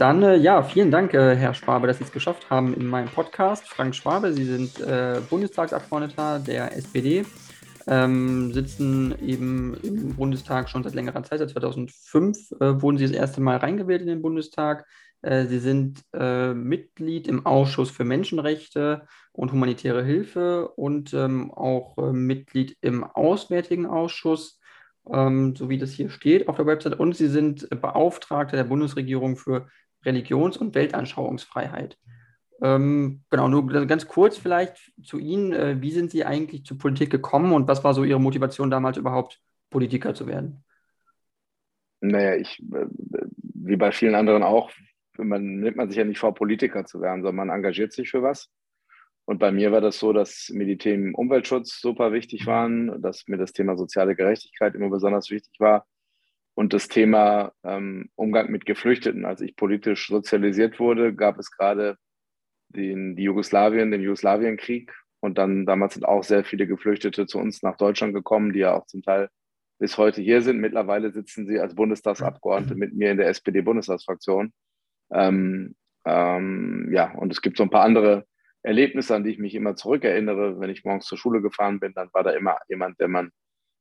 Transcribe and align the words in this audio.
Dann 0.00 0.22
äh, 0.22 0.36
ja, 0.36 0.62
vielen 0.62 0.90
Dank, 0.90 1.12
äh, 1.12 1.36
Herr 1.36 1.52
Schwabe, 1.52 1.86
dass 1.86 1.98
Sie 1.98 2.04
es 2.04 2.12
geschafft 2.12 2.48
haben 2.48 2.72
in 2.72 2.86
meinem 2.86 3.08
Podcast. 3.08 3.68
Frank 3.68 3.94
Schwabe, 3.94 4.32
Sie 4.32 4.46
sind 4.46 4.80
äh, 4.80 5.20
Bundestagsabgeordneter 5.28 6.38
der 6.38 6.74
SPD, 6.74 7.26
ähm, 7.86 8.50
sitzen 8.54 9.14
eben 9.20 9.76
im 9.82 10.16
Bundestag 10.16 10.70
schon 10.70 10.82
seit 10.84 10.94
längerer 10.94 11.22
Zeit, 11.22 11.40
seit 11.40 11.50
2005 11.50 12.52
äh, 12.52 12.80
wurden 12.80 12.96
Sie 12.96 13.04
das 13.04 13.12
erste 13.12 13.42
Mal 13.42 13.58
reingewählt 13.58 14.00
in 14.00 14.06
den 14.06 14.22
Bundestag. 14.22 14.86
Äh, 15.20 15.44
Sie 15.44 15.58
sind 15.58 16.02
äh, 16.14 16.54
Mitglied 16.54 17.28
im 17.28 17.44
Ausschuss 17.44 17.90
für 17.90 18.04
Menschenrechte 18.04 19.06
und 19.32 19.52
humanitäre 19.52 20.02
Hilfe 20.02 20.68
und 20.68 21.12
ähm, 21.12 21.50
auch 21.50 21.98
Mitglied 22.10 22.74
im 22.80 23.04
Auswärtigen 23.04 23.84
Ausschuss 23.84 24.60
ähm, 25.12 25.54
so 25.56 25.68
wie 25.68 25.78
das 25.78 25.92
hier 25.92 26.10
steht 26.10 26.48
auf 26.48 26.56
der 26.56 26.66
Website. 26.66 26.98
Und 26.98 27.16
Sie 27.16 27.28
sind 27.28 27.68
Beauftragter 27.70 28.56
der 28.56 28.64
Bundesregierung 28.64 29.36
für 29.36 29.66
Religions- 30.04 30.56
und 30.56 30.74
Weltanschauungsfreiheit. 30.74 31.98
Ähm, 32.62 33.22
genau, 33.30 33.48
nur 33.48 33.66
ganz 33.86 34.06
kurz 34.06 34.36
vielleicht 34.36 34.92
zu 35.02 35.18
Ihnen. 35.18 35.52
Äh, 35.52 35.80
wie 35.80 35.92
sind 35.92 36.10
Sie 36.10 36.24
eigentlich 36.24 36.64
zur 36.64 36.78
Politik 36.78 37.10
gekommen 37.10 37.52
und 37.52 37.68
was 37.68 37.84
war 37.84 37.94
so 37.94 38.04
Ihre 38.04 38.20
Motivation 38.20 38.70
damals 38.70 38.98
überhaupt, 38.98 39.40
Politiker 39.70 40.14
zu 40.14 40.26
werden? 40.26 40.64
Naja, 42.00 42.34
ich, 42.36 42.60
äh, 42.72 42.86
wie 43.54 43.76
bei 43.76 43.92
vielen 43.92 44.14
anderen 44.14 44.42
auch, 44.42 44.70
man 45.16 45.60
nimmt 45.60 45.76
man 45.76 45.88
sich 45.88 45.96
ja 45.96 46.04
nicht 46.04 46.18
vor, 46.18 46.34
Politiker 46.34 46.84
zu 46.84 47.00
werden, 47.00 47.22
sondern 47.22 47.46
man 47.48 47.56
engagiert 47.56 47.92
sich 47.92 48.10
für 48.10 48.22
was. 48.22 48.50
Und 49.26 49.38
bei 49.38 49.52
mir 49.52 49.70
war 49.70 49.80
das 49.80 49.98
so, 49.98 50.12
dass 50.12 50.50
mir 50.52 50.66
die 50.66 50.78
Themen 50.78 51.14
Umweltschutz 51.14 51.80
super 51.80 52.12
wichtig 52.12 52.46
waren, 52.46 53.00
dass 53.00 53.28
mir 53.28 53.36
das 53.36 53.52
Thema 53.52 53.76
soziale 53.76 54.16
Gerechtigkeit 54.16 54.74
immer 54.74 54.90
besonders 54.90 55.30
wichtig 55.30 55.52
war 55.60 55.86
und 56.60 56.74
das 56.74 56.88
Thema 56.88 57.52
ähm, 57.64 58.10
Umgang 58.16 58.50
mit 58.50 58.66
Geflüchteten. 58.66 59.24
Als 59.24 59.40
ich 59.40 59.56
politisch 59.56 60.08
sozialisiert 60.08 60.78
wurde, 60.78 61.14
gab 61.14 61.38
es 61.38 61.50
gerade 61.50 61.96
den 62.68 63.16
die 63.16 63.22
Jugoslawien, 63.22 63.90
den 63.90 64.02
Jugoslawienkrieg. 64.02 64.92
Und 65.20 65.38
dann 65.38 65.64
damals 65.64 65.94
sind 65.94 66.04
auch 66.04 66.22
sehr 66.22 66.44
viele 66.44 66.66
Geflüchtete 66.66 67.24
zu 67.24 67.38
uns 67.38 67.62
nach 67.62 67.78
Deutschland 67.78 68.12
gekommen, 68.12 68.52
die 68.52 68.58
ja 68.58 68.74
auch 68.74 68.84
zum 68.84 69.00
Teil 69.00 69.30
bis 69.78 69.96
heute 69.96 70.20
hier 70.20 70.42
sind. 70.42 70.60
Mittlerweile 70.60 71.12
sitzen 71.12 71.46
sie 71.46 71.58
als 71.58 71.74
Bundestagsabgeordnete 71.74 72.74
mit 72.74 72.92
mir 72.92 73.10
in 73.10 73.16
der 73.16 73.28
SPD-Bundestagsfraktion. 73.28 74.52
Ähm, 75.14 75.74
ähm, 76.04 76.90
ja, 76.92 77.14
und 77.14 77.32
es 77.32 77.40
gibt 77.40 77.56
so 77.56 77.62
ein 77.62 77.70
paar 77.70 77.84
andere 77.84 78.26
Erlebnisse, 78.62 79.14
an 79.14 79.24
die 79.24 79.30
ich 79.30 79.38
mich 79.38 79.54
immer 79.54 79.76
zurückerinnere. 79.76 80.60
Wenn 80.60 80.68
ich 80.68 80.84
morgens 80.84 81.06
zur 81.06 81.16
Schule 81.16 81.40
gefahren 81.40 81.80
bin, 81.80 81.94
dann 81.94 82.10
war 82.12 82.22
da 82.22 82.32
immer 82.32 82.58
jemand, 82.68 83.00
der 83.00 83.08
man 83.08 83.30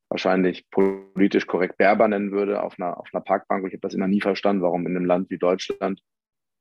wahrscheinlich 0.10 0.70
politisch 0.70 1.48
korrekt 1.48 1.78
Berber 1.78 2.08
nennen 2.08 2.32
würde 2.32 2.64
auf 2.64 2.76
einer, 2.78 3.00
auf 3.00 3.08
einer 3.14 3.24
Parkbank. 3.24 3.66
Ich 3.68 3.74
habe 3.74 3.82
das 3.82 3.94
immer 3.94 4.08
nie 4.08 4.22
verstanden, 4.22 4.64
warum 4.64 4.86
in 4.86 4.96
einem 4.96 5.06
Land 5.06 5.30
wie 5.30 5.38
Deutschland, 5.38 6.02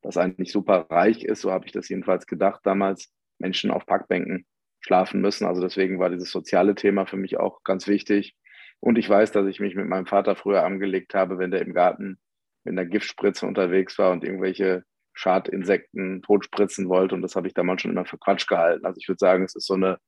das 0.03 0.17
eigentlich 0.17 0.53
super 0.53 0.87
reich 0.91 1.25
ist, 1.25 1.41
so 1.41 1.51
habe 1.51 1.67
ich 1.67 1.73
das 1.73 1.89
jedenfalls 1.89 2.27
gedacht 2.27 2.61
damals, 2.65 3.13
Menschen 3.39 3.71
auf 3.71 3.87
Parkbänken 3.87 4.47
schlafen 4.81 5.21
müssen. 5.21 5.47
Also 5.47 5.61
deswegen 5.61 5.99
war 5.99 6.11
dieses 6.11 6.31
soziale 6.31 6.75
Thema 6.75 7.07
für 7.07 7.17
mich 7.17 7.39
auch 7.39 7.63
ganz 7.65 7.89
wichtig. 7.89 8.37
Und 8.81 8.97
ich 8.97 9.09
weiß, 9.09 9.33
dass 9.33 9.47
ich 9.47 9.61
mich 9.61 9.75
mit 9.75 9.89
meinem 9.89 10.07
Vater 10.07 10.37
früher 10.37 10.65
angelegt 10.65 11.15
habe, 11.15 11.39
wenn 11.39 11.51
der 11.51 11.63
im 11.63 11.75
Garten 11.75 12.19
mit 12.65 12.73
einer 12.73 12.85
Giftspritze 12.85 13.47
unterwegs 13.47 13.99
war 13.99 14.13
und 14.13 14.25
irgendwelche 14.25 14.85
Schadinsekten 15.15 16.23
totspritzen 16.23 16.89
wollte. 16.89 17.15
Und 17.15 17.23
das 17.23 17.35
habe 17.35 17.49
ich 17.49 17.55
damals 17.55 17.83
schon 17.83 17.91
immer 17.91 18.05
für 18.05 18.19
Quatsch 18.19 18.47
gehalten. 18.47 18.87
Also 18.87 18.99
ich 19.01 19.09
würde 19.09 19.19
sagen, 19.19 19.45
es 19.45 19.57
ist 19.57 19.67
so 19.67 19.75
eine 19.75 19.99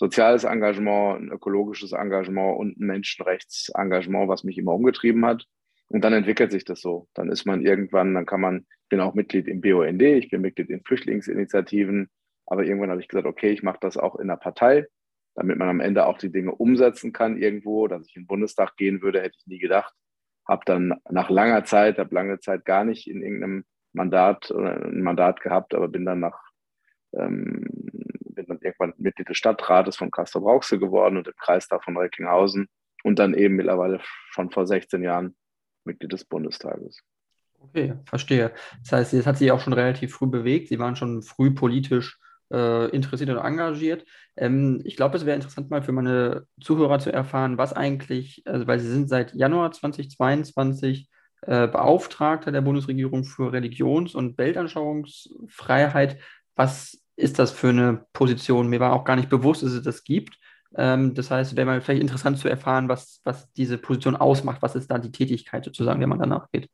soziales 0.00 0.44
Engagement, 0.44 1.20
ein 1.20 1.28
ökologisches 1.28 1.92
Engagement 1.92 2.58
und 2.58 2.80
ein 2.80 2.86
Menschenrechtsengagement, 2.86 4.30
was 4.30 4.44
mich 4.44 4.56
immer 4.56 4.72
umgetrieben 4.72 5.26
hat. 5.26 5.46
Und 5.88 6.02
dann 6.02 6.14
entwickelt 6.14 6.52
sich 6.52 6.64
das 6.64 6.80
so. 6.80 7.06
Dann 7.12 7.30
ist 7.30 7.44
man 7.44 7.60
irgendwann, 7.60 8.14
dann 8.14 8.24
kann 8.24 8.40
man, 8.40 8.66
ich 8.84 8.88
bin 8.88 9.00
auch 9.00 9.12
Mitglied 9.12 9.46
im 9.46 9.60
BUND, 9.60 10.00
ich 10.00 10.30
bin 10.30 10.40
Mitglied 10.40 10.70
in 10.70 10.82
Flüchtlingsinitiativen, 10.84 12.08
aber 12.46 12.64
irgendwann 12.64 12.88
habe 12.88 13.02
ich 13.02 13.08
gesagt, 13.08 13.26
okay, 13.26 13.50
ich 13.50 13.62
mache 13.62 13.76
das 13.82 13.98
auch 13.98 14.16
in 14.16 14.28
der 14.28 14.36
Partei, 14.36 14.86
damit 15.34 15.58
man 15.58 15.68
am 15.68 15.80
Ende 15.80 16.06
auch 16.06 16.16
die 16.16 16.32
Dinge 16.32 16.52
umsetzen 16.52 17.12
kann 17.12 17.36
irgendwo. 17.36 17.86
Dass 17.86 18.06
ich 18.06 18.16
in 18.16 18.22
den 18.22 18.26
Bundestag 18.26 18.76
gehen 18.78 19.02
würde, 19.02 19.20
hätte 19.20 19.36
ich 19.38 19.46
nie 19.46 19.58
gedacht. 19.58 19.92
Habe 20.48 20.62
dann 20.64 20.94
nach 21.10 21.28
langer 21.28 21.64
Zeit, 21.64 21.98
habe 21.98 22.14
lange 22.14 22.40
Zeit 22.40 22.64
gar 22.64 22.84
nicht 22.84 23.06
in 23.06 23.22
irgendeinem 23.22 23.64
Mandat 23.92 24.50
oder 24.50 24.82
ein 24.82 25.02
Mandat 25.02 25.42
gehabt, 25.42 25.74
aber 25.74 25.88
bin 25.88 26.06
dann 26.06 26.20
nach 26.20 26.40
ähm, 27.12 27.66
bin 28.34 28.46
dann 28.46 28.58
irgendwann 28.60 28.94
Mitglied 28.98 29.28
des 29.28 29.36
Stadtrates 29.36 29.96
von 29.96 30.10
Castor 30.10 30.42
Brauxel 30.42 30.78
geworden 30.78 31.16
und 31.16 31.26
im 31.26 31.34
Kreistag 31.36 31.84
von 31.84 31.96
Recklinghausen 31.96 32.68
und 33.02 33.18
dann 33.18 33.34
eben 33.34 33.56
mittlerweile 33.56 34.00
schon 34.30 34.50
vor 34.50 34.66
16 34.66 35.02
Jahren 35.02 35.36
Mitglied 35.84 36.12
des 36.12 36.24
Bundestages. 36.24 37.02
Okay, 37.60 37.94
verstehe. 38.06 38.52
Das 38.82 38.92
heißt, 38.92 39.12
das 39.12 39.26
hat 39.26 39.38
sich 39.38 39.52
auch 39.52 39.60
schon 39.60 39.72
relativ 39.72 40.14
früh 40.14 40.26
bewegt. 40.26 40.68
Sie 40.68 40.78
waren 40.78 40.96
schon 40.96 41.22
früh 41.22 41.50
politisch 41.50 42.18
äh, 42.50 42.88
interessiert 42.90 43.30
und 43.30 43.38
engagiert. 43.38 44.04
Ähm, 44.36 44.80
ich 44.84 44.96
glaube, 44.96 45.16
es 45.16 45.26
wäre 45.26 45.36
interessant 45.36 45.70
mal 45.70 45.82
für 45.82 45.92
meine 45.92 46.46
Zuhörer 46.60 46.98
zu 46.98 47.12
erfahren, 47.12 47.58
was 47.58 47.72
eigentlich, 47.72 48.42
also 48.46 48.66
weil 48.66 48.80
Sie 48.80 48.90
sind 48.90 49.08
seit 49.08 49.34
Januar 49.34 49.72
2022 49.72 51.08
äh, 51.42 51.68
Beauftragter 51.68 52.52
der 52.52 52.60
Bundesregierung 52.60 53.24
für 53.24 53.52
Religions- 53.52 54.14
und 54.14 54.38
Weltanschauungsfreiheit. 54.38 56.18
Was 56.56 56.99
ist 57.20 57.38
das 57.38 57.52
für 57.52 57.68
eine 57.68 58.06
Position? 58.12 58.68
Mir 58.68 58.80
war 58.80 58.92
auch 58.92 59.04
gar 59.04 59.16
nicht 59.16 59.28
bewusst, 59.28 59.62
dass 59.62 59.72
es 59.72 59.82
das 59.82 60.04
gibt. 60.04 60.38
Ähm, 60.76 61.14
das 61.14 61.30
heißt, 61.30 61.56
wäre 61.56 61.66
mal 61.66 61.80
vielleicht 61.80 62.02
interessant 62.02 62.38
zu 62.38 62.48
erfahren, 62.48 62.88
was, 62.88 63.20
was 63.24 63.52
diese 63.52 63.78
Position 63.78 64.16
ausmacht. 64.16 64.62
Was 64.62 64.76
ist 64.76 64.90
da 64.90 64.98
die 64.98 65.12
Tätigkeit 65.12 65.64
sozusagen, 65.64 66.00
der 66.00 66.08
man 66.08 66.18
danach 66.18 66.50
geht? 66.50 66.68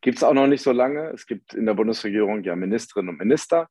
Gibt 0.00 0.18
es 0.18 0.24
auch 0.24 0.34
noch 0.34 0.46
nicht 0.46 0.62
so 0.62 0.72
lange. 0.72 1.10
Es 1.10 1.26
gibt 1.26 1.54
in 1.54 1.66
der 1.66 1.74
Bundesregierung 1.74 2.42
ja 2.44 2.56
Ministerinnen 2.56 3.10
und 3.10 3.18
Minister. 3.18 3.68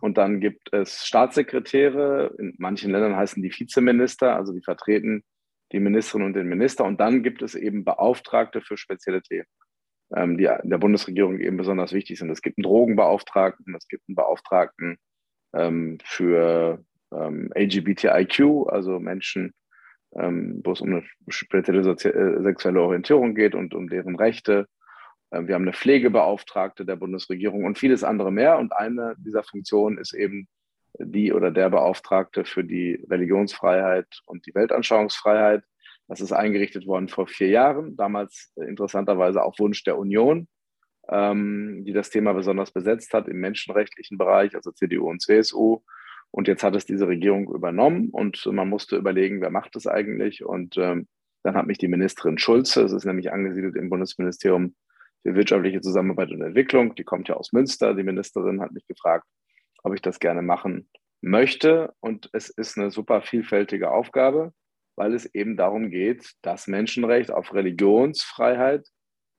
Und 0.00 0.18
dann 0.18 0.40
gibt 0.40 0.72
es 0.72 1.04
Staatssekretäre. 1.06 2.34
In 2.38 2.54
manchen 2.58 2.90
Ländern 2.90 3.16
heißen 3.16 3.42
die 3.42 3.52
Vizeminister, 3.52 4.34
also 4.34 4.52
die 4.52 4.62
vertreten 4.62 5.22
die 5.72 5.80
Ministerin 5.80 6.26
und 6.26 6.34
den 6.34 6.48
Minister. 6.48 6.84
Und 6.84 7.00
dann 7.00 7.22
gibt 7.22 7.42
es 7.42 7.54
eben 7.54 7.84
Beauftragte 7.84 8.60
für 8.60 8.76
spezielle 8.76 9.22
Themen 9.22 9.46
ähm, 10.14 10.36
die 10.36 10.44
in 10.44 10.70
der 10.70 10.78
Bundesregierung 10.78 11.38
eben 11.38 11.56
besonders 11.56 11.92
wichtig 11.92 12.18
sind. 12.18 12.30
Es 12.30 12.42
gibt 12.42 12.58
einen 12.58 12.64
Drogenbeauftragten, 12.64 13.74
es 13.74 13.88
gibt 13.88 14.04
einen 14.08 14.16
Beauftragten 14.16 14.98
ähm, 15.54 15.98
für 16.04 16.84
ähm, 17.12 17.50
LGBTIQ, 17.54 18.68
also 18.68 18.98
Menschen, 18.98 19.54
ähm, 20.14 20.60
wo 20.64 20.72
es 20.72 20.80
um 20.80 20.88
eine 20.88 21.04
spezielle 21.28 21.80
äh, 21.80 22.42
sexuelle 22.42 22.80
Orientierung 22.80 23.34
geht 23.34 23.54
und 23.54 23.74
um 23.74 23.88
deren 23.88 24.16
Rechte. 24.16 24.66
Ähm, 25.32 25.48
wir 25.48 25.54
haben 25.54 25.62
eine 25.62 25.72
Pflegebeauftragte 25.72 26.84
der 26.84 26.96
Bundesregierung 26.96 27.64
und 27.64 27.78
vieles 27.78 28.04
andere 28.04 28.30
mehr. 28.30 28.58
Und 28.58 28.72
eine 28.72 29.14
dieser 29.18 29.42
Funktionen 29.42 29.98
ist 29.98 30.12
eben 30.12 30.48
die 30.98 31.32
oder 31.32 31.50
der 31.50 31.70
Beauftragte 31.70 32.44
für 32.44 32.64
die 32.64 33.04
Religionsfreiheit 33.08 34.20
und 34.26 34.46
die 34.46 34.54
Weltanschauungsfreiheit. 34.54 35.64
Das 36.08 36.20
ist 36.20 36.32
eingerichtet 36.32 36.86
worden 36.86 37.08
vor 37.08 37.26
vier 37.26 37.48
Jahren, 37.48 37.96
damals 37.96 38.52
äh, 38.56 38.64
interessanterweise 38.64 39.42
auf 39.42 39.58
Wunsch 39.58 39.84
der 39.84 39.98
Union, 39.98 40.48
ähm, 41.10 41.84
die 41.84 41.92
das 41.92 42.10
Thema 42.10 42.32
besonders 42.32 42.70
besetzt 42.70 43.12
hat 43.14 43.28
im 43.28 43.40
menschenrechtlichen 43.40 44.18
Bereich, 44.18 44.54
also 44.54 44.70
CDU 44.72 45.08
und 45.08 45.20
CSU. 45.20 45.80
Und 46.30 46.48
jetzt 46.48 46.62
hat 46.62 46.74
es 46.74 46.86
diese 46.86 47.06
Regierung 47.06 47.52
übernommen 47.52 48.08
und 48.10 48.46
man 48.46 48.68
musste 48.68 48.96
überlegen, 48.96 49.40
wer 49.40 49.50
macht 49.50 49.76
es 49.76 49.86
eigentlich. 49.86 50.44
Und 50.44 50.76
ähm, 50.78 51.08
Dann 51.42 51.56
hat 51.56 51.66
mich 51.66 51.78
die 51.78 51.88
Ministerin 51.88 52.38
Schulze, 52.38 52.82
das 52.82 52.92
ist 52.92 53.04
nämlich 53.04 53.32
angesiedelt 53.32 53.76
im 53.76 53.90
Bundesministerium 53.90 54.74
für 55.22 55.34
wirtschaftliche 55.34 55.80
Zusammenarbeit 55.80 56.30
und 56.30 56.42
Entwicklung, 56.42 56.94
die 56.94 57.04
kommt 57.04 57.28
ja 57.28 57.36
aus 57.36 57.52
Münster, 57.52 57.94
die 57.94 58.02
Ministerin 58.02 58.60
hat 58.60 58.72
mich 58.72 58.86
gefragt, 58.86 59.26
ob 59.82 59.94
ich 59.94 60.02
das 60.02 60.18
gerne 60.18 60.42
machen 60.42 60.88
möchte. 61.20 61.92
Und 62.00 62.28
es 62.32 62.50
ist 62.50 62.78
eine 62.78 62.90
super 62.90 63.22
vielfältige 63.22 63.90
Aufgabe, 63.90 64.52
weil 64.96 65.14
es 65.14 65.26
eben 65.34 65.56
darum 65.56 65.90
geht, 65.90 66.32
das 66.42 66.66
Menschenrecht 66.66 67.30
auf 67.30 67.54
Religionsfreiheit, 67.54 68.86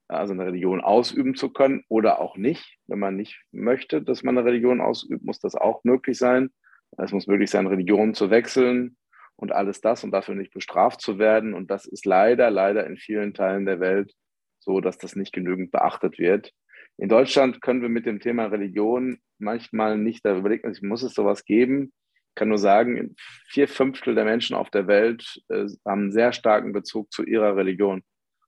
also 0.08 0.34
eine 0.34 0.46
Religion 0.46 0.82
ausüben 0.82 1.36
zu 1.36 1.52
können 1.52 1.84
oder 1.88 2.20
auch 2.20 2.38
nicht. 2.38 2.78
Wenn 2.88 3.00
man 3.00 3.16
nicht 3.16 3.42
möchte, 3.52 4.02
dass 4.02 4.24
man 4.24 4.38
eine 4.38 4.48
Religion 4.48 4.82
ausübt, 4.82 5.24
muss 5.24 5.40
das 5.40 5.56
auch 5.56 5.84
möglich 5.84 6.18
sein. 6.18 6.52
Es 6.98 7.12
muss 7.12 7.28
möglich 7.28 7.50
sein, 7.50 7.68
Religionen 7.68 8.14
zu 8.14 8.30
wechseln 8.30 8.98
und 9.36 9.52
alles 9.52 9.82
das 9.82 10.04
und 10.04 10.12
dafür 10.12 10.36
nicht 10.36 10.54
bestraft 10.54 11.02
zu 11.02 11.18
werden. 11.18 11.54
Und 11.54 11.72
das 11.72 11.86
ist 11.86 12.06
leider, 12.06 12.52
leider 12.52 12.86
in 12.86 12.98
vielen 12.98 13.34
Teilen 13.34 13.66
der 13.66 13.80
Welt 13.80 14.14
so, 14.60 14.80
dass 14.80 14.98
das 14.98 15.16
nicht 15.16 15.34
genügend 15.34 15.72
beachtet 15.72 16.20
wird. 16.20 16.52
In 16.98 17.10
Deutschland 17.10 17.62
können 17.62 17.82
wir 17.82 17.90
mit 17.90 18.06
dem 18.06 18.20
Thema 18.20 18.46
Religion 18.46 19.18
manchmal 19.40 19.98
nicht, 19.98 20.24
da 20.26 20.38
überlegt 20.38 20.64
man 20.64 20.74
sich, 20.74 20.84
muss 20.84 21.04
es 21.04 21.14
sowas 21.14 21.44
geben? 21.44 21.92
Ich 22.30 22.36
kann 22.36 22.50
nur 22.50 22.58
sagen, 22.58 23.16
vier 23.48 23.68
Fünftel 23.68 24.16
der 24.16 24.26
Menschen 24.26 24.56
auf 24.56 24.70
der 24.70 24.88
Welt 24.88 25.42
äh, 25.50 25.68
haben 25.86 26.04
einen 26.04 26.12
sehr 26.12 26.34
starken 26.34 26.72
Bezug 26.72 27.12
zu 27.12 27.24
ihrer 27.24 27.56
Religion. 27.56 28.04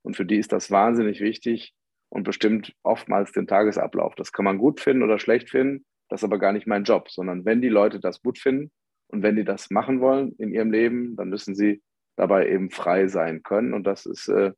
Und 0.05 0.15
für 0.15 0.25
die 0.25 0.37
ist 0.37 0.51
das 0.51 0.69
wahnsinnig 0.69 1.19
wichtig 1.19 1.73
und 2.09 2.23
bestimmt 2.23 2.73
oftmals 2.83 3.31
den 3.31 3.47
Tagesablauf. 3.47 4.13
Das 4.15 4.31
kann 4.31 4.45
man 4.45 4.59
gut 4.59 4.79
finden 4.79 5.03
oder 5.03 5.17
schlecht 5.17 5.49
finden. 5.49 5.83
Das 6.09 6.21
ist 6.21 6.23
aber 6.23 6.37
gar 6.37 6.53
nicht 6.53 6.67
mein 6.67 6.83
Job, 6.83 7.09
sondern 7.09 7.43
wenn 7.43 7.61
die 7.61 7.69
Leute 7.69 7.99
das 7.99 8.21
gut 8.21 8.37
finden 8.37 8.71
und 9.07 9.23
wenn 9.23 9.35
die 9.35 9.43
das 9.43 9.71
machen 9.71 10.01
wollen 10.01 10.33
in 10.37 10.53
ihrem 10.53 10.71
Leben, 10.71 11.15
dann 11.15 11.29
müssen 11.29 11.55
sie 11.55 11.81
dabei 12.15 12.47
eben 12.49 12.69
frei 12.69 13.07
sein 13.07 13.41
können. 13.41 13.73
Und 13.73 13.85
das 13.87 14.05
ist 14.05 14.27
äh, 14.27 14.51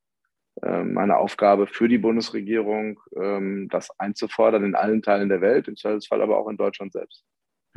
äh, 0.64 0.84
meine 0.84 1.18
Aufgabe 1.18 1.66
für 1.66 1.88
die 1.88 1.98
Bundesregierung, 1.98 3.00
ähm, 3.16 3.70
das 3.70 3.90
einzufordern 4.00 4.66
in 4.66 4.76
allen 4.76 5.02
Teilen 5.02 5.30
der 5.30 5.40
Welt, 5.40 5.70
im 5.70 5.78
Zweifelsfall 5.78 6.22
aber 6.22 6.38
auch 6.38 6.50
in 6.50 6.58
Deutschland 6.58 6.92
selbst. 6.92 7.24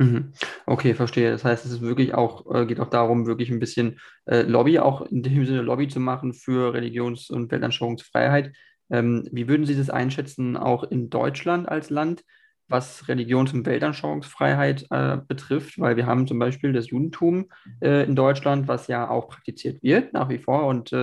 Mhm. 0.01 0.33
Okay, 0.65 0.95
verstehe. 0.95 1.29
Das 1.29 1.45
heißt, 1.45 1.63
es 1.63 1.73
ist 1.73 1.81
wirklich 1.81 2.15
auch, 2.15 2.51
äh, 2.51 2.65
geht 2.65 2.79
auch 2.79 2.89
darum, 2.89 3.27
wirklich 3.27 3.51
ein 3.51 3.59
bisschen 3.59 3.99
äh, 4.25 4.41
Lobby, 4.41 4.79
auch 4.79 5.01
in 5.03 5.21
dem 5.21 5.45
Sinne 5.45 5.61
Lobby 5.61 5.87
zu 5.87 5.99
machen 5.99 6.33
für 6.33 6.73
Religions- 6.73 7.29
und 7.29 7.51
Weltanschauungsfreiheit. 7.51 8.51
Ähm, 8.89 9.29
wie 9.31 9.47
würden 9.47 9.67
Sie 9.67 9.77
das 9.77 9.91
einschätzen, 9.91 10.57
auch 10.57 10.83
in 10.83 11.09
Deutschland 11.09 11.69
als 11.69 11.89
Land? 11.89 12.23
was 12.67 13.09
Religions- 13.09 13.51
und 13.51 13.65
Weltanschauungsfreiheit 13.65 14.85
äh, 14.91 15.17
betrifft, 15.27 15.77
weil 15.77 15.97
wir 15.97 16.05
haben 16.05 16.25
zum 16.25 16.39
Beispiel 16.39 16.71
das 16.71 16.89
Judentum 16.89 17.49
in 17.81 18.15
Deutschland, 18.15 18.69
was 18.69 18.87
ja 18.87 19.09
auch 19.09 19.27
praktiziert 19.27 19.83
wird 19.83 20.13
nach 20.13 20.29
wie 20.29 20.37
vor 20.37 20.67
und 20.67 20.95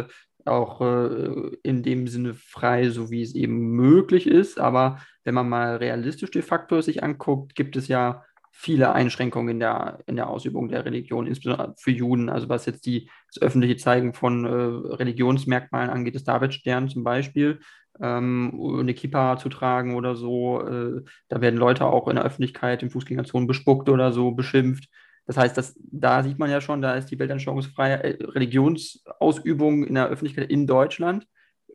auch 0.47 0.81
äh, 0.81 1.51
in 1.63 1.83
dem 1.83 2.09
Sinne 2.09 2.33
frei, 2.33 2.89
so 2.89 3.11
wie 3.11 3.21
es 3.21 3.35
eben 3.35 3.73
möglich 3.73 4.27
ist. 4.27 4.59
Aber 4.59 4.99
wenn 5.25 5.35
man 5.35 5.49
mal 5.49 5.77
realistisch 5.77 6.31
de 6.31 6.41
facto 6.41 6.81
sich 6.81 7.03
anguckt, 7.03 7.55
gibt 7.55 7.77
es 7.77 7.89
ja 7.89 8.25
viele 8.61 8.93
Einschränkungen 8.93 9.51
in 9.51 9.61
der, 9.61 10.01
in 10.07 10.17
der 10.17 10.29
Ausübung 10.29 10.69
der 10.69 10.85
Religion, 10.85 11.29
insbesondere 11.29 11.75
für 11.79 11.93
Juden. 11.93 12.29
Also 12.29 12.49
was 12.49 12.67
jetzt 12.67 12.87
die, 12.87 13.09
das 13.33 13.41
öffentliche 13.41 13.77
Zeigen 13.77 14.15
von 14.15 14.45
äh, 14.45 14.97
Religionsmerkmalen 14.97 15.91
angeht, 15.91 16.17
das 16.17 16.25
Davidstern 16.25 16.89
zum 16.89 17.05
Beispiel, 17.05 17.61
ähm, 18.01 18.61
eine 18.81 18.95
Kippa 18.95 19.37
zu 19.39 19.49
tragen 19.49 19.95
oder 19.95 20.17
so. 20.17 20.61
Äh, 20.67 21.05
da 21.29 21.41
werden 21.41 21.57
Leute 21.57 21.85
auch 21.85 22.09
in 22.09 22.17
der 22.17 22.25
Öffentlichkeit 22.25 22.83
in 22.83 22.91
Fußgängerzonen 22.91 23.47
bespuckt 23.47 23.89
oder 23.89 24.11
so, 24.11 24.33
beschimpft. 24.33 24.89
Das 25.27 25.37
heißt, 25.37 25.57
dass, 25.57 25.79
da 25.79 26.25
sieht 26.25 26.41
man 26.41 26.51
ja 26.51 26.61
schon, 26.61 26.83
da 26.83 26.95
ist 26.95 27.13
die 27.13 27.19
weltanschauungsfreie 27.21 28.03
äh, 28.03 28.25
Religionsausübung 28.25 29.85
in 29.85 29.95
der 29.95 30.09
Öffentlichkeit 30.09 30.51
in 30.51 30.67
Deutschland 30.67 31.29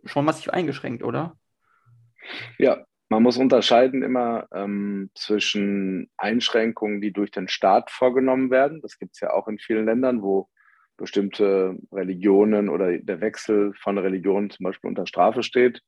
schon 0.03 0.25
massiv 0.25 0.49
eingeschränkt, 0.49 1.01
oder? 1.01 1.37
Ja, 2.57 2.83
man 3.13 3.23
muss 3.23 3.37
unterscheiden 3.37 4.01
immer 4.01 4.47
ähm, 4.51 5.11
zwischen 5.13 6.09
Einschränkungen, 6.17 6.99
die 6.99 7.13
durch 7.13 7.29
den 7.29 7.47
Staat 7.47 7.91
vorgenommen 7.91 8.49
werden. 8.49 8.81
Das 8.81 8.97
gibt 8.97 9.13
es 9.13 9.19
ja 9.19 9.31
auch 9.33 9.47
in 9.47 9.59
vielen 9.59 9.85
Ländern, 9.85 10.23
wo 10.23 10.49
bestimmte 10.97 11.77
Religionen 11.91 12.69
oder 12.69 12.97
der 12.97 13.21
Wechsel 13.21 13.73
von 13.75 13.99
Religionen 13.99 14.49
zum 14.49 14.63
Beispiel 14.63 14.87
unter 14.87 15.05
Strafe 15.05 15.43
steht 15.43 15.81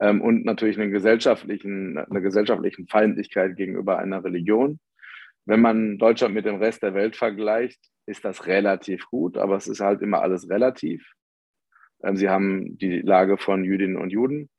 ähm, 0.00 0.20
und 0.20 0.44
natürlich 0.44 0.76
eine, 0.76 0.90
gesellschaftlichen, 0.90 1.98
eine 1.98 2.20
gesellschaftlichen 2.20 2.88
Feindlichkeit 2.88 3.56
gegenüber 3.56 3.98
einer 3.98 4.24
Religion. 4.24 4.80
Wenn 5.44 5.60
man 5.60 5.98
Deutschland 5.98 6.34
mit 6.34 6.46
dem 6.46 6.56
Rest 6.56 6.82
der 6.82 6.94
Welt 6.94 7.16
vergleicht, 7.16 7.80
ist 8.06 8.24
das 8.24 8.46
relativ 8.46 9.06
gut, 9.06 9.38
aber 9.38 9.56
es 9.56 9.68
ist 9.68 9.80
halt 9.80 10.02
immer 10.02 10.20
alles 10.22 10.48
relativ. 10.50 11.12
Ähm, 12.02 12.16
Sie 12.16 12.28
haben 12.28 12.76
die 12.78 13.00
Lage 13.00 13.38
von 13.38 13.62
Jüdinnen 13.62 13.96
und 13.96 14.10
Juden 14.10 14.50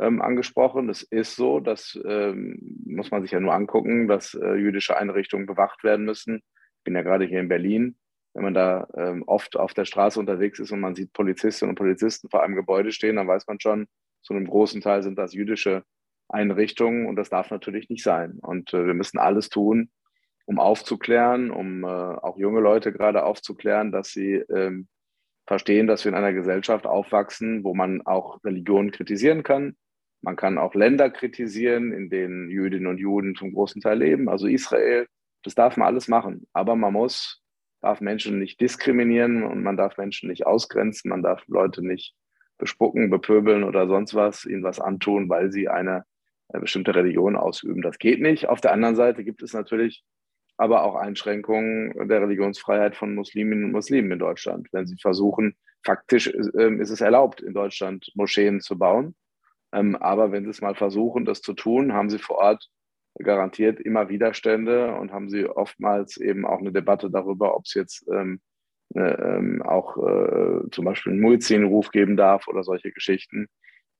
ähm, 0.00 0.22
angesprochen. 0.22 0.88
Es 0.88 1.02
ist 1.02 1.36
so, 1.36 1.60
das 1.60 1.98
ähm, 2.06 2.58
muss 2.86 3.10
man 3.10 3.22
sich 3.22 3.32
ja 3.32 3.40
nur 3.40 3.54
angucken, 3.54 4.08
dass 4.08 4.34
äh, 4.34 4.54
jüdische 4.54 4.96
Einrichtungen 4.96 5.46
bewacht 5.46 5.84
werden 5.84 6.04
müssen. 6.04 6.36
Ich 6.36 6.84
bin 6.84 6.94
ja 6.94 7.02
gerade 7.02 7.24
hier 7.24 7.40
in 7.40 7.48
Berlin. 7.48 7.96
Wenn 8.34 8.44
man 8.44 8.54
da 8.54 8.86
ähm, 8.96 9.24
oft 9.26 9.56
auf 9.56 9.74
der 9.74 9.84
Straße 9.84 10.20
unterwegs 10.20 10.58
ist 10.60 10.70
und 10.70 10.80
man 10.80 10.94
sieht 10.94 11.12
Polizistinnen 11.12 11.70
und 11.70 11.76
Polizisten 11.76 12.28
vor 12.28 12.42
einem 12.42 12.54
Gebäude 12.54 12.92
stehen, 12.92 13.16
dann 13.16 13.26
weiß 13.26 13.46
man 13.46 13.58
schon, 13.58 13.88
zu 14.22 14.34
einem 14.34 14.46
großen 14.46 14.80
Teil 14.80 15.02
sind 15.02 15.18
das 15.18 15.32
jüdische 15.32 15.82
Einrichtungen 16.28 17.06
und 17.06 17.16
das 17.16 17.30
darf 17.30 17.50
natürlich 17.50 17.88
nicht 17.88 18.04
sein. 18.04 18.38
Und 18.40 18.72
äh, 18.74 18.86
wir 18.86 18.94
müssen 18.94 19.18
alles 19.18 19.48
tun, 19.48 19.90
um 20.44 20.58
aufzuklären, 20.58 21.50
um 21.50 21.84
äh, 21.84 21.86
auch 21.86 22.38
junge 22.38 22.60
Leute 22.60 22.92
gerade 22.92 23.24
aufzuklären, 23.24 23.92
dass 23.92 24.10
sie 24.12 24.34
ähm, 24.34 24.88
verstehen, 25.46 25.86
dass 25.86 26.04
wir 26.04 26.10
in 26.10 26.16
einer 26.16 26.32
Gesellschaft 26.32 26.86
aufwachsen, 26.86 27.64
wo 27.64 27.74
man 27.74 28.02
auch 28.02 28.44
Religionen 28.44 28.90
kritisieren 28.90 29.42
kann. 29.42 29.76
Man 30.20 30.36
kann 30.36 30.58
auch 30.58 30.74
Länder 30.74 31.10
kritisieren, 31.10 31.92
in 31.92 32.10
denen 32.10 32.50
Jüdinnen 32.50 32.88
und 32.88 32.98
Juden 32.98 33.34
zum 33.34 33.52
großen 33.52 33.80
Teil 33.80 33.98
leben, 33.98 34.28
also 34.28 34.46
Israel. 34.46 35.06
Das 35.42 35.54
darf 35.54 35.76
man 35.76 35.86
alles 35.86 36.08
machen. 36.08 36.46
Aber 36.52 36.74
man 36.74 36.92
muss, 36.92 37.42
darf 37.80 38.00
Menschen 38.00 38.38
nicht 38.38 38.60
diskriminieren 38.60 39.44
und 39.44 39.62
man 39.62 39.76
darf 39.76 39.96
Menschen 39.96 40.28
nicht 40.28 40.46
ausgrenzen, 40.46 41.10
man 41.10 41.22
darf 41.22 41.42
Leute 41.46 41.86
nicht 41.86 42.14
bespucken, 42.58 43.08
bepöbeln 43.08 43.62
oder 43.62 43.86
sonst 43.86 44.14
was, 44.14 44.44
ihnen 44.44 44.64
was 44.64 44.80
antun, 44.80 45.28
weil 45.28 45.52
sie 45.52 45.68
eine, 45.68 46.04
bestimmte 46.50 46.94
Religion 46.94 47.36
ausüben. 47.36 47.82
Das 47.82 47.98
geht 47.98 48.22
nicht. 48.22 48.48
Auf 48.48 48.62
der 48.62 48.72
anderen 48.72 48.96
Seite 48.96 49.22
gibt 49.22 49.42
es 49.42 49.52
natürlich 49.52 50.02
aber 50.56 50.82
auch 50.82 50.96
Einschränkungen 50.96 52.08
der 52.08 52.22
Religionsfreiheit 52.22 52.96
von 52.96 53.14
Musliminnen 53.14 53.66
und 53.66 53.72
Muslimen 53.72 54.12
in 54.12 54.18
Deutschland. 54.18 54.68
Wenn 54.72 54.86
sie 54.86 54.96
versuchen, 54.96 55.56
faktisch 55.84 56.26
äh, 56.26 56.74
ist 56.80 56.90
es 56.90 57.00
erlaubt, 57.00 57.40
in 57.40 57.54
Deutschland 57.54 58.10
Moscheen 58.14 58.60
zu 58.60 58.76
bauen. 58.76 59.14
Ähm, 59.72 59.96
aber 59.96 60.32
wenn 60.32 60.44
sie 60.44 60.50
es 60.50 60.60
mal 60.60 60.74
versuchen, 60.74 61.24
das 61.24 61.42
zu 61.42 61.52
tun, 61.54 61.92
haben 61.92 62.10
sie 62.10 62.18
vor 62.18 62.38
Ort 62.38 62.68
garantiert 63.20 63.80
immer 63.80 64.08
Widerstände 64.08 64.94
und 64.94 65.12
haben 65.12 65.28
sie 65.28 65.46
oftmals 65.46 66.16
eben 66.18 66.46
auch 66.46 66.58
eine 66.58 66.72
Debatte 66.72 67.10
darüber, 67.10 67.56
ob 67.56 67.64
es 67.64 67.74
jetzt 67.74 68.06
ähm, 68.12 68.40
äh, 68.94 69.00
ähm, 69.00 69.62
auch 69.62 69.96
äh, 69.96 70.70
zum 70.70 70.84
Beispiel 70.84 71.12
einen 71.12 71.20
Muezzin-Ruf 71.20 71.90
geben 71.90 72.16
darf 72.16 72.48
oder 72.48 72.62
solche 72.62 72.92
Geschichten. 72.92 73.48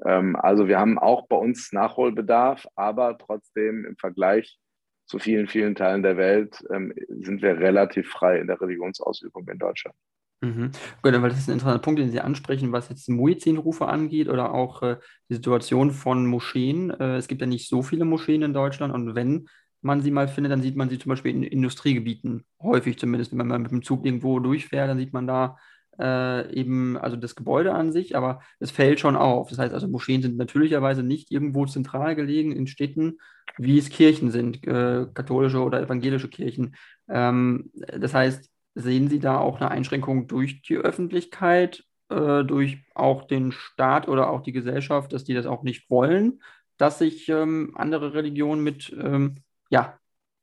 Ähm, 0.04 0.36
also 0.36 0.68
wir 0.68 0.78
haben 0.78 0.98
auch 0.98 1.26
bei 1.26 1.36
uns 1.36 1.72
Nachholbedarf, 1.72 2.66
aber 2.74 3.18
trotzdem 3.18 3.84
im 3.84 3.96
Vergleich 3.96 4.58
zu 5.06 5.18
vielen, 5.18 5.48
vielen 5.48 5.74
Teilen 5.74 6.02
der 6.02 6.16
Welt 6.16 6.64
ähm, 6.70 6.94
sind 7.08 7.42
wir 7.42 7.58
relativ 7.58 8.08
frei 8.10 8.38
in 8.38 8.46
der 8.46 8.60
Religionsausübung 8.60 9.48
in 9.48 9.58
Deutschland. 9.58 9.96
Mhm. 10.40 10.70
Gut, 11.02 11.12
weil 11.20 11.30
das 11.30 11.38
ist 11.38 11.48
ein 11.48 11.54
interessanter 11.54 11.82
Punkt, 11.82 11.98
den 11.98 12.10
Sie 12.12 12.20
ansprechen, 12.20 12.70
was 12.70 12.88
jetzt 12.88 13.08
Muezzin-Rufe 13.08 13.86
angeht 13.88 14.28
oder 14.28 14.54
auch 14.54 14.82
äh, 14.82 14.96
die 15.28 15.34
Situation 15.34 15.90
von 15.90 16.26
Moscheen. 16.26 16.90
Äh, 16.90 17.16
es 17.16 17.26
gibt 17.26 17.40
ja 17.40 17.46
nicht 17.46 17.68
so 17.68 17.82
viele 17.82 18.04
Moscheen 18.04 18.42
in 18.42 18.52
Deutschland 18.54 18.94
und 18.94 19.16
wenn 19.16 19.48
man 19.80 20.00
sie 20.00 20.12
mal 20.12 20.28
findet, 20.28 20.52
dann 20.52 20.62
sieht 20.62 20.76
man 20.76 20.88
sie 20.90 20.98
zum 20.98 21.10
Beispiel 21.10 21.32
in 21.34 21.42
Industriegebieten, 21.42 22.44
häufig 22.62 22.98
zumindest, 22.98 23.32
wenn 23.32 23.38
man 23.38 23.48
mal 23.48 23.58
mit 23.58 23.70
dem 23.72 23.82
Zug 23.82 24.04
irgendwo 24.04 24.38
durchfährt, 24.38 24.88
dann 24.88 24.98
sieht 24.98 25.12
man 25.12 25.26
da 25.26 25.56
äh, 25.98 26.52
eben, 26.54 26.96
also 26.96 27.16
das 27.16 27.34
Gebäude 27.34 27.74
an 27.74 27.90
sich, 27.92 28.16
aber 28.16 28.40
es 28.60 28.70
fällt 28.70 29.00
schon 29.00 29.16
auf. 29.16 29.48
Das 29.50 29.58
heißt 29.58 29.74
also, 29.74 29.88
Moscheen 29.88 30.22
sind 30.22 30.36
natürlicherweise 30.36 31.02
nicht 31.02 31.32
irgendwo 31.32 31.66
zentral 31.66 32.14
gelegen 32.14 32.52
in 32.52 32.66
Städten, 32.68 33.18
wie 33.56 33.78
es 33.78 33.90
Kirchen 33.90 34.30
sind, 34.30 34.64
äh, 34.66 35.06
katholische 35.14 35.62
oder 35.62 35.80
evangelische 35.82 36.28
Kirchen. 36.28 36.76
Ähm, 37.08 37.70
das 37.74 38.14
heißt, 38.14 38.48
Sehen 38.74 39.08
Sie 39.08 39.18
da 39.18 39.38
auch 39.38 39.60
eine 39.60 39.70
Einschränkung 39.70 40.26
durch 40.28 40.62
die 40.62 40.76
Öffentlichkeit, 40.76 41.84
äh, 42.10 42.44
durch 42.44 42.78
auch 42.94 43.24
den 43.24 43.52
Staat 43.52 44.08
oder 44.08 44.30
auch 44.30 44.42
die 44.42 44.52
Gesellschaft, 44.52 45.12
dass 45.12 45.24
die 45.24 45.34
das 45.34 45.46
auch 45.46 45.62
nicht 45.62 45.90
wollen, 45.90 46.42
dass 46.76 46.98
sich 46.98 47.28
ähm, 47.28 47.72
andere 47.74 48.14
Religionen 48.14 48.62
mit 48.62 48.94
ähm, 48.98 49.36
ja, 49.68 49.98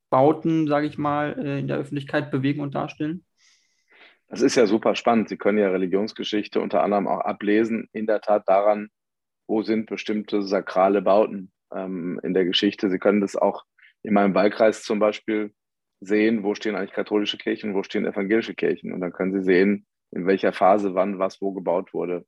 Bauten, 0.10 0.68
sage 0.68 0.88
ich 0.88 0.98
mal, 0.98 1.38
äh, 1.40 1.60
in 1.60 1.68
der 1.68 1.78
Öffentlichkeit 1.78 2.30
bewegen 2.30 2.62
und 2.62 2.76
darstellen? 2.76 3.26
Das 4.28 4.42
ist 4.42 4.56
ja 4.56 4.66
super 4.66 4.96
spannend. 4.96 5.30
Sie 5.30 5.38
können 5.38 5.58
ja 5.58 5.70
Religionsgeschichte 5.70 6.60
unter 6.60 6.84
anderem 6.84 7.08
auch 7.08 7.22
ablesen, 7.22 7.90
in 7.94 8.06
der 8.06 8.22
Tat 8.22 8.48
daran, 8.48 8.90
wo 9.48 9.62
sind 9.62 9.88
bestimmte 9.88 10.42
sakrale 10.42 11.02
Bauten 11.02 11.52
ähm, 11.74 12.20
in 12.24 12.34
der 12.34 12.46
Geschichte. 12.46 12.90
Sie 12.90 13.00
können 13.00 13.22
das 13.22 13.36
auch 13.36 13.64
in 14.04 14.14
meinem 14.14 14.34
Wahlkreis 14.34 14.84
zum 14.84 15.00
Beispiel 15.00 15.54
sehen, 16.06 16.44
wo 16.44 16.56
stehen 16.56 16.76
eigentlich 16.76 16.94
katholische 16.94 17.38
Kirchen, 17.38 17.74
wo 17.74 17.84
stehen 17.84 18.06
evangelische 18.06 18.56
Kirchen. 18.56 18.94
Und 18.94 19.02
dann 19.02 19.14
können 19.14 19.34
Sie 19.34 19.44
sehen, 19.44 19.86
in 20.12 20.26
welcher 20.28 20.54
Phase 20.54 20.96
wann 20.96 21.20
was 21.20 21.42
wo 21.42 21.52
gebaut 21.54 21.94
wurde. 21.94 22.26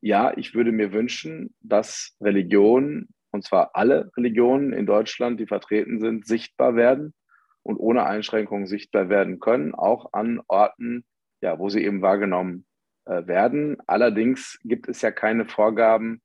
ja, 0.00 0.36
ich 0.36 0.54
würde 0.54 0.72
mir 0.72 0.92
wünschen, 0.92 1.54
dass 1.60 2.16
Religionen, 2.20 3.08
und 3.30 3.44
zwar 3.44 3.70
alle 3.74 4.10
Religionen 4.16 4.72
in 4.72 4.84
Deutschland, 4.84 5.38
die 5.40 5.46
vertreten 5.46 6.00
sind, 6.00 6.26
sichtbar 6.26 6.74
werden 6.76 7.14
und 7.62 7.76
ohne 7.78 8.04
Einschränkungen 8.04 8.66
sichtbar 8.66 9.08
werden 9.08 9.38
können, 9.38 9.74
auch 9.74 10.12
an 10.12 10.40
Orten, 10.48 11.04
ja, 11.40 11.58
wo 11.58 11.68
sie 11.68 11.84
eben 11.84 12.02
wahrgenommen 12.02 12.66
äh, 13.04 13.26
werden. 13.26 13.78
Allerdings 13.86 14.58
gibt 14.64 14.88
es 14.88 15.02
ja 15.02 15.12
keine 15.12 15.46
Vorgaben, 15.46 16.20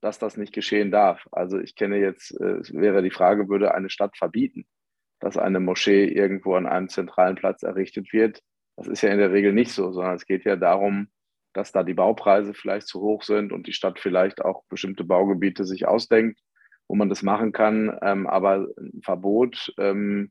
dass 0.00 0.18
das 0.18 0.36
nicht 0.36 0.52
geschehen 0.52 0.90
darf. 0.90 1.26
Also 1.32 1.58
ich 1.58 1.76
kenne 1.76 1.96
jetzt, 1.96 2.38
äh, 2.38 2.60
wäre 2.74 3.02
die 3.02 3.10
Frage, 3.10 3.48
würde 3.48 3.74
eine 3.74 3.88
Stadt 3.88 4.16
verbieten, 4.18 4.66
dass 5.24 5.38
eine 5.38 5.58
Moschee 5.58 6.04
irgendwo 6.04 6.54
an 6.54 6.66
einem 6.66 6.90
zentralen 6.90 7.34
Platz 7.34 7.62
errichtet 7.62 8.12
wird? 8.12 8.42
Das 8.76 8.86
ist 8.86 9.00
ja 9.00 9.10
in 9.10 9.18
der 9.18 9.32
Regel 9.32 9.54
nicht 9.54 9.72
so, 9.72 9.90
sondern 9.90 10.16
es 10.16 10.26
geht 10.26 10.44
ja 10.44 10.56
darum, 10.56 11.08
dass 11.54 11.72
da 11.72 11.82
die 11.82 11.94
Baupreise 11.94 12.52
vielleicht 12.52 12.88
zu 12.88 13.00
hoch 13.00 13.22
sind 13.22 13.50
und 13.50 13.66
die 13.66 13.72
Stadt 13.72 13.98
vielleicht 13.98 14.44
auch 14.44 14.64
bestimmte 14.68 15.02
Baugebiete 15.02 15.64
sich 15.64 15.88
ausdenkt, 15.88 16.40
wo 16.88 16.94
man 16.94 17.08
das 17.08 17.22
machen 17.22 17.52
kann. 17.52 17.96
Ähm, 18.02 18.26
aber 18.26 18.68
ein 18.76 19.00
Verbot 19.02 19.72
ähm, 19.78 20.30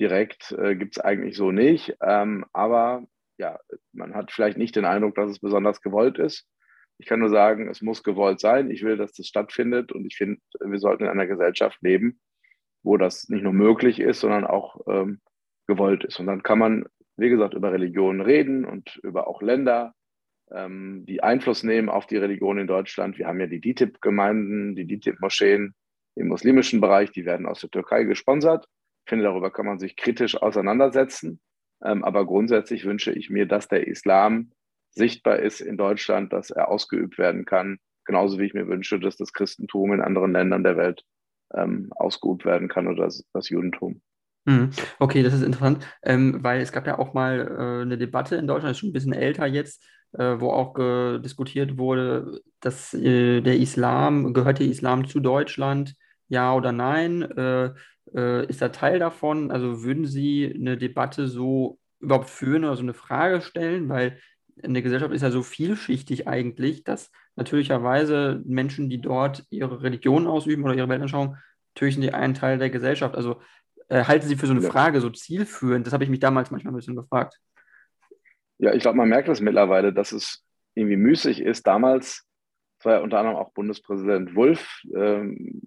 direkt 0.00 0.52
äh, 0.52 0.74
gibt 0.74 0.96
es 0.96 1.04
eigentlich 1.04 1.36
so 1.36 1.50
nicht. 1.50 1.94
Ähm, 2.02 2.46
aber 2.54 3.04
ja, 3.36 3.58
man 3.92 4.14
hat 4.14 4.32
vielleicht 4.32 4.56
nicht 4.56 4.74
den 4.74 4.86
Eindruck, 4.86 5.16
dass 5.16 5.30
es 5.30 5.38
besonders 5.38 5.82
gewollt 5.82 6.18
ist. 6.18 6.46
Ich 6.96 7.06
kann 7.06 7.20
nur 7.20 7.28
sagen, 7.28 7.68
es 7.68 7.82
muss 7.82 8.02
gewollt 8.02 8.40
sein. 8.40 8.70
Ich 8.70 8.84
will, 8.84 8.96
dass 8.96 9.12
das 9.12 9.26
stattfindet 9.26 9.92
und 9.92 10.06
ich 10.06 10.16
finde, 10.16 10.40
wir 10.64 10.78
sollten 10.78 11.02
in 11.02 11.10
einer 11.10 11.26
Gesellschaft 11.26 11.76
leben, 11.82 12.20
wo 12.84 12.96
das 12.96 13.28
nicht 13.28 13.42
nur 13.42 13.52
möglich 13.52 13.98
ist, 13.98 14.20
sondern 14.20 14.44
auch 14.44 14.80
ähm, 14.86 15.20
gewollt 15.66 16.04
ist. 16.04 16.20
Und 16.20 16.26
dann 16.26 16.42
kann 16.42 16.58
man, 16.58 16.84
wie 17.16 17.30
gesagt, 17.30 17.54
über 17.54 17.72
Religionen 17.72 18.20
reden 18.20 18.64
und 18.64 19.00
über 19.02 19.26
auch 19.26 19.42
Länder 19.42 19.94
ähm, 20.52 21.04
die 21.06 21.22
Einfluss 21.22 21.62
nehmen 21.62 21.88
auf 21.88 22.06
die 22.06 22.18
Religion 22.18 22.58
in 22.58 22.66
Deutschland. 22.66 23.18
Wir 23.18 23.26
haben 23.26 23.40
ja 23.40 23.46
die 23.46 23.60
DITIB-Gemeinden, 23.60 24.76
die 24.76 24.86
DITIB-Moscheen 24.86 25.74
im 26.16 26.28
muslimischen 26.28 26.80
Bereich, 26.80 27.10
die 27.10 27.24
werden 27.24 27.46
aus 27.46 27.60
der 27.60 27.70
Türkei 27.70 28.04
gesponsert. 28.04 28.66
Ich 29.06 29.10
finde, 29.10 29.24
darüber 29.24 29.50
kann 29.50 29.66
man 29.66 29.78
sich 29.78 29.96
kritisch 29.96 30.40
auseinandersetzen. 30.40 31.40
Ähm, 31.82 32.04
aber 32.04 32.26
grundsätzlich 32.26 32.84
wünsche 32.84 33.12
ich 33.12 33.30
mir, 33.30 33.46
dass 33.46 33.68
der 33.68 33.86
Islam 33.86 34.52
sichtbar 34.90 35.40
ist 35.40 35.60
in 35.60 35.76
Deutschland, 35.76 36.32
dass 36.32 36.50
er 36.50 36.68
ausgeübt 36.68 37.18
werden 37.18 37.46
kann. 37.46 37.78
Genauso 38.04 38.38
wie 38.38 38.44
ich 38.44 38.54
mir 38.54 38.68
wünsche, 38.68 39.00
dass 39.00 39.16
das 39.16 39.32
Christentum 39.32 39.92
in 39.92 40.00
anderen 40.00 40.32
Ländern 40.32 40.62
der 40.62 40.76
Welt 40.76 41.04
ähm, 41.52 41.90
ausgeübt 41.94 42.44
werden 42.44 42.68
kann 42.68 42.86
oder 42.86 43.04
das, 43.04 43.24
das 43.32 43.48
Judentum. 43.48 44.00
Mhm. 44.46 44.70
Okay, 44.98 45.22
das 45.22 45.34
ist 45.34 45.42
interessant, 45.42 45.86
ähm, 46.02 46.42
weil 46.42 46.60
es 46.60 46.72
gab 46.72 46.86
ja 46.86 46.98
auch 46.98 47.14
mal 47.14 47.40
äh, 47.40 47.82
eine 47.82 47.96
Debatte 47.96 48.36
in 48.36 48.46
Deutschland, 48.46 48.72
ist 48.72 48.78
schon 48.78 48.90
ein 48.90 48.92
bisschen 48.92 49.14
älter 49.14 49.46
jetzt, 49.46 49.82
äh, 50.12 50.38
wo 50.38 50.50
auch 50.50 50.78
äh, 50.78 51.18
diskutiert 51.18 51.78
wurde, 51.78 52.40
dass 52.60 52.92
äh, 52.94 53.40
der 53.40 53.58
Islam, 53.58 54.34
gehört 54.34 54.58
der 54.58 54.66
Islam 54.66 55.06
zu 55.06 55.20
Deutschland, 55.20 55.94
ja 56.28 56.54
oder 56.54 56.72
nein? 56.72 57.22
Äh, 57.22 57.72
äh, 58.14 58.46
ist 58.46 58.62
er 58.62 58.72
Teil 58.72 58.98
davon? 58.98 59.50
Also 59.50 59.82
würden 59.82 60.06
Sie 60.06 60.52
eine 60.54 60.76
Debatte 60.76 61.26
so 61.28 61.78
überhaupt 62.00 62.28
führen 62.28 62.64
oder 62.64 62.76
so 62.76 62.82
eine 62.82 62.94
Frage 62.94 63.40
stellen? 63.40 63.88
Weil 63.88 64.18
eine 64.62 64.82
Gesellschaft 64.82 65.12
ist 65.12 65.22
ja 65.22 65.30
so 65.30 65.42
vielschichtig 65.42 66.28
eigentlich, 66.28 66.84
dass 66.84 67.10
natürlicherweise 67.36 68.42
Menschen, 68.44 68.88
die 68.88 69.00
dort 69.00 69.44
ihre 69.50 69.82
Religion 69.82 70.26
ausüben 70.26 70.64
oder 70.64 70.74
ihre 70.74 70.88
Weltanschauung, 70.88 71.36
natürlich 71.74 71.94
sind 71.94 72.02
die 72.02 72.14
ein 72.14 72.34
Teil 72.34 72.58
der 72.58 72.70
Gesellschaft. 72.70 73.16
Also 73.16 73.40
äh, 73.88 74.04
halten 74.04 74.26
Sie 74.26 74.36
für 74.36 74.46
so 74.46 74.52
eine 74.52 74.62
Frage 74.62 75.00
so 75.00 75.10
zielführend? 75.10 75.86
Das 75.86 75.92
habe 75.92 76.04
ich 76.04 76.10
mich 76.10 76.20
damals 76.20 76.50
manchmal 76.50 76.72
ein 76.72 76.76
bisschen 76.76 76.96
gefragt. 76.96 77.38
Ja, 78.58 78.72
ich 78.72 78.82
glaube, 78.82 78.96
man 78.96 79.08
merkt 79.08 79.28
das 79.28 79.40
mittlerweile, 79.40 79.92
dass 79.92 80.12
es 80.12 80.44
irgendwie 80.74 80.96
müßig 80.96 81.40
ist. 81.40 81.66
Damals 81.66 82.26
war 82.82 82.94
ja 82.94 83.00
unter 83.00 83.18
anderem 83.18 83.36
auch 83.36 83.52
Bundespräsident 83.52 84.34
Wulff, 84.36 84.82
ähm, 84.94 85.62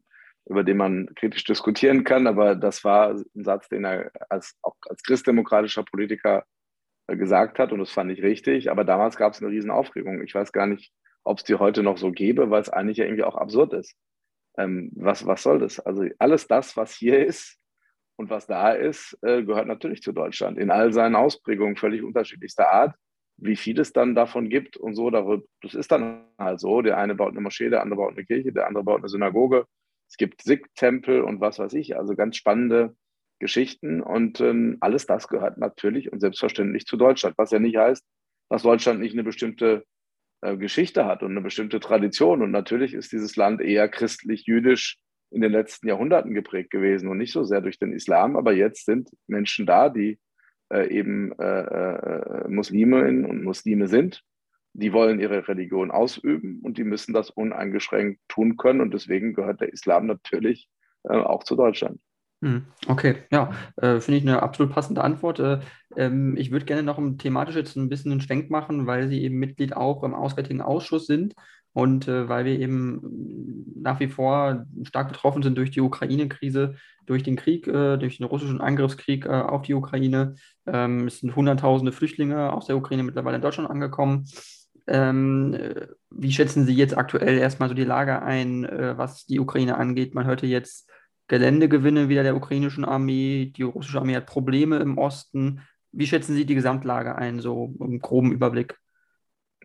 über 0.45 0.63
den 0.63 0.77
man 0.77 1.09
kritisch 1.15 1.43
diskutieren 1.43 2.03
kann, 2.03 2.25
aber 2.27 2.55
das 2.55 2.83
war 2.83 3.11
ein 3.11 3.43
Satz, 3.43 3.67
den 3.67 3.83
er 3.83 4.11
als, 4.29 4.55
auch 4.61 4.75
als 4.87 5.03
christdemokratischer 5.03 5.83
Politiker 5.83 6.45
gesagt 7.07 7.59
hat 7.59 7.71
und 7.71 7.79
das 7.79 7.91
fand 7.91 8.11
ich 8.11 8.21
richtig. 8.21 8.69
Aber 8.69 8.83
damals 8.83 9.15
gab 9.17 9.33
es 9.33 9.41
eine 9.41 9.51
riesen 9.51 9.71
Aufregung. 9.71 10.23
Ich 10.23 10.35
weiß 10.35 10.51
gar 10.51 10.67
nicht, 10.67 10.91
ob 11.23 11.37
es 11.39 11.43
die 11.43 11.55
heute 11.55 11.83
noch 11.83 11.97
so 11.97 12.11
gäbe, 12.11 12.49
weil 12.49 12.61
es 12.61 12.69
eigentlich 12.69 12.97
ja 12.97 13.05
irgendwie 13.05 13.23
auch 13.23 13.35
absurd 13.35 13.73
ist. 13.73 13.95
Ähm, 14.57 14.91
was, 14.95 15.25
was 15.25 15.43
soll 15.43 15.59
das? 15.59 15.79
Also 15.79 16.05
alles 16.19 16.47
das, 16.47 16.75
was 16.75 16.93
hier 16.93 17.25
ist, 17.25 17.59
und 18.17 18.29
was 18.29 18.47
da 18.47 18.71
ist, 18.71 19.17
äh, 19.21 19.43
gehört 19.43 19.67
natürlich 19.67 20.01
zu 20.01 20.11
Deutschland 20.11 20.57
in 20.57 20.71
all 20.71 20.91
seinen 20.91 21.15
Ausprägungen 21.15 21.77
völlig 21.77 22.03
unterschiedlichster 22.03 22.69
Art. 22.69 22.95
Wie 23.39 23.55
viel 23.55 23.79
es 23.79 23.93
dann 23.93 24.15
davon 24.15 24.49
gibt 24.49 24.77
und 24.77 24.95
so, 24.95 25.11
das 25.11 25.75
ist 25.75 25.91
dann 25.91 26.25
halt 26.39 26.59
so. 26.59 26.81
Der 26.81 26.97
eine 26.97 27.13
baut 27.13 27.31
eine 27.31 27.41
Moschee, 27.41 27.69
der 27.69 27.83
andere 27.83 27.97
baut 27.97 28.13
eine 28.13 28.25
Kirche, 28.25 28.51
der 28.51 28.65
andere 28.65 28.83
baut 28.83 28.99
eine 28.99 29.09
Synagoge. 29.09 29.67
Es 30.09 30.17
gibt 30.17 30.41
Sikh-Tempel 30.41 31.21
und 31.21 31.39
was 31.39 31.59
weiß 31.59 31.73
ich, 31.73 31.95
also 31.95 32.15
ganz 32.15 32.35
spannende 32.37 32.95
Geschichten. 33.39 34.01
Und 34.01 34.41
ähm, 34.41 34.77
alles 34.79 35.05
das 35.05 35.27
gehört 35.27 35.57
natürlich 35.57 36.11
und 36.11 36.19
selbstverständlich 36.19 36.85
zu 36.85 36.97
Deutschland, 36.97 37.37
was 37.37 37.51
ja 37.51 37.59
nicht 37.59 37.77
heißt, 37.77 38.05
dass 38.49 38.63
Deutschland 38.63 38.99
nicht 38.99 39.13
eine 39.13 39.23
bestimmte 39.23 39.83
äh, 40.41 40.57
Geschichte 40.57 41.05
hat 41.05 41.23
und 41.23 41.31
eine 41.31 41.41
bestimmte 41.41 41.79
Tradition. 41.79 42.41
Und 42.41 42.51
natürlich 42.51 42.93
ist 42.93 43.11
dieses 43.11 43.35
Land 43.35 43.61
eher 43.61 43.89
christlich-jüdisch 43.89 44.97
in 45.31 45.41
den 45.41 45.51
letzten 45.51 45.87
Jahrhunderten 45.87 46.33
geprägt 46.33 46.71
gewesen 46.71 47.09
und 47.09 47.17
nicht 47.17 47.33
so 47.33 47.43
sehr 47.43 47.61
durch 47.61 47.79
den 47.79 47.93
Islam. 47.93 48.35
Aber 48.35 48.53
jetzt 48.53 48.85
sind 48.85 49.09
Menschen 49.27 49.65
da, 49.65 49.89
die 49.89 50.19
äh, 50.69 50.89
eben 50.89 51.31
äh, 51.39 51.61
äh, 51.61 52.47
Musliminnen 52.47 53.25
und 53.25 53.43
Muslime 53.43 53.87
sind. 53.87 54.21
Die 54.73 54.93
wollen 54.93 55.19
ihre 55.19 55.47
Religion 55.47 55.91
ausüben 55.91 56.59
und 56.61 56.77
die 56.77 56.83
müssen 56.83 57.13
das 57.13 57.29
uneingeschränkt 57.29 58.21
tun 58.27 58.57
können. 58.57 58.81
Und 58.81 58.93
deswegen 58.93 59.33
gehört 59.33 59.61
der 59.61 59.73
Islam 59.73 60.05
natürlich 60.05 60.69
äh, 61.03 61.15
auch 61.15 61.43
zu 61.43 61.55
Deutschland. 61.55 61.99
Hm, 62.41 62.65
okay, 62.87 63.23
ja, 63.31 63.51
äh, 63.77 63.99
finde 63.99 64.17
ich 64.19 64.21
eine 64.21 64.43
absolut 64.43 64.71
passende 64.71 65.03
Antwort. 65.03 65.39
Äh, 65.39 65.59
ähm, 65.95 66.37
ich 66.37 66.51
würde 66.51 66.65
gerne 66.65 66.83
noch 66.83 66.99
thematisch 67.17 67.55
jetzt 67.55 67.75
ein 67.75 67.89
bisschen 67.89 68.11
einen 68.11 68.21
Schwenk 68.21 68.51
machen, 68.51 68.85
weil 68.85 69.07
Sie 69.07 69.23
eben 69.23 69.39
Mitglied 69.39 69.75
auch 69.75 70.03
im 70.03 70.13
Auswärtigen 70.13 70.61
Ausschuss 70.61 71.07
sind. 71.07 71.33
Und 71.73 72.07
äh, 72.07 72.27
weil 72.27 72.45
wir 72.45 72.59
eben 72.59 73.73
nach 73.75 73.99
wie 73.99 74.07
vor 74.07 74.65
stark 74.83 75.09
betroffen 75.09 75.43
sind 75.43 75.57
durch 75.57 75.71
die 75.71 75.81
Ukraine-Krise, 75.81 76.75
durch 77.05 77.23
den 77.23 77.35
Krieg, 77.35 77.67
äh, 77.67 77.97
durch 77.97 78.17
den 78.17 78.25
russischen 78.25 78.61
Angriffskrieg 78.61 79.25
äh, 79.25 79.29
auf 79.29 79.63
die 79.63 79.73
Ukraine. 79.73 80.35
Ähm, 80.65 81.07
es 81.07 81.19
sind 81.19 81.35
Hunderttausende 81.35 81.91
Flüchtlinge 81.91 82.51
aus 82.51 82.67
der 82.67 82.77
Ukraine 82.77 83.03
mittlerweile 83.03 83.35
in 83.37 83.41
Deutschland 83.43 83.69
angekommen. 83.69 84.25
Ähm, 84.87 85.53
äh, 85.53 85.87
wie 86.11 86.31
schätzen 86.31 86.65
Sie 86.65 86.73
jetzt 86.73 86.97
aktuell 86.97 87.37
erstmal 87.37 87.69
so 87.69 87.75
die 87.75 87.83
Lage 87.83 88.21
ein, 88.21 88.63
was 88.95 89.25
die 89.25 89.39
Ukraine 89.39 89.77
angeht? 89.77 90.15
Man 90.15 90.25
hörte 90.25 90.47
jetzt 90.47 90.89
Geländegewinne 91.27 92.09
wieder 92.09 92.23
der 92.23 92.35
ukrainischen 92.35 92.85
Armee, 92.85 93.51
die 93.55 93.63
russische 93.63 93.99
Armee 93.99 94.15
hat 94.15 94.25
Probleme 94.25 94.77
im 94.77 94.97
Osten. 94.97 95.61
Wie 95.91 96.07
schätzen 96.07 96.35
Sie 96.35 96.45
die 96.45 96.55
Gesamtlage 96.55 97.15
ein, 97.15 97.39
so 97.39 97.73
im 97.79 97.99
groben 97.99 98.31
Überblick? 98.31 98.77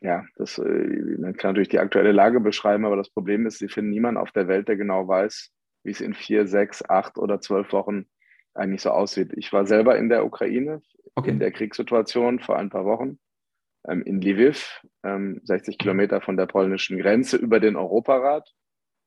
ja, 0.03 0.25
das, 0.37 0.59
äh, 0.59 1.17
man 1.19 1.37
kann 1.37 1.51
natürlich 1.51 1.69
die 1.69 1.79
aktuelle 1.79 2.13
Lage 2.13 2.41
beschreiben, 2.41 2.85
aber 2.85 2.97
das 2.97 3.11
Problem 3.11 3.47
ist, 3.47 3.59
sie 3.59 3.69
finden 3.69 3.91
niemanden 3.91 4.21
auf 4.21 4.33
der 4.33 4.49
Welt, 4.49 4.69
der 4.69 4.77
genau 4.77 5.07
weiß, 5.07 5.53
wie 5.85 5.91
es 5.91 6.01
in 6.01 6.15
vier, 6.15 6.47
sechs, 6.47 6.85
acht 6.89 7.19
oder 7.19 7.41
zwölf 7.41 7.73
Wochen 7.73 8.07
eigentlich 8.55 8.83
so 8.83 8.91
aussieht. 8.91 9.33
Ich 9.37 9.53
war 9.53 9.65
selber 9.65 9.97
in 9.97 10.09
der 10.09 10.27
Ukraine, 10.27 10.83
okay. 11.15 11.31
in 11.31 11.39
der 11.39 11.53
Kriegssituation 11.53 12.41
vor 12.41 12.59
ein 12.59 12.69
paar 12.69 12.85
Wochen, 12.85 13.19
ähm, 13.89 14.03
in 14.03 14.21
Lviv, 14.21 14.85
ähm, 15.05 15.41
60 15.45 15.79
Kilometer 15.79 16.21
von 16.21 16.37
der 16.37 16.47
polnischen 16.47 16.99
Grenze 16.99 17.37
über 17.37 17.61
den 17.61 17.77
Europarat, 17.77 18.53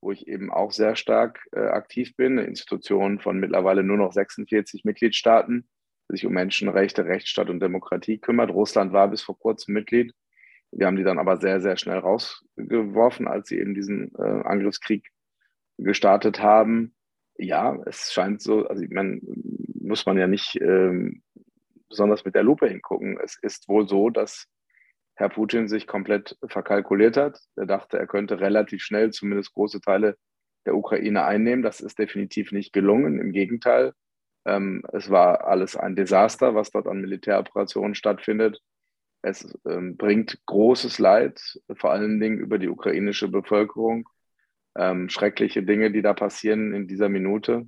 wo 0.06 0.12
ich 0.12 0.28
eben 0.28 0.52
auch 0.52 0.72
sehr 0.72 0.96
stark 0.96 1.48
äh, 1.52 1.60
aktiv 1.60 2.16
bin, 2.16 2.38
eine 2.38 2.48
Institution 2.48 3.20
von 3.20 3.40
mittlerweile 3.40 3.84
nur 3.84 3.98
noch 3.98 4.14
46 4.14 4.86
Mitgliedstaaten, 4.86 5.68
die 6.08 6.16
sich 6.16 6.28
um 6.28 6.34
Menschenrechte, 6.34 7.06
Rechtsstaat 7.06 7.50
und 7.50 7.60
Demokratie 7.60 8.20
kümmert. 8.20 8.52
Russland 8.52 8.94
war 8.94 9.08
bis 9.08 9.24
vor 9.24 9.38
kurzem 9.38 9.74
Mitglied. 9.74 10.14
Wir 10.72 10.86
haben 10.86 10.96
die 10.96 11.04
dann 11.04 11.18
aber 11.18 11.38
sehr, 11.38 11.60
sehr 11.60 11.76
schnell 11.76 11.98
rausgeworfen, 11.98 13.28
als 13.28 13.50
sie 13.50 13.58
eben 13.58 13.74
diesen 13.74 14.14
äh, 14.16 14.44
Angriffskrieg 14.44 15.10
gestartet 15.80 16.40
haben. 16.40 16.94
Ja, 17.38 17.76
es 17.88 18.14
scheint 18.14 18.44
so, 18.44 18.68
also 18.68 18.86
man 18.92 19.22
muss 19.74 20.06
man 20.06 20.20
ja 20.20 20.28
nicht 20.28 20.62
ähm, 20.62 21.24
besonders 21.90 22.24
mit 22.26 22.36
der 22.36 22.44
Lupe 22.44 22.68
hingucken. 22.68 23.18
Es 23.24 23.40
ist 23.42 23.68
wohl 23.68 23.88
so, 23.88 24.12
dass 24.12 24.46
Herr 25.16 25.30
Putin 25.30 25.68
sich 25.68 25.88
komplett 25.88 26.38
verkalkuliert 26.46 27.18
hat. 27.18 27.40
Er 27.56 27.66
dachte, 27.66 27.98
er 27.98 28.08
könnte 28.08 28.40
relativ 28.40 28.84
schnell 28.84 29.12
zumindest 29.12 29.54
große 29.54 29.80
Teile 29.82 30.18
der 30.66 30.76
Ukraine 30.76 31.24
einnehmen. 31.24 31.64
Das 31.64 31.80
ist 31.80 31.98
definitiv 31.98 32.52
nicht 32.52 32.74
gelungen. 32.74 33.20
Im 33.20 33.32
Gegenteil, 33.32 33.94
ähm, 34.46 34.84
es 34.92 35.10
war 35.10 35.48
alles 35.48 35.78
ein 35.78 35.96
Desaster, 35.96 36.54
was 36.54 36.72
dort 36.72 36.88
an 36.88 37.00
Militäroperationen 37.00 37.96
stattfindet. 37.96 38.62
Es 39.22 39.58
ähm, 39.68 39.96
bringt 39.96 40.40
großes 40.46 41.00
Leid, 41.00 41.42
vor 41.76 41.92
allen 41.92 42.20
Dingen 42.20 42.38
über 42.38 42.60
die 42.60 42.70
ukrainische 42.70 43.30
Bevölkerung. 43.30 44.10
Ähm, 44.78 45.08
schreckliche 45.10 45.64
Dinge, 45.64 45.92
die 45.92 46.02
da 46.02 46.14
passieren 46.14 46.74
in 46.74 46.88
dieser 46.88 47.08
Minute. 47.08 47.66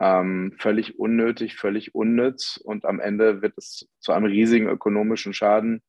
Ähm, 0.00 0.54
völlig 0.58 0.98
unnötig, 0.98 1.56
völlig 1.56 1.94
unnütz 1.94 2.60
und 2.62 2.84
am 2.84 3.00
Ende 3.00 3.42
wird 3.42 3.54
es 3.56 3.88
zu 3.98 4.12
einem 4.12 4.26
riesigen 4.26 4.68
ökonomischen 4.68 5.32
Schaden 5.32 5.82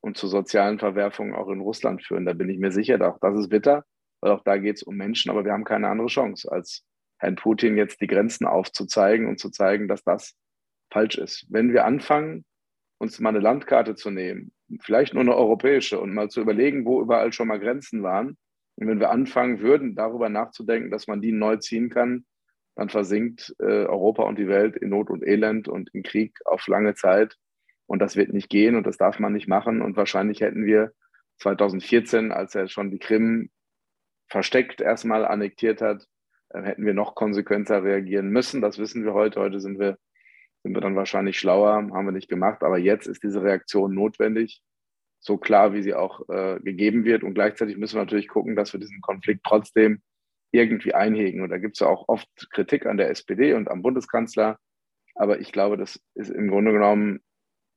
und 0.00 0.16
zu 0.16 0.28
sozialen 0.28 0.78
Verwerfungen 0.78 1.34
auch 1.34 1.48
in 1.48 1.60
Russland 1.60 2.02
führen. 2.02 2.26
Da 2.26 2.32
bin 2.32 2.48
ich 2.48 2.58
mir 2.58 2.72
sicher, 2.72 3.00
auch 3.06 3.18
das 3.20 3.38
ist 3.38 3.48
bitter, 3.48 3.84
weil 4.20 4.32
auch 4.32 4.42
da 4.44 4.56
geht 4.56 4.76
es 4.76 4.82
um 4.82 4.96
Menschen, 4.96 5.30
aber 5.30 5.44
wir 5.44 5.52
haben 5.52 5.64
keine 5.64 5.88
andere 5.88 6.08
Chance, 6.08 6.50
als 6.50 6.84
Herrn 7.18 7.36
Putin 7.36 7.76
jetzt 7.76 8.00
die 8.00 8.06
Grenzen 8.06 8.46
aufzuzeigen 8.46 9.26
und 9.26 9.38
zu 9.38 9.50
zeigen, 9.50 9.88
dass 9.88 10.04
das 10.04 10.34
falsch 10.92 11.18
ist. 11.18 11.46
Wenn 11.48 11.72
wir 11.72 11.84
anfangen, 11.84 12.44
uns 12.98 13.18
mal 13.20 13.30
eine 13.30 13.40
Landkarte 13.40 13.94
zu 13.94 14.10
nehmen, 14.10 14.52
vielleicht 14.80 15.14
nur 15.14 15.22
eine 15.22 15.36
europäische 15.36 16.00
und 16.00 16.14
mal 16.14 16.28
zu 16.28 16.40
überlegen, 16.40 16.84
wo 16.84 17.00
überall 17.00 17.32
schon 17.32 17.48
mal 17.48 17.60
Grenzen 17.60 18.02
waren, 18.02 18.36
und 18.76 18.86
wenn 18.86 19.00
wir 19.00 19.10
anfangen 19.10 19.60
würden, 19.60 19.96
darüber 19.96 20.28
nachzudenken, 20.28 20.92
dass 20.92 21.08
man 21.08 21.20
die 21.20 21.32
neu 21.32 21.56
ziehen 21.56 21.90
kann, 21.90 22.24
dann 22.76 22.88
versinkt 22.88 23.52
äh, 23.58 23.64
Europa 23.64 24.22
und 24.22 24.38
die 24.38 24.46
Welt 24.46 24.76
in 24.76 24.90
Not 24.90 25.10
und 25.10 25.26
Elend 25.26 25.66
und 25.66 25.92
in 25.92 26.04
Krieg 26.04 26.38
auf 26.44 26.64
lange 26.68 26.94
Zeit. 26.94 27.36
Und 27.88 28.00
das 28.00 28.16
wird 28.16 28.32
nicht 28.32 28.50
gehen 28.50 28.76
und 28.76 28.86
das 28.86 28.98
darf 28.98 29.18
man 29.18 29.32
nicht 29.32 29.48
machen. 29.48 29.80
Und 29.80 29.96
wahrscheinlich 29.96 30.42
hätten 30.42 30.66
wir 30.66 30.92
2014, 31.38 32.32
als 32.32 32.54
er 32.54 32.68
schon 32.68 32.90
die 32.90 32.98
Krim 32.98 33.50
versteckt 34.28 34.82
erstmal 34.82 35.24
annektiert 35.24 35.80
hat, 35.80 36.06
äh, 36.50 36.62
hätten 36.62 36.84
wir 36.84 36.92
noch 36.92 37.14
konsequenter 37.14 37.82
reagieren 37.82 38.28
müssen. 38.28 38.60
Das 38.60 38.78
wissen 38.78 39.04
wir 39.04 39.14
heute. 39.14 39.40
Heute 39.40 39.58
sind 39.58 39.78
wir, 39.78 39.96
sind 40.62 40.74
wir 40.74 40.82
dann 40.82 40.96
wahrscheinlich 40.96 41.38
schlauer, 41.38 41.72
haben 41.72 42.04
wir 42.04 42.12
nicht 42.12 42.28
gemacht. 42.28 42.62
Aber 42.62 42.76
jetzt 42.76 43.06
ist 43.06 43.22
diese 43.22 43.42
Reaktion 43.42 43.94
notwendig, 43.94 44.60
so 45.18 45.38
klar, 45.38 45.72
wie 45.72 45.82
sie 45.82 45.94
auch 45.94 46.28
äh, 46.28 46.60
gegeben 46.60 47.06
wird. 47.06 47.22
Und 47.22 47.32
gleichzeitig 47.32 47.78
müssen 47.78 47.96
wir 47.96 48.04
natürlich 48.04 48.28
gucken, 48.28 48.54
dass 48.54 48.74
wir 48.74 48.80
diesen 48.80 49.00
Konflikt 49.00 49.44
trotzdem 49.44 50.02
irgendwie 50.52 50.92
einhegen. 50.92 51.42
Und 51.42 51.48
da 51.48 51.56
gibt 51.56 51.76
es 51.76 51.80
ja 51.80 51.86
auch 51.86 52.06
oft 52.08 52.28
Kritik 52.50 52.84
an 52.84 52.98
der 52.98 53.08
SPD 53.08 53.54
und 53.54 53.70
am 53.70 53.80
Bundeskanzler. 53.80 54.58
Aber 55.14 55.40
ich 55.40 55.52
glaube, 55.52 55.78
das 55.78 56.00
ist 56.14 56.30
im 56.30 56.48
Grunde 56.48 56.72
genommen, 56.72 57.20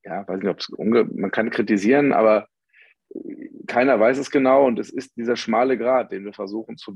ja, 0.03 0.27
weiß 0.27 0.39
nicht, 0.39 0.49
ob 0.49 0.59
es, 0.59 0.69
man 0.77 1.31
kann 1.31 1.49
kritisieren, 1.49 2.13
aber 2.13 2.47
keiner 3.67 3.99
weiß 3.99 4.17
es 4.17 4.31
genau. 4.31 4.65
Und 4.65 4.79
es 4.79 4.89
ist 4.89 5.15
dieser 5.17 5.35
schmale 5.35 5.77
Grat, 5.77 6.11
den 6.11 6.25
wir 6.25 6.33
versuchen 6.33 6.77
zu, 6.77 6.95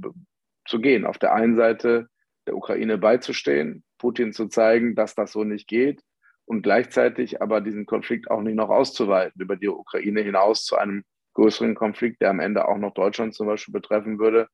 zu 0.68 0.80
gehen. 0.80 1.06
Auf 1.06 1.18
der 1.18 1.34
einen 1.34 1.56
Seite 1.56 2.08
der 2.48 2.56
Ukraine 2.56 2.98
beizustehen, 2.98 3.84
Putin 3.98 4.34
zu 4.34 4.48
zeigen, 4.48 4.96
dass 4.96 5.16
das 5.16 5.32
so 5.32 5.44
nicht 5.44 5.68
geht 5.68 6.02
und 6.46 6.62
gleichzeitig 6.62 7.42
aber 7.42 7.62
diesen 7.62 7.86
Konflikt 7.86 8.30
auch 8.30 8.42
nicht 8.42 8.56
noch 8.56 8.70
auszuweiten 8.70 9.42
über 9.42 9.56
die 9.56 9.68
Ukraine 9.68 10.22
hinaus 10.22 10.64
zu 10.64 10.76
einem 10.78 11.04
größeren 11.34 11.76
Konflikt, 11.76 12.22
der 12.22 12.30
am 12.30 12.40
Ende 12.40 12.68
auch 12.68 12.78
noch 12.78 12.94
Deutschland 12.94 13.34
zum 13.34 13.48
Beispiel 13.48 13.74
betreffen 13.74 14.20
würde. 14.20 14.48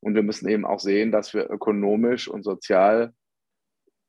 Und 0.00 0.14
wir 0.14 0.22
müssen 0.22 0.48
eben 0.48 0.66
auch 0.66 0.80
sehen, 0.80 1.10
dass 1.10 1.34
wir 1.34 1.50
ökonomisch 1.50 2.28
und 2.28 2.42
sozial 2.42 3.14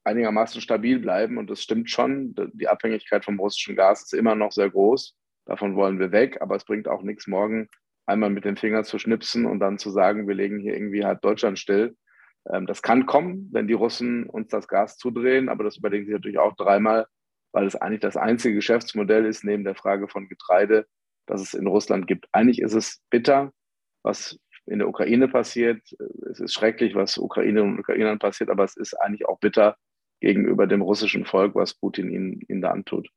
einigermaßen 0.07 0.61
stabil 0.61 0.99
bleiben. 0.99 1.37
Und 1.37 1.49
das 1.49 1.61
stimmt 1.61 1.89
schon. 1.91 2.33
Die 2.53 2.67
Abhängigkeit 2.67 3.23
vom 3.25 3.39
russischen 3.39 3.75
Gas 3.75 4.03
ist 4.03 4.13
immer 4.13 4.35
noch 4.35 4.51
sehr 4.51 4.69
groß. 4.69 5.15
Davon 5.45 5.75
wollen 5.75 5.99
wir 5.99 6.11
weg. 6.11 6.41
Aber 6.41 6.55
es 6.55 6.65
bringt 6.65 6.87
auch 6.87 7.03
nichts, 7.03 7.27
morgen 7.27 7.67
einmal 8.05 8.29
mit 8.29 8.45
dem 8.45 8.57
Finger 8.57 8.83
zu 8.83 8.97
schnipsen 8.97 9.45
und 9.45 9.59
dann 9.59 9.77
zu 9.77 9.91
sagen, 9.91 10.27
wir 10.27 10.35
legen 10.35 10.59
hier 10.59 10.73
irgendwie 10.73 11.05
halt 11.05 11.23
Deutschland 11.23 11.59
still. 11.59 11.95
Ähm, 12.49 12.65
das 12.65 12.81
kann 12.81 13.05
kommen, 13.05 13.49
wenn 13.51 13.67
die 13.67 13.73
Russen 13.73 14.27
uns 14.27 14.47
das 14.49 14.67
Gas 14.67 14.97
zudrehen. 14.97 15.49
Aber 15.49 15.63
das 15.63 15.77
überlegen 15.77 16.05
sie 16.05 16.13
natürlich 16.13 16.39
auch 16.39 16.55
dreimal, 16.55 17.05
weil 17.51 17.67
es 17.67 17.75
eigentlich 17.75 18.01
das 18.01 18.17
einzige 18.17 18.55
Geschäftsmodell 18.55 19.25
ist, 19.25 19.43
neben 19.43 19.63
der 19.63 19.75
Frage 19.75 20.07
von 20.07 20.29
Getreide, 20.29 20.87
das 21.27 21.41
es 21.41 21.53
in 21.53 21.67
Russland 21.67 22.07
gibt. 22.07 22.27
Eigentlich 22.31 22.61
ist 22.61 22.73
es 22.73 23.01
bitter, 23.09 23.51
was 24.03 24.39
in 24.65 24.79
der 24.79 24.87
Ukraine 24.87 25.27
passiert. 25.27 25.81
Es 26.29 26.39
ist 26.39 26.53
schrecklich, 26.53 26.95
was 26.95 27.17
Ukrainerinnen 27.17 27.75
und 27.75 27.79
Ukrainern 27.79 28.19
passiert, 28.19 28.49
aber 28.49 28.63
es 28.63 28.75
ist 28.75 28.93
eigentlich 28.95 29.27
auch 29.27 29.39
bitter 29.39 29.77
gegenüber 30.19 30.67
dem 30.67 30.81
russischen 30.81 31.25
Volk, 31.25 31.55
was 31.55 31.73
Putin 31.73 32.09
ihnen, 32.09 32.41
ihnen 32.47 32.61
da 32.61 32.71
antut. 32.71 33.09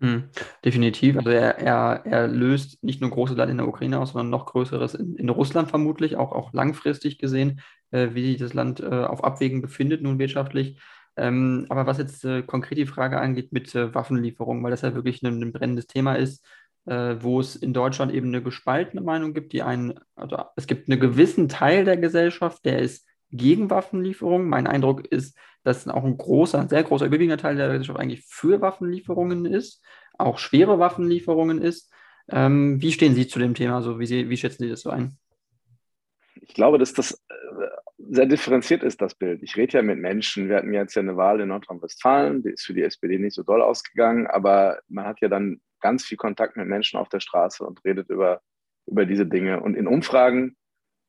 Hm, 0.00 0.24
definitiv. 0.64 1.16
Also 1.16 1.30
er, 1.30 1.58
er, 1.58 2.02
er 2.04 2.26
löst 2.26 2.82
nicht 2.82 3.00
nur 3.00 3.10
große 3.10 3.34
Leid 3.34 3.50
in 3.50 3.58
der 3.58 3.68
Ukraine 3.68 4.00
aus, 4.00 4.12
sondern 4.12 4.30
noch 4.30 4.46
größeres 4.46 4.94
in, 4.94 5.14
in 5.14 5.28
Russland 5.28 5.70
vermutlich, 5.70 6.16
auch, 6.16 6.32
auch 6.32 6.52
langfristig 6.52 7.18
gesehen, 7.18 7.60
äh, 7.92 8.08
wie 8.12 8.26
sich 8.26 8.38
das 8.38 8.52
Land 8.52 8.80
äh, 8.80 8.86
auf 8.86 9.22
Abwägen 9.22 9.62
befindet, 9.62 10.02
nun 10.02 10.18
wirtschaftlich. 10.18 10.80
Ähm, 11.16 11.66
aber 11.68 11.86
was 11.86 11.98
jetzt 11.98 12.24
äh, 12.24 12.42
konkret 12.42 12.78
die 12.78 12.86
Frage 12.86 13.20
angeht 13.20 13.52
mit 13.52 13.72
äh, 13.76 13.94
Waffenlieferungen, 13.94 14.64
weil 14.64 14.72
das 14.72 14.82
ja 14.82 14.94
wirklich 14.94 15.22
ein, 15.22 15.40
ein 15.40 15.52
brennendes 15.52 15.86
Thema 15.86 16.14
ist, 16.14 16.44
äh, 16.86 17.16
wo 17.20 17.38
es 17.38 17.54
in 17.54 17.72
Deutschland 17.72 18.12
eben 18.12 18.28
eine 18.28 18.42
gespaltene 18.42 19.02
Meinung 19.02 19.34
gibt, 19.34 19.52
die 19.52 19.62
einen, 19.62 20.00
also 20.16 20.36
es 20.56 20.66
gibt 20.66 20.88
einen 20.88 20.98
gewissen 20.98 21.48
Teil 21.48 21.84
der 21.84 21.96
Gesellschaft, 21.96 22.64
der 22.64 22.80
ist 22.80 23.06
gegen 23.30 23.70
Waffenlieferungen. 23.70 24.48
Mein 24.48 24.66
Eindruck 24.66 25.06
ist, 25.06 25.36
dass 25.64 25.86
auch 25.88 26.04
ein 26.04 26.16
großer, 26.16 26.68
sehr 26.68 26.82
großer, 26.82 27.06
überwiegender 27.06 27.38
Teil 27.38 27.56
der 27.56 27.68
Gesellschaft 27.68 27.98
eigentlich 27.98 28.24
für 28.26 28.60
Waffenlieferungen 28.60 29.46
ist, 29.46 29.82
auch 30.18 30.38
schwere 30.38 30.78
Waffenlieferungen 30.78 31.60
ist. 31.60 31.92
Ähm, 32.30 32.80
wie 32.80 32.92
stehen 32.92 33.14
Sie 33.14 33.26
zu 33.26 33.38
dem 33.38 33.54
Thema? 33.54 33.82
So, 33.82 33.98
wie, 33.98 34.06
Sie, 34.06 34.28
wie 34.28 34.36
schätzen 34.36 34.64
Sie 34.64 34.70
das 34.70 34.82
so 34.82 34.90
ein? 34.90 35.18
Ich 36.40 36.54
glaube, 36.54 36.78
dass 36.78 36.92
das 36.92 37.12
äh, 37.12 37.34
sehr 37.98 38.26
differenziert 38.26 38.82
ist, 38.82 39.00
das 39.00 39.14
Bild. 39.14 39.42
Ich 39.42 39.56
rede 39.56 39.78
ja 39.78 39.82
mit 39.82 39.98
Menschen. 39.98 40.48
Wir 40.48 40.56
hatten 40.56 40.72
jetzt 40.72 40.94
ja 40.94 41.02
eine 41.02 41.16
Wahl 41.16 41.40
in 41.40 41.48
Nordrhein-Westfalen, 41.48 42.42
die 42.42 42.50
ist 42.50 42.64
für 42.64 42.74
die 42.74 42.82
SPD 42.82 43.18
nicht 43.18 43.34
so 43.34 43.42
doll 43.42 43.62
ausgegangen, 43.62 44.26
aber 44.26 44.80
man 44.88 45.06
hat 45.06 45.20
ja 45.20 45.28
dann 45.28 45.60
ganz 45.80 46.04
viel 46.04 46.16
Kontakt 46.16 46.56
mit 46.56 46.66
Menschen 46.66 46.98
auf 46.98 47.08
der 47.08 47.20
Straße 47.20 47.64
und 47.64 47.84
redet 47.84 48.08
über, 48.08 48.40
über 48.86 49.06
diese 49.06 49.26
Dinge. 49.26 49.60
Und 49.60 49.76
in 49.76 49.86
Umfragen 49.86 50.56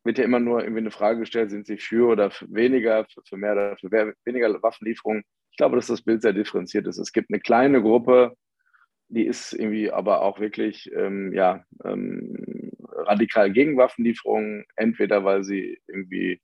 wird 0.04 0.18
ja 0.18 0.24
immer 0.24 0.40
nur 0.40 0.62
irgendwie 0.62 0.82
eine 0.82 0.92
Frage 0.92 1.20
gestellt, 1.20 1.50
sind 1.50 1.66
sie 1.66 1.78
für 1.78 2.12
oder 2.12 2.32
für 2.32 2.46
weniger, 2.54 3.06
für, 3.28 3.38
mehr 3.38 3.54
oder 3.54 3.78
für 3.78 3.92
weniger 4.26 4.62
Waffenlieferungen. 4.62 5.24
Ich 5.52 5.58
glaube, 5.58 5.76
dass 5.76 5.88
das 5.88 6.02
Bild 6.02 6.22
sehr 6.22 6.34
differenziert 6.34 6.88
ist. 6.88 6.98
Es 6.98 7.14
gibt 7.14 7.30
eine 7.32 7.40
kleine 7.40 7.82
Gruppe, 7.82 8.36
die 9.08 9.26
ist 9.26 9.54
irgendwie 9.54 9.92
aber 9.92 10.22
auch 10.22 10.40
wirklich 10.40 10.92
ähm, 10.94 11.34
ja, 11.34 11.64
ähm, 11.84 12.72
radikal 12.90 13.52
gegen 13.52 13.78
Waffenlieferungen, 13.78 14.66
entweder 14.76 15.24
weil 15.24 15.44
sie 15.44 15.80
irgendwie 15.88 16.42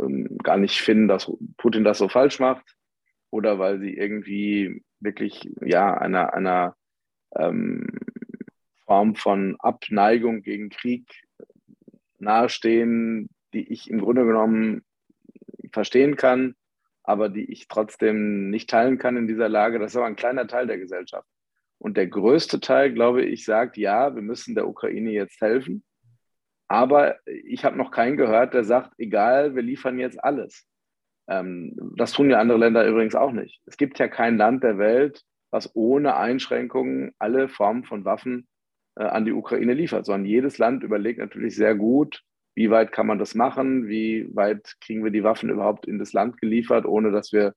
ähm, 0.00 0.38
gar 0.42 0.56
nicht 0.56 0.80
finden, 0.80 1.08
dass 1.08 1.30
Putin 1.56 1.84
das 1.84 1.98
so 1.98 2.08
falsch 2.08 2.40
macht, 2.40 2.64
oder 3.30 3.58
weil 3.58 3.78
sie 3.78 3.94
irgendwie 3.94 4.82
wirklich 5.00 5.50
ja 5.60 5.96
einer, 5.96 6.32
einer 6.32 6.74
ähm, 7.36 7.86
Form 8.86 9.14
von 9.14 9.56
Abneigung 9.58 10.42
gegen 10.42 10.70
Krieg 10.70 11.04
nahestehen, 12.18 13.30
die 13.52 13.72
ich 13.72 13.90
im 13.90 14.00
Grunde 14.00 14.24
genommen 14.24 14.82
verstehen 15.72 16.16
kann, 16.16 16.54
aber 17.02 17.28
die 17.28 17.50
ich 17.50 17.68
trotzdem 17.68 18.50
nicht 18.50 18.68
teilen 18.68 18.98
kann 18.98 19.16
in 19.16 19.26
dieser 19.26 19.48
Lage. 19.48 19.78
Das 19.78 19.92
ist 19.92 19.96
aber 19.96 20.06
ein 20.06 20.16
kleiner 20.16 20.46
Teil 20.46 20.66
der 20.66 20.78
Gesellschaft. 20.78 21.26
Und 21.78 21.96
der 21.96 22.08
größte 22.08 22.60
Teil, 22.60 22.92
glaube 22.92 23.24
ich, 23.24 23.44
sagt, 23.44 23.76
ja, 23.76 24.14
wir 24.14 24.22
müssen 24.22 24.54
der 24.54 24.68
Ukraine 24.68 25.10
jetzt 25.12 25.40
helfen. 25.40 25.84
Aber 26.66 27.16
ich 27.24 27.64
habe 27.64 27.78
noch 27.78 27.90
keinen 27.90 28.16
gehört, 28.16 28.52
der 28.52 28.64
sagt, 28.64 28.92
egal, 28.98 29.54
wir 29.54 29.62
liefern 29.62 29.98
jetzt 29.98 30.22
alles. 30.22 30.66
Ähm, 31.28 31.74
das 31.96 32.12
tun 32.12 32.30
ja 32.30 32.38
andere 32.38 32.58
Länder 32.58 32.86
übrigens 32.86 33.14
auch 33.14 33.32
nicht. 33.32 33.62
Es 33.64 33.76
gibt 33.76 33.98
ja 33.98 34.08
kein 34.08 34.36
Land 34.36 34.64
der 34.64 34.76
Welt, 34.76 35.22
was 35.50 35.74
ohne 35.74 36.16
Einschränkungen 36.16 37.12
alle 37.18 37.48
Formen 37.48 37.84
von 37.84 38.04
Waffen 38.04 38.48
an 38.98 39.24
die 39.24 39.32
Ukraine 39.32 39.74
liefert, 39.74 40.06
sondern 40.06 40.26
jedes 40.26 40.58
Land 40.58 40.82
überlegt 40.82 41.18
natürlich 41.18 41.54
sehr 41.54 41.74
gut, 41.74 42.22
wie 42.54 42.70
weit 42.70 42.90
kann 42.90 43.06
man 43.06 43.18
das 43.18 43.34
machen, 43.34 43.86
wie 43.86 44.28
weit 44.34 44.74
kriegen 44.80 45.04
wir 45.04 45.12
die 45.12 45.22
Waffen 45.22 45.48
überhaupt 45.48 45.86
in 45.86 45.98
das 45.98 46.12
Land 46.12 46.40
geliefert, 46.40 46.86
ohne 46.86 47.12
dass 47.12 47.32
wir 47.32 47.54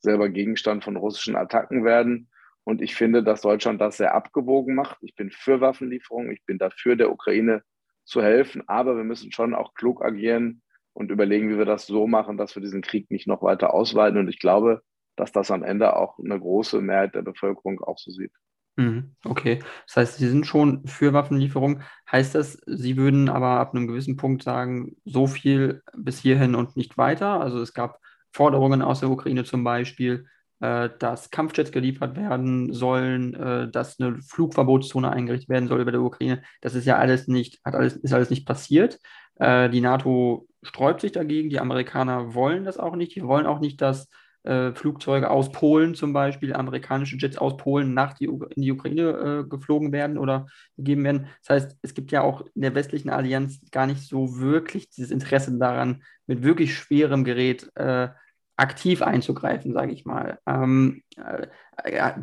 selber 0.00 0.28
Gegenstand 0.28 0.84
von 0.84 0.96
russischen 0.96 1.36
Attacken 1.36 1.84
werden. 1.84 2.28
Und 2.64 2.82
ich 2.82 2.94
finde, 2.94 3.22
dass 3.22 3.40
Deutschland 3.40 3.80
das 3.80 3.96
sehr 3.96 4.14
abgewogen 4.14 4.74
macht. 4.74 4.98
Ich 5.00 5.14
bin 5.14 5.30
für 5.30 5.60
Waffenlieferungen, 5.60 6.30
ich 6.32 6.44
bin 6.44 6.58
dafür, 6.58 6.96
der 6.96 7.10
Ukraine 7.10 7.62
zu 8.04 8.22
helfen, 8.22 8.62
aber 8.66 8.96
wir 8.96 9.04
müssen 9.04 9.32
schon 9.32 9.54
auch 9.54 9.74
klug 9.74 10.04
agieren 10.04 10.62
und 10.92 11.10
überlegen, 11.10 11.48
wie 11.48 11.58
wir 11.58 11.64
das 11.64 11.86
so 11.86 12.06
machen, 12.06 12.36
dass 12.36 12.54
wir 12.54 12.62
diesen 12.62 12.82
Krieg 12.82 13.10
nicht 13.10 13.26
noch 13.26 13.42
weiter 13.42 13.72
ausweiten. 13.72 14.18
Und 14.18 14.28
ich 14.28 14.38
glaube, 14.38 14.82
dass 15.16 15.32
das 15.32 15.50
am 15.50 15.62
Ende 15.62 15.96
auch 15.96 16.18
eine 16.18 16.38
große 16.38 16.80
Mehrheit 16.80 17.14
der 17.14 17.22
Bevölkerung 17.22 17.80
auch 17.80 17.98
so 17.98 18.10
sieht. 18.10 18.32
Mhm, 18.76 19.14
okay, 19.26 19.62
das 19.86 19.96
heißt, 19.96 20.16
Sie 20.18 20.28
sind 20.28 20.46
schon 20.46 20.86
für 20.86 21.12
Waffenlieferung. 21.12 21.82
Heißt 22.10 22.34
das, 22.34 22.58
Sie 22.66 22.96
würden 22.96 23.28
aber 23.28 23.60
ab 23.60 23.74
einem 23.74 23.86
gewissen 23.86 24.16
Punkt 24.16 24.42
sagen, 24.42 24.96
so 25.04 25.26
viel 25.26 25.82
bis 25.94 26.18
hierhin 26.18 26.54
und 26.54 26.74
nicht 26.76 26.96
weiter? 26.96 27.40
Also 27.40 27.60
es 27.60 27.74
gab 27.74 27.98
Forderungen 28.32 28.80
aus 28.80 29.00
der 29.00 29.10
Ukraine 29.10 29.44
zum 29.44 29.62
Beispiel, 29.62 30.26
äh, 30.60 30.88
dass 30.98 31.30
Kampfjets 31.30 31.70
geliefert 31.70 32.16
werden 32.16 32.72
sollen, 32.72 33.34
äh, 33.34 33.70
dass 33.70 34.00
eine 34.00 34.22
Flugverbotszone 34.22 35.10
eingerichtet 35.10 35.50
werden 35.50 35.68
soll 35.68 35.82
über 35.82 35.92
der 35.92 36.00
Ukraine. 36.00 36.42
Das 36.62 36.74
ist 36.74 36.86
ja 36.86 36.96
alles 36.96 37.28
nicht, 37.28 37.60
hat 37.66 37.74
alles, 37.74 37.96
ist 37.96 38.14
alles 38.14 38.30
nicht 38.30 38.46
passiert. 38.46 38.98
Äh, 39.36 39.68
die 39.68 39.82
NATO 39.82 40.46
sträubt 40.62 41.02
sich 41.02 41.12
dagegen, 41.12 41.50
die 41.50 41.60
Amerikaner 41.60 42.32
wollen 42.34 42.64
das 42.64 42.78
auch 42.78 42.96
nicht. 42.96 43.14
Die 43.16 43.22
wollen 43.24 43.44
auch 43.46 43.60
nicht, 43.60 43.82
dass 43.82 44.08
äh, 44.44 44.72
Flugzeuge 44.72 45.30
aus 45.30 45.52
Polen 45.52 45.94
zum 45.94 46.12
Beispiel, 46.12 46.52
amerikanische 46.54 47.16
Jets 47.16 47.38
aus 47.38 47.56
Polen 47.56 47.94
nach 47.94 48.14
die, 48.14 48.24
in 48.24 48.62
die 48.62 48.72
Ukraine 48.72 49.44
äh, 49.44 49.48
geflogen 49.48 49.92
werden 49.92 50.18
oder 50.18 50.46
gegeben 50.76 51.04
werden. 51.04 51.28
Das 51.46 51.50
heißt, 51.62 51.78
es 51.82 51.94
gibt 51.94 52.12
ja 52.12 52.22
auch 52.22 52.44
in 52.54 52.62
der 52.62 52.74
westlichen 52.74 53.10
Allianz 53.10 53.60
gar 53.70 53.86
nicht 53.86 54.02
so 54.02 54.38
wirklich 54.38 54.90
dieses 54.90 55.10
Interesse 55.10 55.56
daran, 55.58 56.02
mit 56.26 56.42
wirklich 56.42 56.74
schwerem 56.74 57.24
Gerät 57.24 57.70
äh, 57.76 58.08
aktiv 58.56 59.02
einzugreifen, 59.02 59.72
sage 59.72 59.92
ich 59.92 60.04
mal. 60.04 60.38
Ähm, 60.46 61.02
äh, 61.16 61.46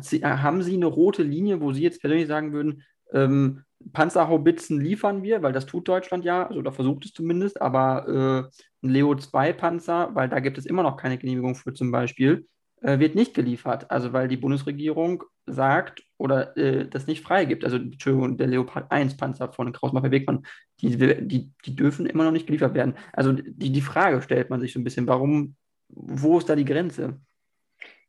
Sie, 0.00 0.24
haben 0.24 0.62
Sie 0.62 0.74
eine 0.74 0.86
rote 0.86 1.22
Linie, 1.22 1.60
wo 1.60 1.72
Sie 1.72 1.82
jetzt 1.82 2.00
persönlich 2.00 2.28
sagen 2.28 2.52
würden, 2.52 2.84
ähm, 3.12 3.64
Panzerhaubitzen 3.92 4.80
liefern 4.80 5.22
wir, 5.22 5.42
weil 5.42 5.52
das 5.52 5.66
tut 5.66 5.88
Deutschland 5.88 6.24
ja, 6.24 6.46
also 6.46 6.62
da 6.62 6.70
versucht 6.70 7.06
es 7.06 7.12
zumindest, 7.12 7.60
aber 7.60 8.50
äh, 8.82 8.86
ein 8.86 8.90
Leo 8.90 9.14
2 9.14 9.52
Panzer, 9.54 10.10
weil 10.14 10.28
da 10.28 10.40
gibt 10.40 10.58
es 10.58 10.66
immer 10.66 10.82
noch 10.82 10.96
keine 10.96 11.18
Genehmigung 11.18 11.54
für 11.54 11.72
zum 11.72 11.90
Beispiel, 11.90 12.46
äh, 12.82 12.98
wird 12.98 13.14
nicht 13.14 13.34
geliefert. 13.34 13.90
Also 13.90 14.12
weil 14.12 14.28
die 14.28 14.36
Bundesregierung 14.36 15.24
sagt 15.46 16.02
oder 16.18 16.56
äh, 16.56 16.86
das 16.88 17.06
nicht 17.06 17.22
freigibt. 17.24 17.64
Also 17.64 17.76
Entschuldigung, 17.76 18.36
der 18.36 18.46
Leopard 18.48 18.90
1 18.92 19.16
Panzer 19.16 19.52
von 19.52 19.72
Krausmacher 19.72 20.10
Wegmann, 20.10 20.46
die, 20.80 20.96
die, 21.26 21.50
die 21.64 21.76
dürfen 21.76 22.06
immer 22.06 22.24
noch 22.24 22.32
nicht 22.32 22.46
geliefert 22.46 22.74
werden. 22.74 22.94
Also 23.12 23.32
die, 23.32 23.72
die 23.72 23.80
Frage 23.80 24.20
stellt 24.22 24.50
man 24.50 24.60
sich 24.60 24.72
so 24.72 24.80
ein 24.80 24.84
bisschen, 24.84 25.06
warum, 25.06 25.56
wo 25.88 26.38
ist 26.38 26.48
da 26.48 26.56
die 26.56 26.64
Grenze? 26.64 27.18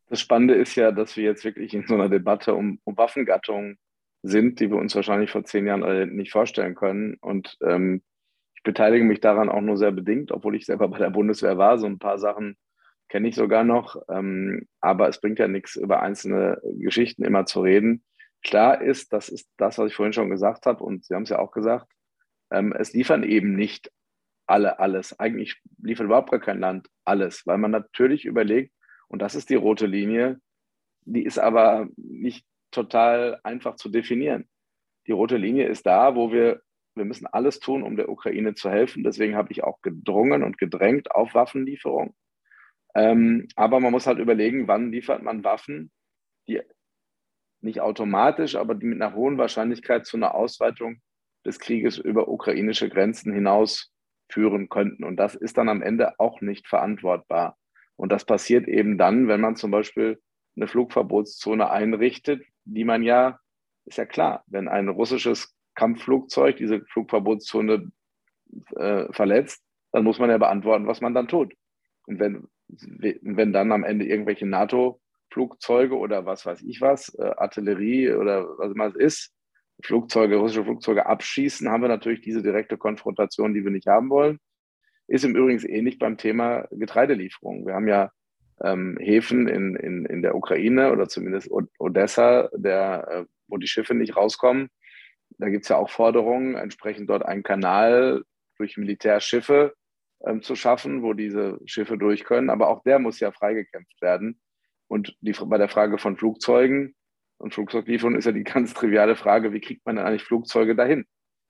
Das 0.08 0.20
Spannende 0.20 0.56
ist 0.56 0.76
ja, 0.76 0.92
dass 0.92 1.16
wir 1.16 1.24
jetzt 1.24 1.46
wirklich 1.46 1.74
in 1.74 1.88
so 1.88 1.94
einer 1.94 2.10
Debatte 2.10 2.54
um, 2.54 2.80
um 2.84 2.98
Waffengattungen 2.98 3.78
sind, 4.24 4.60
die 4.60 4.70
wir 4.70 4.78
uns 4.78 4.96
wahrscheinlich 4.96 5.32
vor 5.32 5.44
zehn 5.44 5.66
Jahren 5.66 6.16
nicht 6.16 6.32
vorstellen 6.32 6.76
können. 6.76 7.16
Und 7.22 7.58
ähm, 7.64 8.02
ich 8.56 8.64
beteilige 8.64 9.04
mich 9.04 9.20
daran 9.20 9.50
auch 9.50 9.62
nur 9.62 9.78
sehr 9.78 9.92
bedingt, 9.92 10.32
obwohl 10.32 10.56
ich 10.56 10.66
selber 10.66 10.88
bei 10.88 11.00
der 11.00 11.10
Bundeswehr 11.10 11.58
war. 11.58 11.78
So 11.80 11.88
ein 11.88 12.00
paar 12.00 12.20
Sachen 12.20 12.58
kenne 13.10 13.28
ich 13.28 13.36
sogar 13.36 13.64
noch. 13.64 14.02
Ähm, 14.10 14.68
aber 14.80 15.10
es 15.10 15.20
bringt 15.20 15.40
ja 15.40 15.48
nichts, 15.48 15.76
über 15.76 16.02
einzelne 16.02 16.62
Geschichten 16.78 17.24
immer 17.24 17.46
zu 17.46 17.62
reden. 17.62 18.04
Klar 18.44 18.82
ist, 18.82 19.14
das 19.14 19.30
ist 19.30 19.50
das, 19.58 19.78
was 19.78 19.90
ich 19.90 19.96
vorhin 19.96 20.14
schon 20.14 20.30
gesagt 20.30 20.66
habe, 20.66 20.84
und 20.84 21.06
Sie 21.06 21.14
haben 21.14 21.24
es 21.24 21.30
ja 21.30 21.40
auch 21.40 21.52
gesagt, 21.52 21.92
ähm, 22.52 22.74
es 22.78 22.94
liefern 22.94 23.24
eben 23.24 23.56
nicht 23.56 23.92
alle 24.48 24.80
alles. 24.80 25.20
Eigentlich 25.20 25.62
liefert 25.82 26.06
überhaupt 26.06 26.32
gar 26.32 26.40
kein 26.40 26.60
Land 26.60 26.88
alles, 27.06 27.46
weil 27.48 27.58
man 27.58 27.72
natürlich 27.72 28.26
überlegt, 28.26 28.74
und 29.08 29.22
das 29.22 29.36
ist 29.36 29.50
die 29.50 29.56
rote 29.56 29.86
Linie, 29.86 30.40
die 31.06 31.24
ist 31.24 31.40
aber 31.40 31.88
nicht 31.96 32.46
total 32.72 33.40
einfach 33.44 33.76
zu 33.76 33.90
definieren. 33.90 34.48
Die 35.08 35.12
rote 35.12 35.38
Linie 35.38 35.68
ist 35.68 35.86
da, 35.86 36.16
wo 36.16 36.32
wir, 36.32 36.62
wir 36.96 37.06
müssen 37.06 37.28
alles 37.28 37.60
tun, 37.60 37.84
um 37.84 37.96
der 37.96 38.10
Ukraine 38.10 38.54
zu 38.54 38.70
helfen. 38.70 39.04
Deswegen 39.04 39.36
habe 39.36 39.52
ich 39.52 39.64
auch 39.64 39.82
gedrungen 39.82 40.44
und 40.44 40.58
gedrängt 40.58 41.12
auf 41.12 41.34
Waffenlieferung. 41.34 42.16
Ähm, 42.94 43.48
aber 43.56 43.80
man 43.80 43.92
muss 43.92 44.08
halt 44.08 44.20
überlegen, 44.20 44.68
wann 44.68 44.92
liefert 44.92 45.24
man 45.24 45.44
Waffen, 45.44 45.92
die 46.48 46.62
nicht 47.62 47.80
automatisch, 47.80 48.56
aber 48.56 48.76
die 48.76 48.86
mit 48.86 49.02
einer 49.02 49.16
hohen 49.16 49.38
Wahrscheinlichkeit 49.38 50.06
zu 50.06 50.18
einer 50.18 50.36
Ausweitung 50.36 51.02
des 51.46 51.60
Krieges 51.60 51.98
über 51.98 52.28
ukrainische 52.28 52.90
Grenzen 52.90 53.34
hinaus 53.34 53.92
führen 54.30 54.70
könnten. 54.70 55.04
Und 55.04 55.18
das 55.18 55.36
ist 55.36 55.58
dann 55.58 55.70
am 55.70 55.82
Ende 55.82 56.20
auch 56.20 56.42
nicht 56.42 56.68
verantwortbar. 56.68 57.58
Und 57.96 58.12
das 58.12 58.26
passiert 58.26 58.68
eben 58.68 58.98
dann, 58.98 59.28
wenn 59.28 59.42
man 59.42 59.56
zum 59.56 59.72
Beispiel 59.72 60.20
eine 60.56 60.68
Flugverbotszone 60.68 61.70
einrichtet, 61.70 62.44
die 62.66 62.84
man 62.84 63.04
ja, 63.04 63.40
ist 63.86 63.98
ja 63.98 64.06
klar, 64.06 64.44
wenn 64.48 64.68
ein 64.68 64.90
russisches 64.90 65.56
Kampfflugzeug 65.76 66.58
diese 66.58 66.82
Flugverbotszone 66.86 67.92
äh, 68.76 69.12
verletzt, 69.12 69.64
dann 69.92 70.04
muss 70.04 70.20
man 70.20 70.30
ja 70.30 70.38
beantworten, 70.38 70.88
was 70.88 71.02
man 71.02 71.14
dann 71.14 71.28
tut. 71.28 71.54
Und 72.06 72.20
wenn, 72.20 72.48
wenn 72.68 73.54
dann 73.54 73.72
am 73.72 73.84
Ende 73.84 74.06
irgendwelche 74.06 74.46
NATO-Flugzeuge 74.46 75.98
oder 75.98 76.26
was 76.26 76.46
weiß 76.46 76.62
ich 76.62 76.82
was, 76.82 77.14
äh, 77.16 77.32
Artillerie 77.38 78.12
oder 78.14 78.46
was 78.58 78.72
immer 78.72 78.88
es 78.88 78.96
ist, 78.96 79.34
Flugzeuge, 79.84 80.38
russische 80.38 80.64
Flugzeuge 80.64 81.06
abschießen, 81.06 81.70
haben 81.70 81.82
wir 81.82 81.90
natürlich 81.90 82.22
diese 82.22 82.44
direkte 82.44 82.78
Konfrontation, 82.78 83.54
die 83.54 83.64
wir 83.64 83.72
nicht 83.72 83.88
haben 83.88 84.10
wollen. 84.10 84.40
Ist 85.08 85.26
im 85.26 85.36
Übrigen 85.36 85.66
ähnlich 85.66 85.98
beim 85.98 86.18
Thema 86.18 86.68
Getreidelieferung. 86.72 87.66
Wir 87.66 87.74
haben 87.74 87.88
ja 87.88 88.12
ähm, 88.64 88.98
Häfen 89.00 89.48
in, 89.48 89.76
in, 89.76 90.06
in 90.06 90.22
der 90.22 90.36
Ukraine 90.36 90.92
oder 90.92 91.08
zumindest 91.08 91.50
Odessa, 91.80 92.50
der, 92.54 93.08
äh, 93.10 93.26
wo 93.48 93.58
die 93.58 93.68
Schiffe 93.68 93.96
nicht 93.96 94.16
rauskommen. 94.16 94.70
Da 95.38 95.50
gibt 95.50 95.66
es 95.66 95.70
ja 95.70 95.78
auch 95.78 95.90
Forderungen, 95.90 96.56
entsprechend 96.56 97.10
dort 97.10 97.26
einen 97.26 97.44
Kanal 97.44 98.24
durch 98.58 98.78
Militärschiffe 98.78 99.74
ähm, 100.26 100.42
zu 100.42 100.56
schaffen, 100.56 101.02
wo 101.02 101.14
diese 101.14 101.60
Schiffe 101.66 101.98
durch 101.98 102.24
können. 102.24 102.50
Aber 102.50 102.70
auch 102.70 102.84
der 102.84 103.00
muss 103.00 103.20
ja 103.20 103.32
freigekämpft 103.32 104.02
werden. 104.02 104.40
Und 104.88 105.16
die, 105.22 105.32
bei 105.32 105.58
der 105.58 105.70
Frage 105.70 105.98
von 105.98 106.18
Flugzeugen 106.18 106.96
und 107.38 107.54
Flugzeuglieferung 107.54 108.16
ist 108.16 108.26
ja 108.26 108.32
die 108.32 108.44
ganz 108.44 108.74
triviale 108.74 109.16
Frage, 109.16 109.54
wie 109.54 109.62
kriegt 109.62 109.86
man 109.86 109.96
denn 109.96 110.06
eigentlich 110.06 110.24
Flugzeuge 110.24 110.76
dahin? 110.76 111.06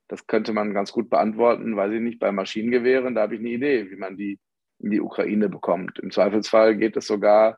Das 0.08 0.28
könnte 0.28 0.54
man 0.54 0.74
ganz 0.74 0.92
gut 0.92 1.10
beantworten, 1.10 1.76
weiß 1.76 1.94
ich 1.94 2.02
nicht, 2.02 2.20
bei 2.20 2.32
Maschinengewehren, 2.32 3.16
da 3.16 3.22
habe 3.22 3.36
ich 3.36 3.40
eine 3.40 3.50
Idee, 3.50 3.90
wie 3.90 3.96
man 3.96 4.18
die 4.18 4.40
in 4.82 4.92
die 4.92 5.02
Ukraine 5.02 5.50
bekommt. 5.50 6.00
Im 6.00 6.12
Zweifelsfall 6.12 6.76
geht 6.76 6.98
es 6.98 7.08
sogar 7.08 7.58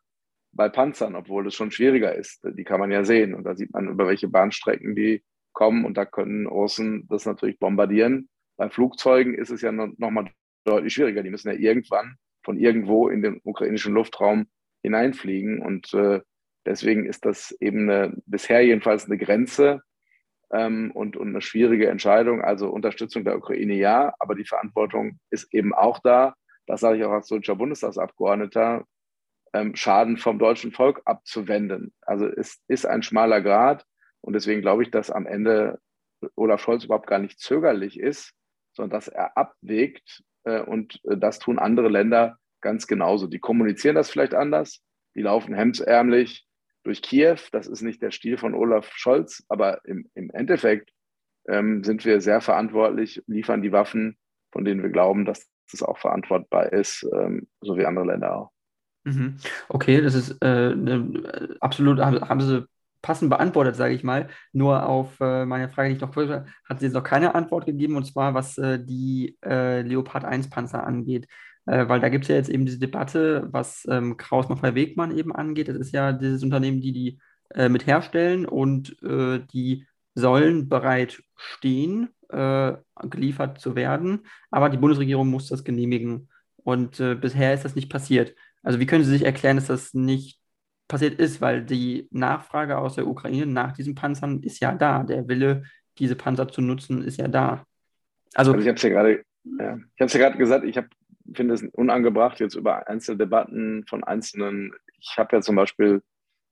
bei 0.51 0.69
Panzern, 0.69 1.15
obwohl 1.15 1.47
es 1.47 1.55
schon 1.55 1.71
schwieriger 1.71 2.13
ist. 2.13 2.41
Die 2.43 2.63
kann 2.63 2.79
man 2.79 2.91
ja 2.91 3.03
sehen 3.03 3.33
und 3.33 3.43
da 3.43 3.55
sieht 3.55 3.73
man, 3.73 3.87
über 3.89 4.07
welche 4.07 4.27
Bahnstrecken 4.27 4.95
die 4.95 5.23
kommen 5.51 5.85
und 5.85 5.97
da 5.97 6.05
können 6.05 6.47
Russen 6.47 7.07
das 7.09 7.25
natürlich 7.25 7.59
bombardieren. 7.59 8.29
Bei 8.57 8.69
Flugzeugen 8.69 9.33
ist 9.33 9.49
es 9.49 9.61
ja 9.61 9.71
noch 9.71 10.11
mal 10.11 10.29
deutlich 10.63 10.93
schwieriger. 10.93 11.23
Die 11.23 11.29
müssen 11.29 11.49
ja 11.49 11.57
irgendwann 11.57 12.15
von 12.43 12.57
irgendwo 12.57 13.09
in 13.09 13.21
den 13.21 13.39
ukrainischen 13.43 13.93
Luftraum 13.93 14.47
hineinfliegen 14.83 15.59
und 15.59 15.93
äh, 15.93 16.21
deswegen 16.65 17.05
ist 17.05 17.25
das 17.25 17.55
eben 17.59 17.89
eine, 17.89 18.17
bisher 18.25 18.61
jedenfalls 18.61 19.05
eine 19.05 19.17
Grenze 19.17 19.81
ähm, 20.51 20.91
und, 20.91 21.17
und 21.17 21.29
eine 21.29 21.41
schwierige 21.41 21.87
Entscheidung. 21.87 22.41
Also 22.41 22.69
Unterstützung 22.69 23.23
der 23.23 23.37
Ukraine 23.37 23.75
ja, 23.75 24.13
aber 24.19 24.35
die 24.35 24.45
Verantwortung 24.45 25.19
ist 25.29 25.53
eben 25.53 25.73
auch 25.73 25.99
da, 25.99 26.35
das 26.67 26.81
sage 26.81 26.97
ich 26.97 27.03
auch 27.03 27.11
als 27.11 27.27
deutscher 27.27 27.55
Bundestagsabgeordneter, 27.55 28.85
ähm, 29.53 29.75
Schaden 29.75 30.17
vom 30.17 30.39
deutschen 30.39 30.71
Volk 30.71 31.01
abzuwenden. 31.05 31.93
Also 32.01 32.27
es 32.27 32.61
ist 32.67 32.85
ein 32.85 33.03
schmaler 33.03 33.41
Grad 33.41 33.85
und 34.21 34.33
deswegen 34.33 34.61
glaube 34.61 34.83
ich, 34.83 34.91
dass 34.91 35.11
am 35.11 35.25
Ende 35.25 35.79
Olaf 36.35 36.61
Scholz 36.61 36.85
überhaupt 36.85 37.07
gar 37.07 37.19
nicht 37.19 37.39
zögerlich 37.39 37.99
ist, 37.99 38.33
sondern 38.73 38.91
dass 38.97 39.07
er 39.07 39.37
abwägt 39.37 40.23
äh, 40.45 40.61
und 40.61 40.99
äh, 41.05 41.17
das 41.17 41.39
tun 41.39 41.59
andere 41.59 41.89
Länder 41.89 42.37
ganz 42.61 42.87
genauso. 42.87 43.27
Die 43.27 43.39
kommunizieren 43.39 43.95
das 43.95 44.09
vielleicht 44.09 44.33
anders, 44.33 44.81
die 45.15 45.21
laufen 45.21 45.53
hemdsärmlich 45.53 46.47
durch 46.83 47.01
Kiew. 47.01 47.37
Das 47.51 47.67
ist 47.67 47.81
nicht 47.81 48.01
der 48.01 48.11
Stil 48.11 48.37
von 48.37 48.55
Olaf 48.55 48.91
Scholz, 48.95 49.43
aber 49.49 49.85
im, 49.85 50.09
im 50.15 50.29
Endeffekt 50.31 50.91
ähm, 51.47 51.83
sind 51.83 52.05
wir 52.05 52.21
sehr 52.21 52.41
verantwortlich, 52.41 53.21
liefern 53.27 53.61
die 53.61 53.71
Waffen, 53.71 54.17
von 54.51 54.65
denen 54.65 54.81
wir 54.81 54.89
glauben, 54.89 55.25
dass 55.25 55.49
das 55.73 55.83
auch 55.83 55.97
verantwortbar 55.97 56.71
ist, 56.71 57.05
ähm, 57.13 57.47
so 57.61 57.77
wie 57.77 57.85
andere 57.85 58.05
Länder 58.05 58.35
auch. 58.35 58.51
Mhm. 59.03 59.37
Okay, 59.67 60.01
das 60.01 60.15
ist 60.15 60.37
äh, 60.41 60.73
ne, 60.75 61.57
absolut, 61.59 61.99
haben 61.99 62.41
Sie 62.41 62.65
passend 63.03 63.29
beantwortet, 63.29 63.75
sage 63.75 63.93
ich 63.93 64.03
mal. 64.03 64.29
Nur 64.53 64.87
auf 64.87 65.19
äh, 65.19 65.45
meine 65.45 65.69
Frage, 65.69 65.89
die 65.89 65.95
ich 65.95 66.01
noch 66.01 66.13
vorher 66.13 66.45
hat 66.67 66.79
sie 66.79 66.85
jetzt 66.85 66.93
noch 66.93 67.03
keine 67.03 67.35
Antwort 67.35 67.65
gegeben, 67.65 67.95
und 67.97 68.05
zwar 68.05 68.33
was 68.33 68.57
äh, 68.57 68.83
die 68.83 69.37
äh, 69.45 69.81
Leopard 69.81 70.25
1 70.25 70.49
Panzer 70.49 70.87
angeht. 70.87 71.27
Äh, 71.65 71.87
weil 71.87 71.99
da 71.99 72.09
gibt 72.09 72.23
es 72.25 72.29
ja 72.29 72.35
jetzt 72.35 72.49
eben 72.49 72.65
diese 72.65 72.79
Debatte, 72.79 73.47
was 73.51 73.85
ähm, 73.89 74.17
Kraus-Maffei-Wegmann 74.17 75.15
eben 75.15 75.33
angeht. 75.33 75.67
Das 75.67 75.77
ist 75.77 75.93
ja 75.93 76.13
dieses 76.13 76.43
Unternehmen, 76.43 76.81
die 76.81 76.93
die 76.93 77.19
äh, 77.53 77.69
mit 77.69 77.85
herstellen 77.85 78.45
und 78.45 79.01
äh, 79.03 79.39
die 79.53 79.85
sollen 80.15 80.69
bereit 80.69 81.21
stehen, 81.35 82.09
äh, 82.29 82.73
geliefert 83.03 83.59
zu 83.59 83.75
werden, 83.75 84.25
aber 84.51 84.69
die 84.69 84.77
Bundesregierung 84.77 85.29
muss 85.29 85.49
das 85.49 85.63
genehmigen. 85.63 86.29
Und 86.57 86.99
äh, 86.99 87.15
bisher 87.15 87.53
ist 87.53 87.65
das 87.65 87.75
nicht 87.75 87.91
passiert. 87.91 88.35
Also 88.61 88.79
wie 88.79 88.85
können 88.85 89.03
Sie 89.03 89.11
sich 89.11 89.25
erklären, 89.25 89.57
dass 89.57 89.67
das 89.67 89.93
nicht 89.93 90.39
passiert 90.87 91.19
ist, 91.19 91.41
weil 91.41 91.63
die 91.63 92.07
Nachfrage 92.11 92.77
aus 92.77 92.95
der 92.95 93.07
Ukraine 93.07 93.45
nach 93.45 93.73
diesen 93.73 93.95
Panzern 93.95 94.41
ist 94.41 94.59
ja 94.59 94.73
da. 94.73 95.03
Der 95.03 95.27
Wille, 95.27 95.63
diese 95.97 96.15
Panzer 96.15 96.47
zu 96.47 96.61
nutzen, 96.61 97.03
ist 97.03 97.17
ja 97.17 97.27
da. 97.27 97.65
Also, 98.33 98.51
also 98.53 98.61
ich 98.61 98.67
habe 98.67 98.77
es 98.77 98.83
ja 98.83 98.89
gerade 98.89 99.23
ja, 99.43 99.77
ja 99.97 100.29
gesagt, 100.29 100.65
ich 100.65 100.79
finde 101.33 101.53
es 101.53 101.63
unangebracht, 101.73 102.39
jetzt 102.39 102.55
über 102.55 102.87
einzelne 102.87 103.17
Debatten 103.17 103.85
von 103.87 104.03
einzelnen, 104.03 104.73
ich 104.99 105.15
habe 105.17 105.35
ja 105.35 105.41
zum 105.41 105.55
Beispiel 105.55 106.01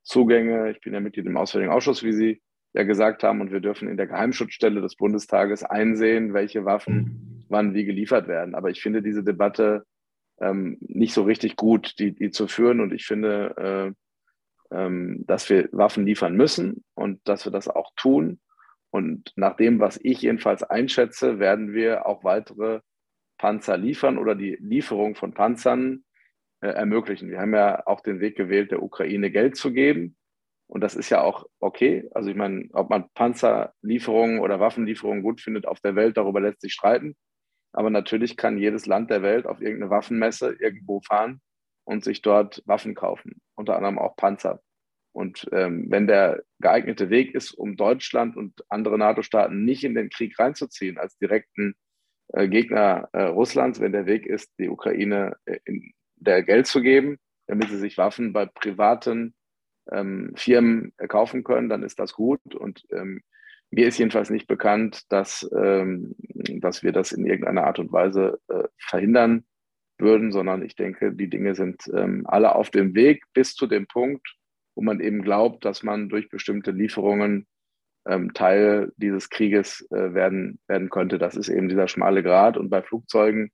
Zugänge, 0.03 0.71
ich 0.71 0.81
bin 0.81 0.93
ja 0.93 0.99
Mitglied 0.99 1.25
im 1.25 1.37
Auswärtigen 1.37 1.71
Ausschuss, 1.71 2.03
wie 2.03 2.13
Sie 2.13 2.41
ja 2.73 2.83
gesagt 2.83 3.23
haben, 3.23 3.41
und 3.41 3.51
wir 3.51 3.59
dürfen 3.59 3.87
in 3.87 3.97
der 3.97 4.07
Geheimschutzstelle 4.07 4.81
des 4.81 4.95
Bundestages 4.95 5.63
einsehen, 5.63 6.33
welche 6.33 6.65
Waffen 6.65 6.95
mhm. 6.95 7.45
wann 7.49 7.73
wie 7.73 7.85
geliefert 7.85 8.27
werden. 8.27 8.55
Aber 8.55 8.69
ich 8.69 8.81
finde 8.81 9.01
diese 9.01 9.23
Debatte 9.23 9.85
ähm, 10.39 10.77
nicht 10.79 11.13
so 11.13 11.23
richtig 11.23 11.55
gut, 11.55 11.99
die, 11.99 12.13
die 12.13 12.31
zu 12.31 12.47
führen. 12.47 12.79
Und 12.79 12.93
ich 12.93 13.05
finde, 13.05 13.93
äh, 14.71 14.75
ähm, 14.75 15.23
dass 15.27 15.49
wir 15.49 15.69
Waffen 15.71 16.05
liefern 16.05 16.35
müssen 16.35 16.83
und 16.95 17.19
dass 17.27 17.45
wir 17.45 17.51
das 17.51 17.67
auch 17.67 17.91
tun. 17.95 18.39
Und 18.89 19.31
nach 19.35 19.55
dem, 19.55 19.79
was 19.79 19.99
ich 20.01 20.21
jedenfalls 20.21 20.63
einschätze, 20.63 21.39
werden 21.39 21.73
wir 21.73 22.05
auch 22.05 22.23
weitere 22.23 22.81
Panzer 23.37 23.77
liefern 23.77 24.17
oder 24.17 24.35
die 24.35 24.57
Lieferung 24.59 25.15
von 25.15 25.33
Panzern 25.33 26.03
äh, 26.61 26.67
ermöglichen. 26.67 27.29
Wir 27.29 27.39
haben 27.39 27.53
ja 27.53 27.85
auch 27.87 28.01
den 28.01 28.19
Weg 28.19 28.35
gewählt, 28.35 28.71
der 28.71 28.83
Ukraine 28.83 29.31
Geld 29.31 29.55
zu 29.55 29.71
geben. 29.71 30.15
Und 30.71 30.79
das 30.79 30.95
ist 30.95 31.09
ja 31.09 31.21
auch 31.21 31.45
okay. 31.59 32.09
Also 32.13 32.29
ich 32.29 32.35
meine, 32.37 32.69
ob 32.71 32.89
man 32.89 33.09
Panzerlieferungen 33.13 34.39
oder 34.39 34.61
Waffenlieferungen 34.61 35.21
gut 35.21 35.41
findet 35.41 35.67
auf 35.67 35.81
der 35.81 35.97
Welt, 35.97 36.15
darüber 36.15 36.39
lässt 36.39 36.61
sich 36.61 36.71
streiten. 36.71 37.17
Aber 37.73 37.89
natürlich 37.89 38.37
kann 38.37 38.57
jedes 38.57 38.85
Land 38.85 39.11
der 39.11 39.21
Welt 39.21 39.45
auf 39.45 39.59
irgendeine 39.59 39.91
Waffenmesse 39.91 40.55
irgendwo 40.61 41.01
fahren 41.01 41.41
und 41.83 42.05
sich 42.05 42.21
dort 42.21 42.63
Waffen 42.65 42.95
kaufen, 42.95 43.41
unter 43.55 43.75
anderem 43.75 43.99
auch 43.99 44.15
Panzer. 44.15 44.61
Und 45.13 45.45
ähm, 45.51 45.87
wenn 45.89 46.07
der 46.07 46.41
geeignete 46.61 47.09
Weg 47.09 47.35
ist, 47.35 47.51
um 47.51 47.75
Deutschland 47.75 48.37
und 48.37 48.63
andere 48.69 48.97
NATO-Staaten 48.97 49.65
nicht 49.65 49.83
in 49.83 49.93
den 49.93 50.09
Krieg 50.09 50.39
reinzuziehen 50.39 50.97
als 50.97 51.17
direkten 51.17 51.75
äh, 52.29 52.47
Gegner 52.47 53.09
äh, 53.11 53.23
Russlands, 53.23 53.81
wenn 53.81 53.91
der 53.91 54.05
Weg 54.05 54.25
ist, 54.25 54.53
die 54.57 54.69
Ukraine 54.69 55.35
äh, 55.43 55.59
in 55.65 55.91
der 56.15 56.43
Geld 56.43 56.67
zu 56.67 56.81
geben, 56.81 57.17
damit 57.47 57.67
sie 57.67 57.77
sich 57.77 57.97
Waffen 57.97 58.31
bei 58.31 58.45
privaten 58.45 59.33
ähm, 59.91 60.33
Firmen 60.35 60.93
kaufen 61.07 61.43
können, 61.43 61.69
dann 61.69 61.83
ist 61.83 61.99
das 61.99 62.13
gut. 62.13 62.55
Und 62.55 62.85
ähm, 62.91 63.21
mir 63.71 63.87
ist 63.87 63.97
jedenfalls 63.97 64.29
nicht 64.29 64.47
bekannt, 64.47 65.11
dass, 65.11 65.49
ähm, 65.55 66.15
dass 66.59 66.83
wir 66.83 66.91
das 66.91 67.13
in 67.13 67.25
irgendeiner 67.25 67.65
Art 67.65 67.79
und 67.79 67.91
Weise 67.91 68.39
äh, 68.49 68.63
verhindern 68.77 69.45
würden, 69.97 70.31
sondern 70.31 70.61
ich 70.63 70.75
denke, 70.75 71.13
die 71.13 71.29
Dinge 71.29 71.55
sind 71.55 71.89
ähm, 71.93 72.23
alle 72.25 72.55
auf 72.55 72.69
dem 72.69 72.95
Weg 72.95 73.23
bis 73.33 73.53
zu 73.55 73.67
dem 73.67 73.87
Punkt, 73.87 74.27
wo 74.75 74.81
man 74.81 74.99
eben 74.99 75.21
glaubt, 75.21 75.63
dass 75.63 75.83
man 75.83 76.09
durch 76.09 76.29
bestimmte 76.29 76.71
Lieferungen 76.71 77.47
ähm, 78.07 78.33
Teil 78.33 78.91
dieses 78.97 79.29
Krieges 79.29 79.87
äh, 79.91 80.13
werden, 80.13 80.59
werden 80.67 80.89
könnte. 80.89 81.17
Das 81.17 81.35
ist 81.35 81.49
eben 81.49 81.69
dieser 81.69 81.87
schmale 81.87 82.23
Grat. 82.23 82.57
Und 82.57 82.69
bei 82.69 82.81
Flugzeugen 82.81 83.51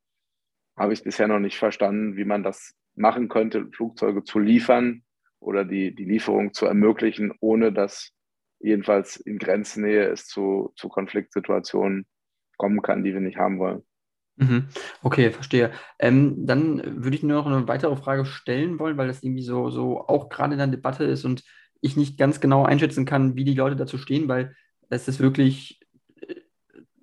habe 0.78 0.94
ich 0.94 1.04
bisher 1.04 1.28
noch 1.28 1.40
nicht 1.40 1.58
verstanden, 1.58 2.16
wie 2.16 2.26
man 2.26 2.44
das 2.44 2.74
machen 2.96 3.28
könnte, 3.28 3.68
Flugzeuge 3.72 4.24
zu 4.24 4.40
liefern 4.40 5.04
oder 5.40 5.66
die, 5.66 5.96
die 5.96 6.06
Lieferung 6.06 6.54
zu 6.54 6.66
ermöglichen, 6.66 7.34
ohne 7.40 7.72
dass 7.72 8.12
jedenfalls 8.60 9.18
in 9.18 9.38
Grenznähe 9.38 10.08
es 10.08 10.26
zu, 10.28 10.74
zu 10.76 10.90
Konfliktsituationen 10.90 12.06
kommen 12.58 12.82
kann, 12.82 13.04
die 13.04 13.14
wir 13.14 13.22
nicht 13.22 13.38
haben 13.38 13.60
wollen. 13.60 13.84
Mhm. 14.38 14.68
Okay, 15.02 15.32
verstehe. 15.32 15.72
Ähm, 16.00 16.46
dann 16.46 17.04
würde 17.04 17.16
ich 17.16 17.24
nur 17.24 17.38
noch 17.38 17.48
eine 17.48 17.68
weitere 17.68 17.96
Frage 17.96 18.26
stellen 18.26 18.80
wollen, 18.80 18.98
weil 18.98 19.08
das 19.08 19.24
irgendwie 19.24 19.44
so, 19.44 19.70
so 19.70 20.08
auch 20.08 20.30
gerade 20.30 20.54
in 20.54 20.60
der 20.60 20.68
Debatte 20.68 21.04
ist 21.04 21.26
und 21.26 21.44
ich 21.82 21.98
nicht 21.98 22.18
ganz 22.18 22.40
genau 22.40 22.64
einschätzen 22.64 23.06
kann, 23.06 23.36
wie 23.36 23.44
die 23.44 23.56
Leute 23.56 23.76
dazu 23.76 23.98
stehen, 23.98 24.28
weil 24.28 24.56
es 24.90 25.08
ist 25.08 25.20
wirklich 25.20 25.80
äh, 26.22 26.36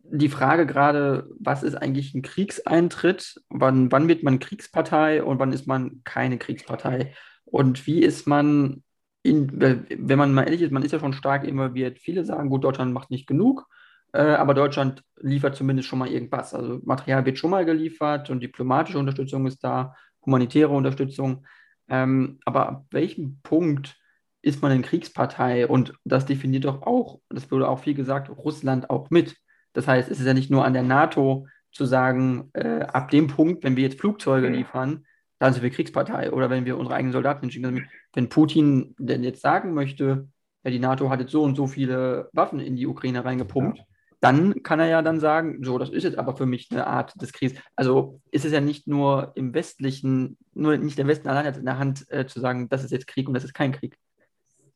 die 0.04 0.28
Frage 0.28 0.64
gerade, 0.64 1.28
was 1.38 1.64
ist 1.64 1.74
eigentlich 1.74 2.14
ein 2.14 2.22
Kriegseintritt? 2.22 3.42
Wann, 3.48 3.90
wann 3.90 4.06
wird 4.06 4.22
man 4.22 4.38
Kriegspartei 4.38 5.22
und 5.22 5.40
wann 5.40 5.52
ist 5.52 5.66
man 5.66 6.02
keine 6.04 6.38
Kriegspartei? 6.38 7.14
Und 7.54 7.86
wie 7.86 8.00
ist 8.00 8.26
man, 8.26 8.82
in, 9.22 9.60
wenn 9.60 10.18
man 10.18 10.34
mal 10.34 10.42
ehrlich 10.42 10.62
ist, 10.62 10.72
man 10.72 10.82
ist 10.82 10.90
ja 10.90 10.98
schon 10.98 11.12
stark 11.12 11.44
involviert. 11.44 12.00
Viele 12.00 12.24
sagen, 12.24 12.50
gut, 12.50 12.64
Deutschland 12.64 12.92
macht 12.92 13.12
nicht 13.12 13.28
genug, 13.28 13.68
äh, 14.12 14.22
aber 14.22 14.54
Deutschland 14.54 15.04
liefert 15.20 15.54
zumindest 15.54 15.88
schon 15.88 16.00
mal 16.00 16.08
irgendwas. 16.08 16.52
Also 16.52 16.80
Material 16.82 17.24
wird 17.24 17.38
schon 17.38 17.52
mal 17.52 17.64
geliefert 17.64 18.28
und 18.28 18.40
diplomatische 18.40 18.98
Unterstützung 18.98 19.46
ist 19.46 19.62
da, 19.62 19.94
humanitäre 20.26 20.70
Unterstützung. 20.70 21.46
Ähm, 21.88 22.40
aber 22.44 22.68
ab 22.68 22.86
welchem 22.90 23.38
Punkt 23.44 24.00
ist 24.42 24.60
man 24.60 24.72
in 24.72 24.82
Kriegspartei? 24.82 25.68
Und 25.68 25.94
das 26.02 26.26
definiert 26.26 26.64
doch 26.64 26.82
auch, 26.82 27.20
das 27.28 27.52
wurde 27.52 27.68
auch 27.68 27.78
viel 27.78 27.94
gesagt, 27.94 28.30
Russland 28.30 28.90
auch 28.90 29.10
mit. 29.10 29.36
Das 29.74 29.86
heißt, 29.86 30.10
es 30.10 30.18
ist 30.18 30.26
ja 30.26 30.34
nicht 30.34 30.50
nur 30.50 30.64
an 30.64 30.72
der 30.72 30.82
NATO 30.82 31.46
zu 31.70 31.84
sagen, 31.84 32.50
äh, 32.54 32.80
ab 32.80 33.12
dem 33.12 33.28
Punkt, 33.28 33.62
wenn 33.62 33.76
wir 33.76 33.84
jetzt 33.84 34.00
Flugzeuge 34.00 34.48
liefern, 34.48 35.04
dann 35.44 35.52
sind 35.52 35.62
wir 35.62 35.70
Kriegspartei. 35.70 36.32
Oder 36.32 36.48
wenn 36.48 36.64
wir 36.64 36.78
unsere 36.78 36.96
eigenen 36.96 37.12
Soldaten 37.12 37.42
hinschicken. 37.42 37.88
Wenn 38.14 38.28
Putin 38.30 38.94
denn 38.98 39.22
jetzt 39.22 39.42
sagen 39.42 39.74
möchte, 39.74 40.28
ja, 40.64 40.70
die 40.70 40.78
NATO 40.78 41.10
hat 41.10 41.20
jetzt 41.20 41.32
so 41.32 41.42
und 41.42 41.54
so 41.54 41.66
viele 41.66 42.30
Waffen 42.32 42.60
in 42.60 42.76
die 42.76 42.86
Ukraine 42.86 43.26
reingepumpt, 43.26 43.78
ja. 43.78 43.84
dann 44.20 44.62
kann 44.62 44.80
er 44.80 44.88
ja 44.88 45.02
dann 45.02 45.20
sagen, 45.20 45.62
so, 45.62 45.76
das 45.76 45.90
ist 45.90 46.04
jetzt 46.04 46.16
aber 46.16 46.34
für 46.34 46.46
mich 46.46 46.68
eine 46.70 46.86
Art 46.86 47.20
des 47.20 47.34
Kriegs. 47.34 47.60
Also 47.76 48.22
ist 48.30 48.46
es 48.46 48.52
ja 48.52 48.62
nicht 48.62 48.88
nur 48.88 49.32
im 49.34 49.52
Westlichen, 49.52 50.38
nur 50.54 50.78
nicht 50.78 50.96
der 50.96 51.06
Westen 51.06 51.28
allein 51.28 51.44
hat 51.44 51.58
in 51.58 51.66
der 51.66 51.78
Hand 51.78 52.10
äh, 52.10 52.26
zu 52.26 52.40
sagen, 52.40 52.70
das 52.70 52.82
ist 52.82 52.92
jetzt 52.92 53.06
Krieg 53.06 53.28
und 53.28 53.34
das 53.34 53.44
ist 53.44 53.52
kein 53.52 53.72
Krieg. 53.72 53.98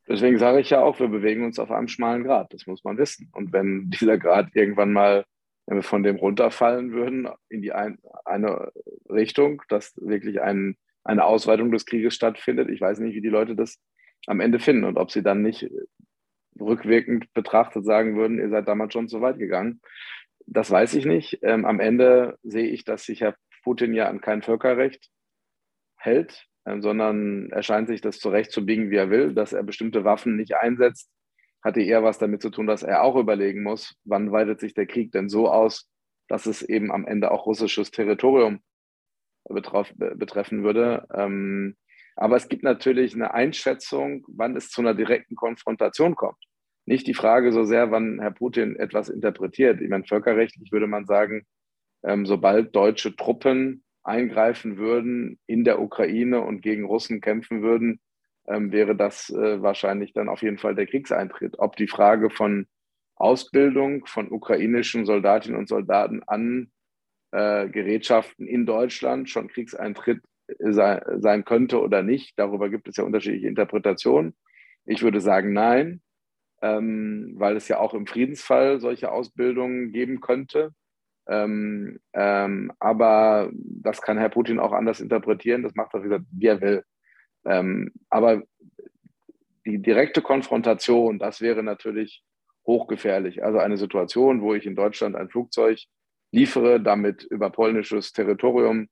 Deswegen 0.06 0.38
sage 0.38 0.60
ich 0.60 0.68
ja 0.68 0.82
auch, 0.82 1.00
wir 1.00 1.08
bewegen 1.08 1.46
uns 1.46 1.58
auf 1.58 1.70
einem 1.70 1.88
schmalen 1.88 2.24
Grad. 2.24 2.52
Das 2.52 2.66
muss 2.66 2.84
man 2.84 2.98
wissen. 2.98 3.30
Und 3.32 3.54
wenn 3.54 3.88
dieser 3.88 4.18
Grad 4.18 4.48
irgendwann 4.54 4.92
mal, 4.92 5.24
wenn 5.68 5.76
wir 5.76 5.82
von 5.82 6.02
dem 6.02 6.16
runterfallen 6.16 6.92
würden 6.92 7.28
in 7.50 7.60
die 7.60 7.72
ein, 7.72 7.98
eine 8.24 8.72
Richtung, 9.10 9.62
dass 9.68 9.94
wirklich 9.96 10.40
ein, 10.40 10.76
eine 11.04 11.24
Ausweitung 11.24 11.70
des 11.70 11.84
Krieges 11.84 12.14
stattfindet, 12.14 12.70
ich 12.70 12.80
weiß 12.80 13.00
nicht, 13.00 13.14
wie 13.14 13.20
die 13.20 13.28
Leute 13.28 13.54
das 13.54 13.78
am 14.26 14.40
Ende 14.40 14.60
finden 14.60 14.84
und 14.84 14.96
ob 14.96 15.10
sie 15.10 15.22
dann 15.22 15.42
nicht 15.42 15.70
rückwirkend 16.58 17.32
betrachtet 17.34 17.84
sagen 17.84 18.16
würden, 18.16 18.38
ihr 18.38 18.48
seid 18.48 18.66
damals 18.66 18.94
schon 18.94 19.08
zu 19.08 19.20
weit 19.20 19.38
gegangen. 19.38 19.80
Das 20.46 20.70
weiß 20.70 20.94
ich 20.94 21.04
nicht. 21.04 21.38
Ähm, 21.42 21.66
am 21.66 21.80
Ende 21.80 22.38
sehe 22.42 22.68
ich, 22.68 22.84
dass 22.84 23.04
sich 23.04 23.20
Herr 23.20 23.36
Putin 23.62 23.92
ja 23.92 24.08
an 24.08 24.22
kein 24.22 24.42
Völkerrecht 24.42 25.10
hält 25.96 26.48
ähm, 26.68 26.82
sondern 26.82 27.50
er 27.50 27.62
scheint 27.62 27.88
sich 27.88 28.00
das 28.00 28.18
zurechtzubiegen, 28.18 28.90
wie 28.90 28.96
er 28.96 29.10
will, 29.10 29.34
dass 29.34 29.52
er 29.52 29.62
bestimmte 29.62 30.04
Waffen 30.04 30.36
nicht 30.36 30.54
einsetzt, 30.54 31.10
hatte 31.62 31.80
eher 31.80 32.02
was 32.02 32.18
damit 32.18 32.42
zu 32.42 32.50
tun, 32.50 32.66
dass 32.66 32.82
er 32.82 33.02
auch 33.02 33.16
überlegen 33.16 33.62
muss, 33.62 33.96
wann 34.04 34.32
weitet 34.32 34.60
sich 34.60 34.74
der 34.74 34.86
Krieg 34.86 35.12
denn 35.12 35.28
so 35.28 35.50
aus, 35.50 35.88
dass 36.28 36.46
es 36.46 36.62
eben 36.62 36.92
am 36.92 37.06
Ende 37.06 37.30
auch 37.30 37.46
russisches 37.46 37.90
Territorium 37.90 38.60
betrauf, 39.48 39.92
betreffen 39.96 40.62
würde. 40.62 41.06
Ähm, 41.14 41.76
aber 42.16 42.36
es 42.36 42.48
gibt 42.48 42.62
natürlich 42.62 43.14
eine 43.14 43.32
Einschätzung, 43.32 44.24
wann 44.28 44.56
es 44.56 44.70
zu 44.70 44.80
einer 44.80 44.94
direkten 44.94 45.36
Konfrontation 45.36 46.16
kommt. 46.16 46.38
Nicht 46.84 47.06
die 47.06 47.14
Frage 47.14 47.52
so 47.52 47.64
sehr, 47.64 47.90
wann 47.90 48.20
Herr 48.20 48.30
Putin 48.30 48.76
etwas 48.76 49.08
interpretiert. 49.08 49.80
Ich 49.80 49.88
meine, 49.88 50.04
völkerrechtlich 50.04 50.72
würde 50.72 50.86
man 50.86 51.06
sagen, 51.06 51.46
ähm, 52.04 52.26
sobald 52.26 52.74
deutsche 52.74 53.14
Truppen 53.14 53.84
eingreifen 54.04 54.78
würden 54.78 55.38
in 55.46 55.64
der 55.64 55.80
Ukraine 55.80 56.40
und 56.40 56.62
gegen 56.62 56.84
Russen 56.84 57.20
kämpfen 57.20 57.62
würden, 57.62 58.00
ähm, 58.48 58.72
wäre 58.72 58.96
das 58.96 59.30
äh, 59.30 59.62
wahrscheinlich 59.62 60.12
dann 60.12 60.28
auf 60.28 60.42
jeden 60.42 60.58
Fall 60.58 60.74
der 60.74 60.86
Kriegseintritt. 60.86 61.58
Ob 61.58 61.76
die 61.76 61.88
Frage 61.88 62.30
von 62.30 62.66
Ausbildung 63.16 64.06
von 64.06 64.30
ukrainischen 64.30 65.04
Soldatinnen 65.04 65.58
und 65.58 65.68
Soldaten 65.68 66.22
an 66.26 66.70
äh, 67.32 67.68
Gerätschaften 67.68 68.46
in 68.46 68.64
Deutschland 68.64 69.28
schon 69.28 69.48
Kriegseintritt 69.48 70.22
sei, 70.58 71.02
sein 71.18 71.44
könnte 71.44 71.80
oder 71.80 72.02
nicht, 72.02 72.38
darüber 72.38 72.70
gibt 72.70 72.88
es 72.88 72.96
ja 72.96 73.04
unterschiedliche 73.04 73.48
Interpretationen. 73.48 74.34
Ich 74.86 75.02
würde 75.02 75.20
sagen, 75.20 75.52
nein, 75.52 76.00
ähm, 76.62 77.34
weil 77.36 77.56
es 77.56 77.68
ja 77.68 77.78
auch 77.78 77.92
im 77.92 78.06
Friedensfall 78.06 78.80
solche 78.80 79.10
Ausbildungen 79.12 79.92
geben 79.92 80.20
könnte. 80.20 80.72
Ähm, 81.26 82.00
ähm, 82.14 82.72
aber 82.78 83.50
das 83.52 84.00
kann 84.00 84.16
Herr 84.16 84.30
Putin 84.30 84.58
auch 84.58 84.72
anders 84.72 85.00
interpretieren. 85.00 85.62
Das 85.62 85.74
macht 85.74 85.92
er, 85.92 86.00
wie, 86.00 86.08
gesagt, 86.08 86.24
wie 86.30 86.46
er 86.46 86.60
will. 86.60 86.84
Ähm, 87.44 87.92
aber 88.10 88.42
die 89.64 89.80
direkte 89.80 90.22
Konfrontation, 90.22 91.18
das 91.18 91.40
wäre 91.40 91.62
natürlich 91.62 92.22
hochgefährlich. 92.66 93.44
Also 93.44 93.58
eine 93.58 93.76
Situation, 93.76 94.42
wo 94.42 94.54
ich 94.54 94.66
in 94.66 94.76
Deutschland 94.76 95.16
ein 95.16 95.28
Flugzeug 95.28 95.78
liefere, 96.32 96.80
damit 96.80 97.24
über 97.24 97.50
polnisches 97.50 98.12
Territorium 98.12 98.88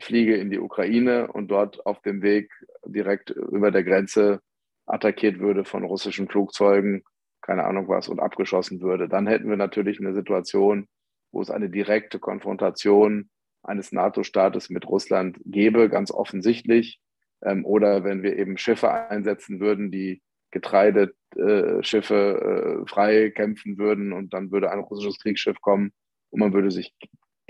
fliege 0.00 0.36
in 0.36 0.50
die 0.50 0.58
Ukraine 0.58 1.30
und 1.30 1.50
dort 1.50 1.84
auf 1.86 2.00
dem 2.02 2.22
Weg 2.22 2.50
direkt 2.84 3.30
über 3.30 3.70
der 3.70 3.84
Grenze 3.84 4.40
attackiert 4.86 5.38
würde 5.38 5.64
von 5.64 5.84
russischen 5.84 6.28
Flugzeugen, 6.28 7.04
keine 7.40 7.64
Ahnung 7.64 7.88
was, 7.88 8.08
und 8.08 8.20
abgeschossen 8.20 8.80
würde. 8.80 9.08
Dann 9.08 9.26
hätten 9.26 9.48
wir 9.48 9.56
natürlich 9.56 10.00
eine 10.00 10.14
Situation, 10.14 10.88
wo 11.30 11.40
es 11.40 11.50
eine 11.50 11.70
direkte 11.70 12.18
Konfrontation 12.18 13.30
eines 13.62 13.92
NATO-Staates 13.92 14.70
mit 14.70 14.88
Russland 14.88 15.38
gäbe, 15.44 15.88
ganz 15.88 16.10
offensichtlich. 16.10 17.00
Ähm, 17.44 17.64
oder 17.64 18.04
wenn 18.04 18.22
wir 18.22 18.38
eben 18.38 18.58
Schiffe 18.58 18.90
einsetzen 18.90 19.60
würden, 19.60 19.90
die 19.90 20.22
Getreideschiffe 20.50 22.82
äh, 22.84 22.88
frei 22.88 23.30
kämpfen 23.30 23.78
würden 23.78 24.12
und 24.12 24.34
dann 24.34 24.50
würde 24.50 24.70
ein 24.70 24.80
russisches 24.80 25.18
Kriegsschiff 25.18 25.60
kommen 25.60 25.92
und 26.30 26.40
man 26.40 26.52
würde 26.52 26.70
sich 26.70 26.94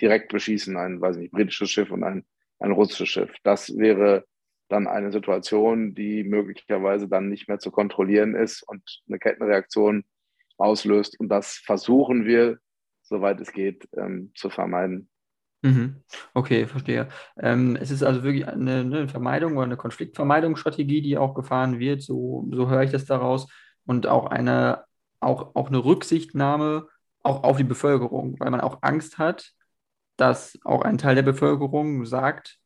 direkt 0.00 0.32
beschießen, 0.32 0.76
ein, 0.76 1.00
weiß 1.00 1.16
nicht, 1.16 1.32
britisches 1.32 1.70
Schiff 1.70 1.90
und 1.90 2.04
ein, 2.04 2.24
ein 2.60 2.70
russisches 2.70 3.08
Schiff. 3.08 3.34
Das 3.42 3.76
wäre 3.76 4.24
dann 4.68 4.86
eine 4.86 5.12
Situation, 5.12 5.94
die 5.94 6.24
möglicherweise 6.24 7.08
dann 7.08 7.28
nicht 7.28 7.48
mehr 7.48 7.58
zu 7.58 7.70
kontrollieren 7.70 8.34
ist 8.34 8.62
und 8.62 8.82
eine 9.08 9.18
Kettenreaktion 9.18 10.04
auslöst. 10.56 11.20
Und 11.20 11.28
das 11.28 11.56
versuchen 11.56 12.24
wir 12.24 12.58
soweit 13.02 13.40
es 13.40 13.52
geht, 13.52 13.88
ähm, 13.96 14.32
zu 14.34 14.48
vermeiden. 14.48 15.10
Mhm. 15.62 16.02
Okay, 16.34 16.66
verstehe. 16.66 17.08
Ähm, 17.38 17.76
es 17.76 17.90
ist 17.90 18.02
also 18.02 18.24
wirklich 18.24 18.46
eine, 18.48 18.80
eine, 18.80 19.08
Vermeidung 19.08 19.56
oder 19.56 19.64
eine 19.64 19.76
Konfliktvermeidungsstrategie, 19.76 21.02
die 21.02 21.16
auch 21.16 21.34
gefahren 21.34 21.78
wird, 21.78 22.02
so, 22.02 22.48
so 22.50 22.68
höre 22.68 22.82
ich 22.82 22.90
das 22.90 23.04
daraus, 23.04 23.46
und 23.86 24.06
auch 24.06 24.26
eine, 24.26 24.84
auch, 25.20 25.54
auch 25.54 25.68
eine 25.68 25.84
Rücksichtnahme 25.84 26.88
auch 27.22 27.44
auf 27.44 27.56
die 27.56 27.64
Bevölkerung, 27.64 28.38
weil 28.40 28.50
man 28.50 28.60
auch 28.60 28.78
Angst 28.82 29.18
hat, 29.18 29.52
dass 30.16 30.58
auch 30.64 30.82
ein 30.82 30.98
Teil 30.98 31.14
der 31.14 31.22
Bevölkerung 31.22 32.04
sagt, 32.04 32.58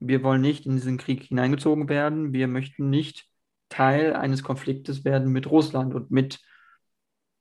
wir 0.00 0.22
wollen 0.22 0.40
nicht 0.40 0.66
in 0.66 0.72
diesen 0.76 0.98
Krieg 0.98 1.24
hineingezogen 1.24 1.88
werden, 1.88 2.32
wir 2.32 2.48
möchten 2.48 2.90
nicht 2.90 3.26
Teil 3.68 4.14
eines 4.14 4.42
Konfliktes 4.42 5.04
werden 5.04 5.32
mit 5.32 5.50
Russland 5.50 5.94
und 5.94 6.10
mit, 6.10 6.40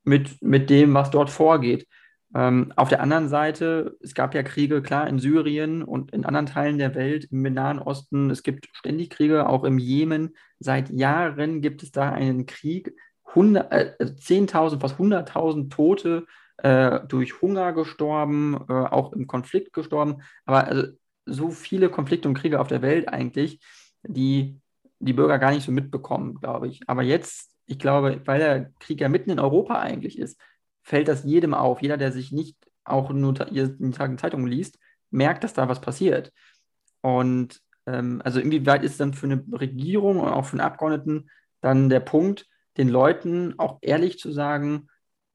mit, 0.04 0.42
mit 0.42 0.70
dem, 0.70 0.94
was 0.94 1.12
dort 1.12 1.30
vorgeht. 1.30 1.88
Ähm, 2.36 2.74
auf 2.76 2.90
der 2.90 3.02
anderen 3.02 3.30
Seite, 3.30 3.98
es 4.02 4.14
gab 4.14 4.36
ja 4.36 4.44
Kriege, 4.44 4.82
klar, 4.82 5.08
in 5.08 5.20
Syrien 5.20 5.84
und 5.84 6.12
in 6.12 6.26
anderen 6.26 6.46
Teilen 6.46 6.78
der 6.78 6.94
Welt, 6.96 7.30
im 7.32 7.42
Nahen 7.42 7.80
Osten. 7.80 8.30
Es 8.30 8.44
gibt 8.44 8.68
ständig 8.74 9.10
Kriege, 9.10 9.48
auch 9.48 9.64
im 9.64 9.80
Jemen. 9.80 10.36
Seit 10.60 10.90
Jahren 10.90 11.62
gibt 11.62 11.84
es 11.84 11.92
da 11.92 12.12
einen 12.12 12.46
Krieg. 12.46 12.94
100, 13.26 13.72
äh, 13.72 13.96
10.000, 14.18 14.80
fast 14.80 15.00
100.000 15.00 15.70
Tote 15.70 16.26
äh, 16.58 17.00
durch 17.08 17.42
Hunger 17.42 17.74
gestorben, 17.74 18.66
äh, 18.68 18.74
auch 18.74 19.14
im 19.14 19.28
Konflikt 19.28 19.74
gestorben. 19.74 20.22
Aber 20.46 20.68
also, 20.68 20.88
so 21.26 21.52
viele 21.52 21.90
Konflikte 21.90 22.28
und 22.28 22.36
Kriege 22.36 22.60
auf 22.60 22.68
der 22.68 22.82
Welt 22.82 23.10
eigentlich, 23.10 23.60
die 24.04 24.60
die 25.00 25.14
Bürger 25.14 25.40
gar 25.40 25.52
nicht 25.52 25.66
so 25.66 25.72
mitbekommen, 25.72 26.40
glaube 26.40 26.68
ich. 26.68 26.82
Aber 26.88 27.04
jetzt, 27.04 27.52
ich 27.66 27.80
glaube, 27.80 28.22
weil 28.26 28.40
der 28.40 28.72
Krieg 28.80 29.02
ja 29.02 29.10
mitten 29.10 29.30
in 29.30 29.40
Europa 29.40 29.80
eigentlich 29.80 30.18
ist, 30.18 30.40
fällt 30.88 31.10
das 31.10 31.26
jedem 31.26 31.54
auf. 31.54 31.82
Jeder, 31.82 31.98
der 31.98 32.14
sich 32.14 32.32
nicht 32.32 32.56
auch 32.86 33.12
nur 33.12 33.36
jeden 33.52 33.92
Tag 33.92 34.10
in 34.10 34.18
Zeitungen 34.18 34.48
liest, 34.48 34.80
merkt, 35.10 35.44
dass 35.44 35.54
da 35.54 35.68
was 35.68 35.82
passiert. 35.82 36.32
Und 37.02 37.62
ähm, 37.86 38.22
also 38.24 38.40
inwieweit 38.40 38.84
ist 38.84 38.98
dann 39.02 39.14
für 39.14 39.26
eine 39.26 39.44
Regierung 39.52 40.22
und 40.22 40.30
auch 40.30 40.46
für 40.46 40.54
einen 40.54 40.62
Abgeordneten 40.62 41.30
dann 41.60 41.90
der 41.90 42.00
Punkt, 42.00 42.48
den 42.78 42.88
Leuten 42.88 43.56
auch 43.58 43.80
ehrlich 43.82 44.18
zu 44.18 44.32
sagen, 44.32 44.88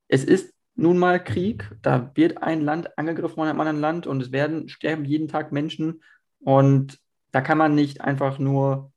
es 0.08 0.24
ist 0.24 0.54
nun 0.74 0.96
mal 0.96 1.22
Krieg, 1.22 1.70
da 1.82 2.12
wird 2.14 2.42
ein 2.42 2.62
Land 2.62 2.96
angegriffen 2.96 3.34
von 3.34 3.48
einem 3.48 3.60
anderen 3.60 3.80
Land 3.80 4.06
und 4.06 4.22
es 4.22 4.32
werden 4.32 4.70
sterben 4.70 5.04
jeden 5.04 5.28
Tag 5.28 5.52
Menschen 5.52 6.02
und 6.38 6.98
da 7.30 7.42
kann 7.42 7.58
man 7.58 7.74
nicht 7.74 8.00
einfach 8.00 8.38
nur 8.38 8.91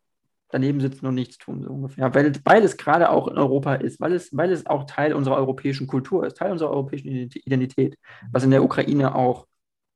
daneben 0.50 0.80
sitzen 0.80 1.06
und 1.06 1.16
nichts 1.16 1.38
tun, 1.38 1.64
so 1.64 1.70
ungefähr. 1.70 2.14
Weil, 2.14 2.32
weil 2.44 2.64
es 2.64 2.78
gerade 2.78 3.10
auch 3.10 3.28
in 3.28 3.38
Europa 3.38 3.76
ist, 3.76 4.00
weil 4.00 4.14
es, 4.14 4.36
weil 4.36 4.52
es 4.52 4.66
auch 4.66 4.86
Teil 4.86 5.14
unserer 5.14 5.38
europäischen 5.38 5.88
Kultur 5.88 6.26
ist, 6.26 6.38
Teil 6.38 6.52
unserer 6.52 6.72
europäischen 6.72 7.08
Identität, 7.08 7.98
was 8.32 8.44
in 8.44 8.52
der 8.52 8.64
Ukraine 8.64 9.16
auch, 9.16 9.48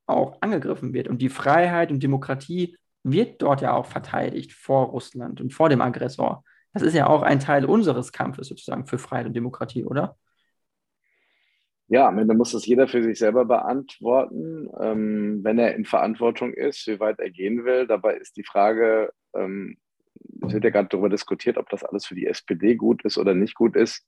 auch 0.06 0.38
angegriffen 0.40 0.92
wird. 0.92 1.08
Und 1.08 1.22
die 1.22 1.28
Freiheit 1.28 1.90
und 1.90 2.02
Demokratie 2.02 2.76
wird 3.02 3.40
dort 3.42 3.62
ja 3.62 3.72
auch 3.72 3.86
verteidigt 3.86 4.52
vor 4.52 4.86
Russland 4.86 5.40
und 5.40 5.52
vor 5.54 5.68
dem 5.68 5.80
Aggressor. 5.80 6.44
Das 6.72 6.82
ist 6.82 6.94
ja 6.94 7.08
auch 7.08 7.22
ein 7.22 7.40
Teil 7.40 7.64
unseres 7.64 8.12
Kampfes 8.12 8.48
sozusagen 8.48 8.86
für 8.86 8.98
Freiheit 8.98 9.26
und 9.26 9.34
Demokratie, 9.34 9.84
oder? 9.84 10.16
Ja, 11.88 12.06
am 12.06 12.18
Ende 12.18 12.34
muss 12.34 12.52
das 12.52 12.66
jeder 12.66 12.86
für 12.86 13.02
sich 13.02 13.18
selber 13.18 13.44
beantworten, 13.44 14.68
ähm, 14.80 15.40
wenn 15.42 15.58
er 15.58 15.74
in 15.74 15.84
Verantwortung 15.84 16.52
ist, 16.52 16.86
wie 16.86 17.00
weit 17.00 17.18
er 17.18 17.30
gehen 17.30 17.64
will. 17.64 17.88
Dabei 17.88 18.14
ist 18.14 18.36
die 18.36 18.44
Frage, 18.44 19.10
ähm, 19.34 19.76
es 20.46 20.52
wird 20.52 20.64
ja 20.64 20.70
gerade 20.70 20.88
darüber 20.88 21.08
diskutiert, 21.08 21.58
ob 21.58 21.68
das 21.70 21.84
alles 21.84 22.06
für 22.06 22.14
die 22.14 22.26
SPD 22.26 22.76
gut 22.76 23.04
ist 23.04 23.18
oder 23.18 23.34
nicht 23.34 23.54
gut 23.54 23.76
ist. 23.76 24.06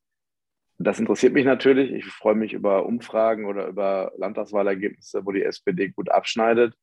Das 0.78 0.98
interessiert 0.98 1.32
mich 1.32 1.44
natürlich. 1.44 1.92
Ich 1.92 2.06
freue 2.06 2.34
mich 2.34 2.52
über 2.52 2.86
Umfragen 2.86 3.44
oder 3.44 3.68
über 3.68 4.12
Landtagswahlergebnisse, 4.16 5.24
wo 5.24 5.32
die 5.32 5.42
SPD 5.42 5.90
gut 5.90 6.10
abschneidet. 6.10 6.74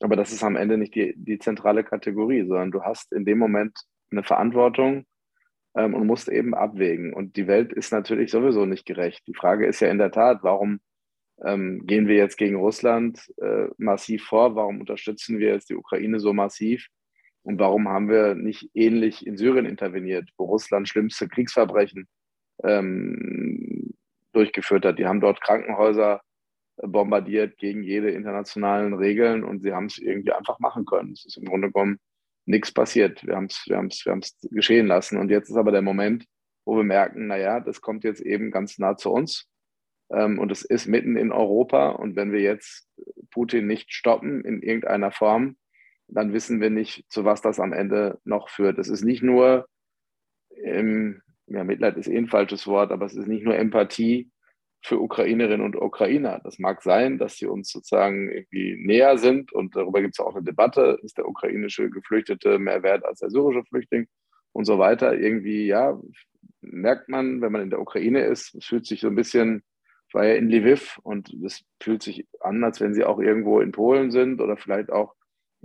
Aber 0.00 0.16
das 0.16 0.32
ist 0.32 0.44
am 0.44 0.56
Ende 0.56 0.76
nicht 0.76 0.94
die, 0.94 1.14
die 1.16 1.38
zentrale 1.38 1.82
Kategorie, 1.82 2.44
sondern 2.46 2.70
du 2.70 2.82
hast 2.82 3.12
in 3.12 3.24
dem 3.24 3.38
Moment 3.38 3.78
eine 4.10 4.22
Verantwortung 4.22 5.06
ähm, 5.74 5.94
und 5.94 6.06
musst 6.06 6.28
eben 6.28 6.54
abwägen. 6.54 7.14
Und 7.14 7.36
die 7.36 7.46
Welt 7.46 7.72
ist 7.72 7.92
natürlich 7.92 8.30
sowieso 8.30 8.66
nicht 8.66 8.84
gerecht. 8.84 9.26
Die 9.26 9.34
Frage 9.34 9.66
ist 9.66 9.80
ja 9.80 9.88
in 9.88 9.98
der 9.98 10.10
Tat, 10.10 10.40
warum 10.42 10.80
ähm, 11.44 11.86
gehen 11.86 12.08
wir 12.08 12.16
jetzt 12.16 12.36
gegen 12.36 12.56
Russland 12.56 13.32
äh, 13.38 13.68
massiv 13.78 14.24
vor? 14.24 14.54
Warum 14.54 14.80
unterstützen 14.80 15.38
wir 15.38 15.52
jetzt 15.52 15.70
die 15.70 15.76
Ukraine 15.76 16.20
so 16.20 16.32
massiv? 16.32 16.88
Und 17.46 17.60
warum 17.60 17.88
haben 17.88 18.08
wir 18.08 18.34
nicht 18.34 18.70
ähnlich 18.74 19.24
in 19.24 19.36
Syrien 19.36 19.66
interveniert, 19.66 20.28
wo 20.36 20.46
Russland 20.46 20.88
schlimmste 20.88 21.28
Kriegsverbrechen 21.28 22.08
ähm, 22.64 23.94
durchgeführt 24.32 24.84
hat? 24.84 24.98
Die 24.98 25.06
haben 25.06 25.20
dort 25.20 25.40
Krankenhäuser 25.40 26.22
äh, 26.78 26.88
bombardiert 26.88 27.56
gegen 27.56 27.84
jede 27.84 28.10
internationalen 28.10 28.94
Regeln 28.94 29.44
und 29.44 29.62
sie 29.62 29.72
haben 29.72 29.86
es 29.86 29.98
irgendwie 29.98 30.32
einfach 30.32 30.58
machen 30.58 30.86
können. 30.86 31.12
Es 31.12 31.24
ist 31.24 31.36
im 31.36 31.44
Grunde 31.44 31.70
genommen 31.70 32.00
nichts 32.46 32.72
passiert. 32.72 33.24
Wir 33.24 33.36
haben 33.36 33.44
es 33.44 33.62
wir 33.68 33.80
wir 33.80 34.20
geschehen 34.50 34.88
lassen. 34.88 35.16
Und 35.16 35.30
jetzt 35.30 35.48
ist 35.48 35.56
aber 35.56 35.70
der 35.70 35.82
Moment, 35.82 36.24
wo 36.64 36.76
wir 36.76 36.82
merken, 36.82 37.28
naja, 37.28 37.60
das 37.60 37.80
kommt 37.80 38.02
jetzt 38.02 38.22
eben 38.22 38.50
ganz 38.50 38.76
nah 38.80 38.96
zu 38.96 39.12
uns. 39.12 39.48
Ähm, 40.10 40.40
und 40.40 40.50
es 40.50 40.62
ist 40.62 40.88
mitten 40.88 41.16
in 41.16 41.30
Europa. 41.30 41.90
Und 41.90 42.16
wenn 42.16 42.32
wir 42.32 42.40
jetzt 42.40 42.88
Putin 43.30 43.68
nicht 43.68 43.94
stoppen 43.94 44.44
in 44.44 44.62
irgendeiner 44.62 45.12
Form, 45.12 45.56
dann 46.08 46.32
wissen 46.32 46.60
wir 46.60 46.70
nicht, 46.70 47.04
zu 47.10 47.24
was 47.24 47.42
das 47.42 47.60
am 47.60 47.72
Ende 47.72 48.20
noch 48.24 48.48
führt. 48.48 48.78
Es 48.78 48.88
ist 48.88 49.04
nicht 49.04 49.22
nur, 49.22 49.66
ähm, 50.62 51.22
ja, 51.46 51.64
Mitleid 51.64 51.96
ist 51.96 52.08
eh 52.08 52.16
ein 52.16 52.28
falsches 52.28 52.66
Wort, 52.66 52.92
aber 52.92 53.06
es 53.06 53.14
ist 53.14 53.26
nicht 53.28 53.44
nur 53.44 53.56
Empathie 53.56 54.30
für 54.82 55.00
Ukrainerinnen 55.00 55.64
und 55.64 55.76
Ukrainer. 55.76 56.40
Das 56.44 56.58
mag 56.58 56.82
sein, 56.82 57.18
dass 57.18 57.36
sie 57.36 57.46
uns 57.46 57.70
sozusagen 57.70 58.30
irgendwie 58.30 58.76
näher 58.78 59.18
sind 59.18 59.52
und 59.52 59.74
darüber 59.74 60.00
gibt 60.00 60.14
es 60.14 60.24
auch 60.24 60.36
eine 60.36 60.44
Debatte, 60.44 60.98
ist 61.02 61.18
der 61.18 61.28
ukrainische 61.28 61.90
Geflüchtete 61.90 62.58
mehr 62.58 62.82
wert 62.82 63.04
als 63.04 63.18
der 63.18 63.30
syrische 63.30 63.64
Flüchtling 63.64 64.06
und 64.52 64.64
so 64.64 64.78
weiter. 64.78 65.18
Irgendwie, 65.18 65.66
ja, 65.66 65.98
merkt 66.60 67.08
man, 67.08 67.40
wenn 67.40 67.52
man 67.52 67.62
in 67.62 67.70
der 67.70 67.80
Ukraine 67.80 68.20
ist, 68.26 68.54
es 68.54 68.64
fühlt 68.64 68.86
sich 68.86 69.00
so 69.00 69.08
ein 69.08 69.16
bisschen, 69.16 69.64
ich 70.08 70.14
war 70.14 70.24
ja 70.24 70.34
in 70.34 70.50
Lviv 70.50 70.98
und 71.02 71.32
es 71.44 71.64
fühlt 71.82 72.02
sich 72.02 72.26
an, 72.40 72.62
als 72.62 72.80
wenn 72.80 72.94
sie 72.94 73.04
auch 73.04 73.18
irgendwo 73.18 73.60
in 73.60 73.72
Polen 73.72 74.12
sind 74.12 74.40
oder 74.40 74.56
vielleicht 74.56 74.90
auch 74.90 75.15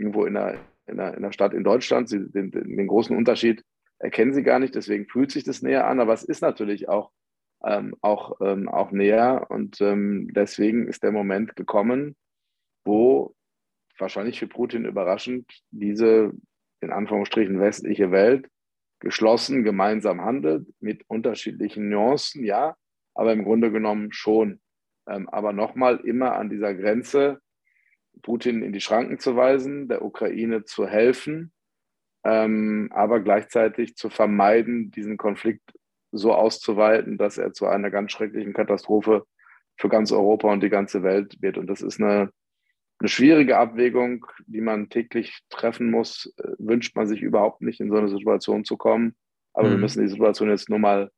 irgendwo 0.01 0.25
in 0.25 0.35
einer, 0.35 0.59
in 0.87 0.99
einer, 0.99 1.11
in 1.11 1.23
einer 1.23 1.31
Stadt 1.31 1.53
in 1.53 1.63
Deutschland. 1.63 2.09
Sie, 2.09 2.29
den, 2.29 2.51
den, 2.51 2.87
großen 2.87 3.15
Unterschied 3.15 3.63
erkennen 3.99 4.33
sie 4.33 4.43
gar 4.43 4.59
nicht, 4.59 4.75
deswegen 4.75 5.07
fühlt 5.07 5.31
sich 5.31 5.43
das 5.43 5.61
näher 5.61 5.87
an, 5.87 5.99
aber 5.99 6.13
es 6.13 6.23
ist 6.23 6.41
natürlich 6.41 6.89
auch, 6.89 7.11
ähm, 7.63 7.95
auch, 8.01 8.41
ähm, 8.41 8.67
auch 8.67 8.91
näher 8.91 9.45
und 9.49 9.79
ähm, 9.81 10.31
deswegen 10.33 10.87
ist 10.87 11.03
der 11.03 11.11
Moment 11.11 11.55
gekommen, 11.55 12.15
wo 12.83 13.35
wahrscheinlich 13.99 14.39
für 14.39 14.47
Putin 14.47 14.85
überraschend 14.85 15.45
diese 15.69 16.31
in 16.81 16.91
Anführungsstrichen 16.91 17.59
westliche 17.59 18.11
Welt 18.11 18.49
geschlossen 18.99 19.63
gemeinsam 19.63 20.21
handelt 20.21 20.67
mit 20.79 21.03
unterschiedlichen 21.07 21.89
Nuancen, 21.89 22.43
ja, 22.43 22.75
aber 23.13 23.33
im 23.33 23.43
Grunde 23.43 23.71
genommen 23.71 24.11
schon. 24.11 24.59
Ähm, 25.07 25.29
aber 25.29 25.53
nochmal 25.53 25.97
immer 25.97 26.33
an 26.33 26.49
dieser 26.49 26.73
Grenze 26.73 27.39
Putin 28.21 28.61
in 28.61 28.73
die 28.73 28.81
Schranken 28.81 29.19
zu 29.19 29.35
weisen, 29.35 29.87
der 29.87 30.03
Ukraine 30.03 30.63
zu 30.63 30.87
helfen, 30.87 31.51
ähm, 32.23 32.89
aber 32.91 33.19
gleichzeitig 33.19 33.95
zu 33.95 34.09
vermeiden, 34.09 34.91
diesen 34.91 35.17
Konflikt 35.17 35.73
so 36.11 36.33
auszuweiten, 36.33 37.17
dass 37.17 37.37
er 37.37 37.53
zu 37.53 37.67
einer 37.67 37.89
ganz 37.89 38.11
schrecklichen 38.11 38.53
Katastrophe 38.53 39.25
für 39.77 39.89
ganz 39.89 40.11
Europa 40.11 40.51
und 40.51 40.61
die 40.61 40.69
ganze 40.69 41.03
Welt 41.03 41.41
wird. 41.41 41.57
Und 41.57 41.67
das 41.67 41.81
ist 41.81 41.99
eine, 41.99 42.31
eine 42.99 43.09
schwierige 43.09 43.57
Abwägung, 43.57 44.25
die 44.45 44.61
man 44.61 44.89
täglich 44.89 45.39
treffen 45.49 45.89
muss. 45.89 46.33
Äh, 46.37 46.51
wünscht 46.59 46.95
man 46.95 47.07
sich 47.07 47.21
überhaupt 47.21 47.61
nicht, 47.61 47.79
in 47.79 47.89
so 47.89 47.97
eine 47.97 48.09
Situation 48.09 48.65
zu 48.65 48.77
kommen. 48.77 49.15
Aber 49.53 49.67
mhm. 49.67 49.71
wir 49.71 49.77
müssen 49.79 50.01
die 50.01 50.09
Situation 50.09 50.49
jetzt 50.49 50.69
nur 50.69 50.79
mal, 50.79 51.09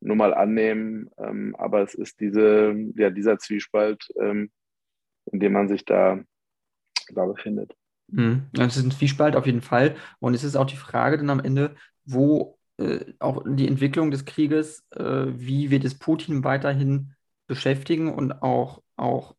nur 0.00 0.16
mal 0.16 0.34
annehmen. 0.34 1.10
Ähm, 1.18 1.54
aber 1.56 1.82
es 1.82 1.94
ist 1.94 2.20
diese, 2.20 2.74
ja, 2.96 3.10
dieser 3.10 3.38
Zwiespalt, 3.38 4.08
ähm, 4.20 4.50
in 5.30 5.40
dem 5.40 5.52
man 5.52 5.68
sich 5.68 5.84
da 5.84 6.22
da 7.14 7.26
befindet. 7.26 7.74
Mhm. 8.08 8.46
Das 8.52 8.76
ist 8.76 8.84
ein 8.84 8.90
Zwiespalt 8.90 9.36
auf 9.36 9.46
jeden 9.46 9.62
Fall. 9.62 9.96
Und 10.18 10.34
es 10.34 10.44
ist 10.44 10.56
auch 10.56 10.66
die 10.66 10.76
Frage 10.76 11.18
dann 11.18 11.30
am 11.30 11.40
Ende, 11.40 11.74
wo 12.04 12.58
äh, 12.78 13.04
auch 13.18 13.44
die 13.46 13.68
Entwicklung 13.68 14.10
des 14.10 14.24
Krieges, 14.24 14.86
äh, 14.94 15.26
wie 15.28 15.70
wird 15.70 15.84
es 15.84 15.98
Putin 15.98 16.44
weiterhin 16.44 17.14
beschäftigen 17.46 18.12
und 18.12 18.42
auch, 18.42 18.82
auch 18.96 19.34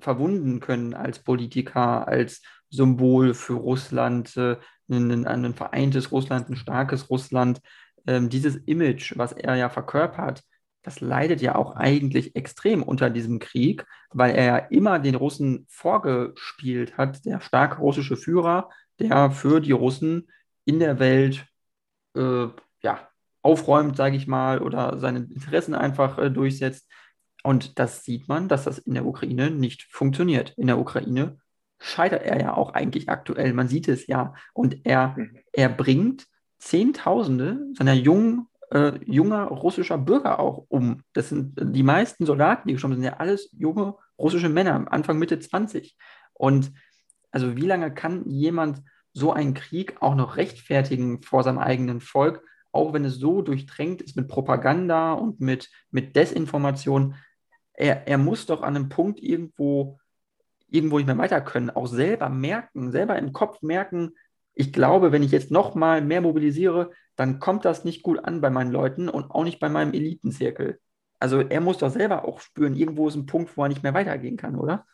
verwunden 0.00 0.60
können 0.60 0.94
als 0.94 1.18
Politiker, 1.20 2.08
als 2.08 2.42
Symbol 2.70 3.34
für 3.34 3.54
Russland, 3.54 4.36
äh, 4.36 4.56
ein, 4.88 5.26
ein, 5.26 5.54
vereintes 5.54 6.10
Russland, 6.10 6.48
ein 6.48 6.56
starkes 6.56 7.10
Russland. 7.10 7.60
Ähm, 8.06 8.28
dieses 8.28 8.56
Image, 8.56 9.16
was 9.16 9.32
er 9.32 9.54
ja 9.56 9.68
verkörpert, 9.68 10.42
das 10.82 11.00
leidet 11.00 11.42
ja 11.42 11.56
auch 11.56 11.76
eigentlich 11.76 12.36
extrem 12.36 12.82
unter 12.82 13.10
diesem 13.10 13.38
Krieg, 13.38 13.84
weil 14.10 14.34
er 14.34 14.44
ja 14.44 14.56
immer 14.56 14.98
den 14.98 15.14
Russen 15.14 15.66
vorgespielt 15.68 16.96
hat, 16.96 17.24
der 17.24 17.40
starke 17.40 17.78
russische 17.80 18.16
Führer, 18.16 18.70
der 18.98 19.30
für 19.30 19.60
die 19.60 19.72
Russen 19.72 20.28
in 20.64 20.78
der 20.78 20.98
Welt 20.98 21.46
äh, 22.16 22.46
ja, 22.82 23.08
aufräumt, 23.42 23.96
sage 23.96 24.16
ich 24.16 24.26
mal, 24.26 24.62
oder 24.62 24.98
seine 24.98 25.20
Interessen 25.20 25.74
einfach 25.74 26.18
äh, 26.18 26.30
durchsetzt. 26.30 26.88
Und 27.42 27.78
das 27.78 28.04
sieht 28.04 28.28
man, 28.28 28.48
dass 28.48 28.64
das 28.64 28.78
in 28.78 28.94
der 28.94 29.06
Ukraine 29.06 29.50
nicht 29.50 29.84
funktioniert. 29.84 30.50
In 30.56 30.66
der 30.66 30.78
Ukraine 30.78 31.38
scheitert 31.78 32.22
er 32.22 32.38
ja 32.38 32.54
auch 32.54 32.74
eigentlich 32.74 33.08
aktuell. 33.08 33.52
Man 33.54 33.68
sieht 33.68 33.88
es 33.88 34.06
ja. 34.06 34.34
Und 34.52 34.84
er, 34.84 35.14
mhm. 35.16 35.38
er 35.52 35.68
bringt 35.68 36.26
Zehntausende 36.58 37.66
seiner 37.74 37.94
jungen 37.94 38.46
äh, 38.70 38.92
junger 39.04 39.44
russischer 39.44 39.98
Bürger 39.98 40.38
auch 40.40 40.66
um. 40.68 41.02
Das 41.12 41.28
sind 41.28 41.54
die 41.60 41.82
meisten 41.82 42.26
Soldaten, 42.26 42.68
die 42.68 42.74
gestorben 42.74 42.94
sind, 42.94 43.04
ja 43.04 43.16
alles 43.18 43.50
junge 43.52 43.94
russische 44.18 44.48
Männer, 44.48 44.86
Anfang, 44.90 45.18
Mitte 45.18 45.38
20. 45.38 45.96
Und 46.34 46.72
also 47.30 47.56
wie 47.56 47.66
lange 47.66 47.92
kann 47.92 48.28
jemand 48.28 48.82
so 49.12 49.32
einen 49.32 49.54
Krieg 49.54 50.00
auch 50.00 50.14
noch 50.14 50.36
rechtfertigen 50.36 51.22
vor 51.22 51.42
seinem 51.42 51.58
eigenen 51.58 52.00
Volk, 52.00 52.42
auch 52.72 52.92
wenn 52.92 53.04
es 53.04 53.16
so 53.16 53.42
durchdrängt 53.42 54.02
ist 54.02 54.16
mit 54.16 54.28
Propaganda 54.28 55.12
und 55.12 55.40
mit, 55.40 55.68
mit 55.90 56.14
Desinformation? 56.16 57.16
er, 57.80 58.06
er 58.06 58.18
muss 58.18 58.46
doch 58.46 58.62
an 58.62 58.76
einem 58.76 58.88
Punkt 58.90 59.20
irgendwo, 59.20 59.98
irgendwo 60.68 60.98
nicht 60.98 61.06
mehr 61.06 61.18
weiter 61.18 61.40
können, 61.40 61.70
auch 61.70 61.86
selber 61.86 62.28
merken, 62.28 62.92
selber 62.92 63.18
im 63.18 63.32
Kopf 63.32 63.62
merken, 63.62 64.12
ich 64.52 64.72
glaube, 64.72 65.12
wenn 65.12 65.22
ich 65.22 65.30
jetzt 65.30 65.50
noch 65.50 65.74
mal 65.74 66.02
mehr 66.02 66.20
mobilisiere, 66.20 66.90
dann 67.20 67.38
kommt 67.38 67.66
das 67.66 67.84
nicht 67.84 68.02
gut 68.02 68.18
an 68.24 68.40
bei 68.40 68.48
meinen 68.48 68.72
Leuten 68.72 69.10
und 69.10 69.30
auch 69.30 69.44
nicht 69.44 69.60
bei 69.60 69.68
meinem 69.68 69.92
Elitenzirkel. 69.92 70.80
Also 71.18 71.40
er 71.40 71.60
muss 71.60 71.76
doch 71.76 71.90
selber 71.90 72.24
auch 72.24 72.40
spüren, 72.40 72.74
irgendwo 72.74 73.08
ist 73.08 73.14
ein 73.14 73.26
Punkt, 73.26 73.56
wo 73.56 73.62
er 73.62 73.68
nicht 73.68 73.82
mehr 73.82 73.92
weitergehen 73.92 74.38
kann, 74.38 74.56
oder? 74.56 74.86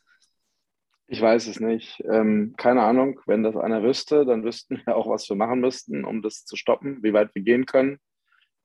Ich 1.06 1.22
weiß 1.22 1.46
es 1.46 1.60
nicht. 1.60 2.02
Ähm, 2.10 2.54
keine 2.56 2.82
Ahnung. 2.82 3.20
Wenn 3.26 3.44
das 3.44 3.54
einer 3.54 3.84
wüsste, 3.84 4.24
dann 4.24 4.42
wüssten 4.42 4.82
wir 4.84 4.96
auch, 4.96 5.08
was 5.08 5.28
wir 5.28 5.36
machen 5.36 5.60
müssten, 5.60 6.04
um 6.04 6.20
das 6.20 6.44
zu 6.44 6.56
stoppen, 6.56 7.00
wie 7.04 7.12
weit 7.12 7.32
wir 7.34 7.42
gehen 7.42 7.64
können. 7.64 8.00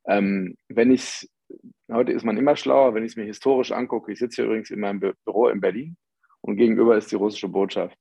Ähm, 0.08 0.56
wenn 0.68 0.90
ich 0.90 1.30
heute 1.92 2.14
ist 2.14 2.24
man 2.24 2.38
immer 2.38 2.56
schlauer, 2.56 2.96
wenn 2.96 3.04
ich 3.04 3.12
es 3.12 3.16
mir 3.16 3.26
historisch 3.26 3.72
angucke. 3.72 4.12
Ich 4.12 4.18
sitze 4.18 4.38
hier 4.38 4.46
übrigens 4.46 4.72
in 4.72 4.80
meinem 4.80 5.00
Büro 5.00 5.50
in 5.50 5.62
Berlin 5.62 5.98
und 6.42 6.58
gegenüber 6.58 6.98
ist 6.98 7.12
die 7.12 7.16
russische 7.16 7.50
Botschaft. 7.50 7.96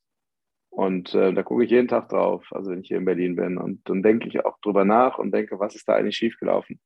Und 0.71 1.14
äh, 1.14 1.35
da 1.35 1.43
gucke 1.43 1.64
ich 1.64 1.71
jeden 1.71 1.89
Tag 1.89 2.09
drauf, 2.09 2.47
also 2.53 2.71
wenn 2.71 2.81
ich 2.81 2.89
hier 2.89 2.99
in 2.99 3.05
Berlin 3.05 3.37
bin. 3.37 3.59
Und 3.59 3.89
dann 3.89 4.03
denke 4.03 4.29
ich 4.29 4.45
auch 4.45 4.59
drüber 4.61 4.85
nach 4.85 5.18
und 5.18 5.33
denke, 5.33 5.59
was 5.59 5.75
ist 5.75 5.89
da 5.89 5.97
eigentlich 5.97 6.16
schiefgelaufen? 6.16 6.81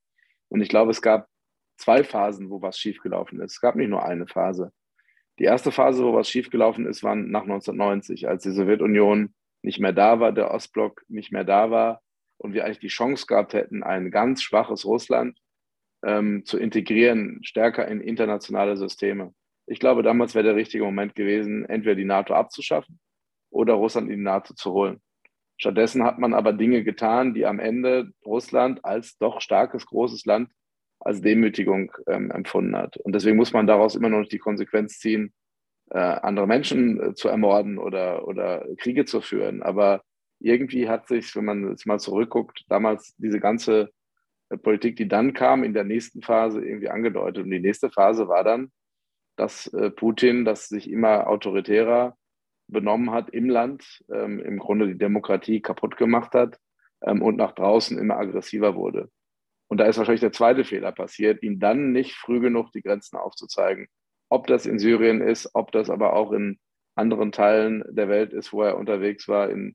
Und 0.49 0.63
ich 0.63 0.69
glaube, 0.69 0.91
es 0.91 1.03
gab 1.03 1.29
zwei 1.77 2.03
Phasen, 2.03 2.51
wo 2.51 2.63
was 2.63 2.79
schiefgelaufen 2.79 3.41
ist. 3.41 3.53
Es 3.53 3.61
gab 3.61 3.77
nicht 3.77 3.91
nur 3.91 4.05
eine 4.05 4.27
Phase. 4.27 4.73
Die 5.39 5.45
erste 5.45 5.71
Phase, 5.71 6.05
wo 6.05 6.15
was 6.15 6.31
schiefgelaufen 6.31 6.87
ist, 6.87 7.03
war 7.03 7.15
nach 7.15 7.43
1990, 7.43 8.29
als 8.29 8.45
die 8.45 8.53
Sowjetunion 8.53 9.35
nicht 9.63 9.81
mehr 9.81 9.93
da 9.93 10.21
war, 10.21 10.33
der 10.33 10.51
Ostblock 10.51 11.03
nicht 11.09 11.33
mehr 11.33 11.45
da 11.45 11.71
war 11.71 12.01
und 12.39 12.55
wir 12.55 12.65
eigentlich 12.65 12.79
die 12.79 12.89
Chance 12.89 13.27
gehabt 13.27 13.53
hätten, 13.53 13.83
ein 13.83 14.11
ganz 14.11 14.43
schwaches 14.43 14.85
Russland 14.85 15.39
ähm, 16.05 16.45
zu 16.45 16.59
integrieren, 16.59 17.41
stärker 17.43 17.89
in 17.89 18.01
internationale 18.01 18.77
Systeme. 18.77 19.35
Ich 19.67 19.81
glaube, 19.81 20.03
damals 20.03 20.35
wäre 20.35 20.45
der 20.45 20.57
richtige 20.57 20.85
Moment 20.85 21.15
gewesen, 21.15 21.65
entweder 21.65 21.97
die 21.97 22.05
NATO 22.05 22.35
abzuschaffen 22.35 23.01
oder 23.55 23.75
Russland 23.75 24.11
in 24.11 24.19
die 24.19 24.23
NATO 24.23 24.55
zu 24.55 24.73
holen. 24.73 25.01
Stattdessen 25.57 26.03
hat 26.03 26.19
man 26.19 26.35
aber 26.35 26.53
Dinge 26.53 26.83
getan, 26.83 27.33
die 27.33 27.47
am 27.47 27.61
Ende 27.61 28.11
Russland 28.27 28.85
als 28.85 29.17
doch 29.19 29.41
starkes, 29.41 29.87
großes 29.87 30.25
Land 30.25 30.51
als 30.99 31.21
Demütigung 31.21 31.93
ähm, 32.09 32.31
empfunden 32.31 32.77
hat. 32.77 32.97
Und 32.97 33.15
deswegen 33.15 33.37
muss 33.37 33.53
man 33.53 33.67
daraus 33.67 33.95
immer 33.95 34.09
noch 34.09 34.27
die 34.27 34.39
Konsequenz 34.39 34.99
ziehen, 34.99 35.33
äh, 35.91 35.99
andere 35.99 36.47
Menschen 36.47 37.01
äh, 37.01 37.15
zu 37.15 37.29
ermorden 37.29 37.79
oder, 37.79 38.27
oder 38.27 38.67
Kriege 38.79 39.05
zu 39.05 39.21
führen. 39.21 39.63
Aber 39.63 40.03
irgendwie 40.41 40.89
hat 40.89 41.07
sich, 41.07 41.37
wenn 41.37 41.45
man 41.45 41.71
jetzt 41.71 41.87
mal 41.87 42.01
zurückguckt, 42.01 42.65
damals 42.69 43.15
diese 43.19 43.39
ganze 43.39 43.91
äh, 44.49 44.57
Politik, 44.57 44.97
die 44.97 45.07
dann 45.07 45.35
kam, 45.35 45.63
in 45.63 45.75
der 45.75 45.85
nächsten 45.85 46.23
Phase 46.23 46.65
irgendwie 46.65 46.89
angedeutet. 46.89 47.45
Und 47.45 47.51
die 47.51 47.61
nächste 47.61 47.91
Phase 47.91 48.27
war 48.27 48.43
dann, 48.43 48.73
dass 49.37 49.67
äh, 49.75 49.91
Putin 49.91 50.45
das 50.45 50.69
sich 50.69 50.91
immer 50.91 51.29
autoritärer 51.29 52.17
benommen 52.69 53.11
hat 53.11 53.31
im 53.31 53.49
Land, 53.49 54.05
ähm, 54.13 54.41
im 54.41 54.59
Grunde 54.59 54.87
die 54.87 54.99
Demokratie 54.99 55.61
kaputt 55.61 55.97
gemacht 55.97 56.35
hat 56.35 56.59
ähm, 57.03 57.23
und 57.23 57.37
nach 57.37 57.53
draußen 57.53 57.99
immer 57.99 58.17
aggressiver 58.17 58.75
wurde. 58.75 59.11
Und 59.69 59.79
da 59.79 59.87
ist 59.87 59.99
wahrscheinlich 59.99 60.21
der 60.21 60.33
zweite 60.33 60.65
Fehler 60.65 60.93
passiert, 60.93 61.43
ihm 61.43 61.59
dann 61.59 61.93
nicht 61.93 62.15
früh 62.15 62.41
genug 62.41 62.71
die 62.73 62.83
Grenzen 62.83 63.17
aufzuzeigen. 63.17 63.89
Ob 64.29 64.47
das 64.47 64.67
in 64.67 64.79
Syrien 64.79 65.21
ist, 65.21 65.51
ob 65.55 65.73
das 65.73 65.91
aber 65.91 66.15
auch 66.15 66.33
in 66.33 66.59
anderen 66.97 67.33
Teilen 67.33 67.85
der 67.89 68.09
Welt 68.09 68.33
ist, 68.33 68.53
wo 68.53 68.63
er 68.63 68.79
unterwegs 68.79 69.29
war, 69.29 69.51
in, 69.51 69.75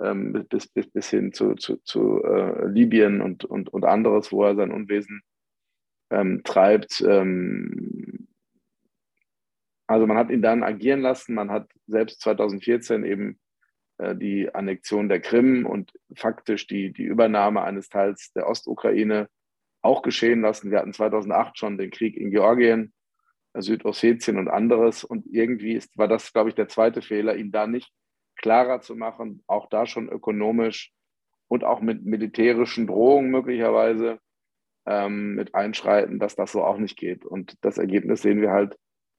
ähm, 0.00 0.46
bis, 0.48 0.68
bis, 0.68 0.90
bis 0.90 1.10
hin 1.10 1.32
zu, 1.32 1.54
zu, 1.54 1.76
zu 1.82 2.22
äh, 2.24 2.66
Libyen 2.66 3.20
und, 3.20 3.44
und, 3.44 3.68
und 3.68 3.84
anderes, 3.84 4.32
wo 4.32 4.44
er 4.44 4.56
sein 4.56 4.72
Unwesen 4.72 5.22
ähm, 6.10 6.42
treibt. 6.44 7.04
Ähm, 7.06 7.95
also 9.86 10.06
man 10.06 10.16
hat 10.16 10.30
ihn 10.30 10.42
dann 10.42 10.62
agieren 10.62 11.00
lassen, 11.00 11.34
man 11.34 11.50
hat 11.50 11.70
selbst 11.86 12.20
2014 12.20 13.04
eben 13.04 13.38
äh, 13.98 14.14
die 14.16 14.54
Annexion 14.54 15.08
der 15.08 15.20
Krim 15.20 15.66
und 15.66 15.92
faktisch 16.14 16.66
die, 16.66 16.92
die 16.92 17.04
Übernahme 17.04 17.62
eines 17.62 17.88
Teils 17.88 18.32
der 18.32 18.48
Ostukraine 18.48 19.28
auch 19.82 20.02
geschehen 20.02 20.40
lassen. 20.40 20.70
Wir 20.70 20.78
hatten 20.78 20.92
2008 20.92 21.58
schon 21.58 21.78
den 21.78 21.90
Krieg 21.90 22.16
in 22.16 22.30
Georgien, 22.30 22.92
äh, 23.52 23.62
Südossetien 23.62 24.38
und 24.38 24.48
anderes. 24.48 25.04
Und 25.04 25.26
irgendwie 25.26 25.74
ist, 25.74 25.96
war 25.96 26.08
das, 26.08 26.32
glaube 26.32 26.48
ich, 26.48 26.54
der 26.54 26.68
zweite 26.68 27.02
Fehler, 27.02 27.36
ihn 27.36 27.52
da 27.52 27.66
nicht 27.66 27.90
klarer 28.36 28.80
zu 28.80 28.96
machen, 28.96 29.42
auch 29.46 29.68
da 29.68 29.86
schon 29.86 30.08
ökonomisch 30.08 30.92
und 31.48 31.64
auch 31.64 31.80
mit 31.80 32.04
militärischen 32.04 32.86
Drohungen 32.86 33.30
möglicherweise 33.30 34.18
ähm, 34.84 35.34
mit 35.34 35.54
einschreiten, 35.54 36.18
dass 36.18 36.36
das 36.36 36.52
so 36.52 36.62
auch 36.62 36.76
nicht 36.76 36.98
geht. 36.98 37.24
Und 37.24 37.56
das 37.64 37.78
Ergebnis 37.78 38.22
sehen 38.22 38.40
wir 38.40 38.50
halt 38.50 38.76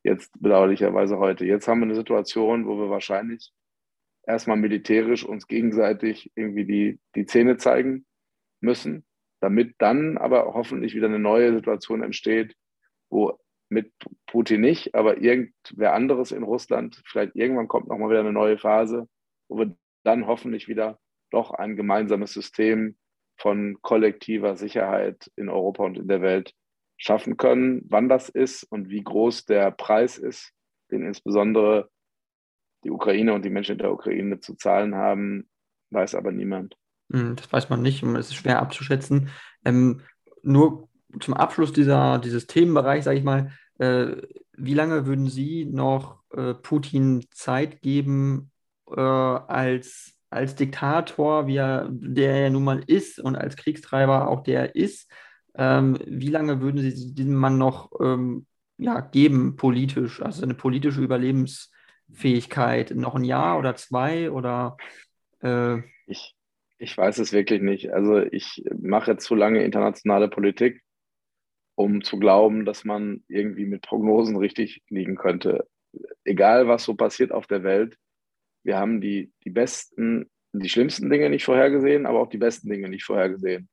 jetzt 0.07 0.31
bedauerlicherweise 0.39 1.17
heute. 1.19 1.45
Jetzt 1.45 1.67
haben 1.67 1.79
wir 1.79 1.85
eine 1.85 1.95
Situation, 1.95 2.65
wo 2.65 2.77
wir 2.77 2.89
wahrscheinlich 2.89 3.51
erstmal 4.25 4.57
militärisch 4.57 5.23
uns 5.23 5.47
gegenseitig 5.47 6.31
irgendwie 6.35 6.65
die, 6.65 6.99
die 7.15 7.25
Zähne 7.25 7.57
zeigen 7.57 8.05
müssen, 8.61 9.05
damit 9.39 9.75
dann 9.77 10.17
aber 10.17 10.53
hoffentlich 10.53 10.95
wieder 10.95 11.07
eine 11.07 11.19
neue 11.19 11.53
Situation 11.53 12.03
entsteht, 12.03 12.55
wo 13.09 13.39
mit 13.69 13.91
Putin 14.27 14.61
nicht, 14.61 14.95
aber 14.95 15.21
irgendwer 15.21 15.93
anderes 15.93 16.31
in 16.31 16.43
Russland, 16.43 17.01
vielleicht 17.05 17.35
irgendwann 17.35 17.67
kommt 17.67 17.87
nochmal 17.87 18.09
wieder 18.09 18.21
eine 18.21 18.31
neue 18.31 18.57
Phase, 18.57 19.07
wo 19.49 19.59
wir 19.59 19.77
dann 20.03 20.25
hoffentlich 20.25 20.67
wieder 20.67 20.99
doch 21.31 21.51
ein 21.51 21.75
gemeinsames 21.75 22.31
System 22.31 22.97
von 23.37 23.77
kollektiver 23.81 24.55
Sicherheit 24.55 25.29
in 25.35 25.49
Europa 25.49 25.83
und 25.83 25.97
in 25.97 26.07
der 26.07 26.21
Welt 26.21 26.53
schaffen 26.97 27.37
können. 27.37 27.83
Wann 27.89 28.09
das 28.09 28.29
ist 28.29 28.63
und 28.63 28.89
wie 28.89 29.03
groß 29.03 29.45
der 29.45 29.71
Preis 29.71 30.17
ist, 30.17 30.51
den 30.91 31.05
insbesondere 31.05 31.89
die 32.83 32.91
Ukraine 32.91 33.33
und 33.33 33.43
die 33.43 33.49
Menschen 33.49 33.73
in 33.73 33.79
der 33.79 33.91
Ukraine 33.91 34.39
zu 34.39 34.55
zahlen 34.55 34.95
haben, 34.95 35.49
weiß 35.91 36.15
aber 36.15 36.31
niemand. 36.31 36.75
Hm, 37.11 37.35
das 37.35 37.51
weiß 37.51 37.69
man 37.69 37.81
nicht 37.81 38.03
und 38.03 38.15
es 38.15 38.27
ist 38.27 38.35
schwer 38.35 38.59
abzuschätzen. 38.59 39.29
Ähm, 39.65 40.01
nur 40.43 40.89
zum 41.19 41.33
Abschluss 41.33 41.71
dieser, 41.73 42.19
dieses 42.19 42.47
Themenbereichs, 42.47 43.05
sage 43.05 43.17
ich 43.17 43.23
mal, 43.23 43.51
äh, 43.79 44.17
wie 44.53 44.73
lange 44.73 45.05
würden 45.05 45.27
Sie 45.27 45.65
noch 45.65 46.21
äh, 46.31 46.53
Putin 46.53 47.25
Zeit 47.31 47.81
geben 47.81 48.51
äh, 48.89 48.99
als, 48.99 50.13
als 50.29 50.55
Diktator, 50.55 51.47
wie 51.47 51.57
er, 51.57 51.87
der 51.91 52.35
er 52.35 52.49
nun 52.49 52.63
mal 52.63 52.83
ist 52.85 53.19
und 53.19 53.35
als 53.35 53.55
Kriegstreiber 53.55 54.27
auch 54.27 54.41
der 54.43 54.75
ist? 54.75 55.09
Ähm, 55.57 55.97
wie 56.05 56.29
lange 56.29 56.61
würden 56.61 56.79
Sie 56.79 57.13
diesem 57.13 57.35
Mann 57.35 57.57
noch 57.57 57.91
ähm, 57.99 58.45
ja, 58.77 59.01
geben 59.01 59.55
politisch, 59.55 60.21
also 60.21 60.43
eine 60.43 60.53
politische 60.53 61.01
Überlebens- 61.01 61.69
Fähigkeit? 62.13 62.91
Noch 62.91 63.15
ein 63.15 63.23
Jahr 63.23 63.59
oder 63.59 63.75
zwei 63.75 64.31
oder? 64.31 64.77
Äh 65.41 65.79
ich, 66.05 66.35
ich 66.77 66.97
weiß 66.97 67.17
es 67.19 67.33
wirklich 67.33 67.61
nicht. 67.61 67.91
Also 67.91 68.19
ich 68.19 68.63
mache 68.79 69.17
zu 69.17 69.35
lange 69.35 69.63
internationale 69.63 70.29
Politik, 70.29 70.81
um 71.75 72.03
zu 72.03 72.17
glauben, 72.17 72.65
dass 72.65 72.85
man 72.85 73.23
irgendwie 73.27 73.65
mit 73.65 73.81
Prognosen 73.81 74.37
richtig 74.37 74.83
liegen 74.89 75.15
könnte. 75.15 75.67
Egal, 76.23 76.67
was 76.67 76.83
so 76.83 76.95
passiert 76.95 77.31
auf 77.31 77.47
der 77.47 77.63
Welt, 77.63 77.97
wir 78.63 78.77
haben 78.77 78.99
die, 79.01 79.31
die 79.43 79.49
besten, 79.49 80.29
die 80.51 80.69
schlimmsten 80.69 81.09
Dinge 81.09 81.29
nicht 81.29 81.45
vorhergesehen, 81.45 82.05
aber 82.05 82.19
auch 82.19 82.29
die 82.29 82.37
besten 82.37 82.69
Dinge 82.69 82.89
nicht 82.89 83.05
vorhergesehen. 83.05 83.69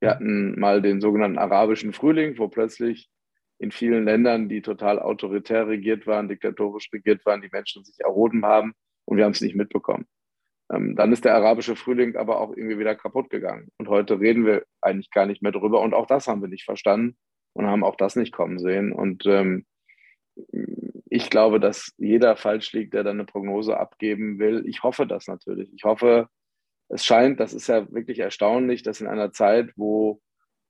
Wir 0.00 0.10
hatten 0.10 0.58
mal 0.58 0.82
den 0.82 1.00
sogenannten 1.00 1.38
arabischen 1.38 1.92
Frühling, 1.92 2.38
wo 2.38 2.48
plötzlich 2.48 3.08
in 3.58 3.70
vielen 3.70 4.04
Ländern, 4.04 4.48
die 4.48 4.60
total 4.60 4.98
autoritär 4.98 5.66
regiert 5.66 6.06
waren, 6.06 6.28
diktatorisch 6.28 6.90
regiert 6.92 7.24
waren, 7.24 7.40
die 7.40 7.48
Menschen 7.50 7.84
sich 7.84 7.98
erhoben 8.00 8.44
haben 8.44 8.74
und 9.06 9.16
wir 9.16 9.24
haben 9.24 9.32
es 9.32 9.40
nicht 9.40 9.56
mitbekommen. 9.56 10.06
Ähm, 10.70 10.96
dann 10.96 11.12
ist 11.12 11.24
der 11.24 11.34
arabische 11.34 11.76
Frühling 11.76 12.16
aber 12.16 12.40
auch 12.40 12.50
irgendwie 12.56 12.78
wieder 12.78 12.94
kaputt 12.94 13.30
gegangen. 13.30 13.68
Und 13.78 13.88
heute 13.88 14.18
reden 14.18 14.44
wir 14.44 14.64
eigentlich 14.80 15.10
gar 15.10 15.26
nicht 15.26 15.42
mehr 15.42 15.52
drüber. 15.52 15.80
Und 15.80 15.94
auch 15.94 16.06
das 16.06 16.26
haben 16.26 16.40
wir 16.40 16.48
nicht 16.48 16.64
verstanden 16.64 17.16
und 17.52 17.66
haben 17.66 17.84
auch 17.84 17.96
das 17.96 18.16
nicht 18.16 18.32
kommen 18.32 18.58
sehen. 18.58 18.92
Und 18.92 19.24
ähm, 19.26 19.64
ich 21.08 21.30
glaube, 21.30 21.60
dass 21.60 21.92
jeder 21.98 22.36
falsch 22.36 22.72
liegt, 22.72 22.94
der 22.94 23.04
dann 23.04 23.16
eine 23.16 23.24
Prognose 23.24 23.78
abgeben 23.78 24.38
will. 24.38 24.64
Ich 24.66 24.82
hoffe 24.82 25.06
das 25.06 25.28
natürlich. 25.28 25.72
Ich 25.72 25.84
hoffe, 25.84 26.28
es 26.88 27.04
scheint, 27.04 27.40
das 27.40 27.52
ist 27.52 27.66
ja 27.68 27.90
wirklich 27.92 28.18
erstaunlich, 28.18 28.82
dass 28.82 29.00
in 29.00 29.06
einer 29.06 29.32
Zeit, 29.32 29.72
wo 29.76 30.20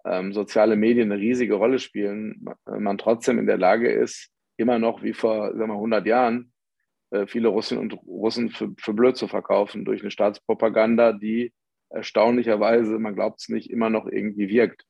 ähm, 0.04 0.32
soziale 0.32 0.76
Medien 0.76 1.12
eine 1.12 1.20
riesige 1.20 1.54
Rolle 1.54 1.78
spielen, 1.78 2.46
man 2.64 2.98
trotzdem 2.98 3.38
in 3.38 3.46
der 3.46 3.58
Lage 3.58 3.90
ist, 3.90 4.30
immer 4.56 4.78
noch 4.78 5.02
wie 5.02 5.12
vor 5.12 5.48
sagen 5.56 5.70
wir, 5.70 5.74
100 5.74 6.06
Jahren 6.06 6.52
äh, 7.10 7.26
viele 7.26 7.48
Russinnen 7.48 7.82
und 7.82 7.92
Russen 8.06 8.50
für, 8.50 8.72
für 8.78 8.94
blöd 8.94 9.16
zu 9.16 9.28
verkaufen 9.28 9.84
durch 9.84 10.00
eine 10.00 10.10
Staatspropaganda, 10.10 11.12
die 11.12 11.52
erstaunlicherweise, 11.90 12.98
man 12.98 13.14
glaubt 13.14 13.40
es 13.40 13.48
nicht, 13.48 13.70
immer 13.70 13.90
noch 13.90 14.06
irgendwie 14.06 14.48
wirkt. 14.48 14.84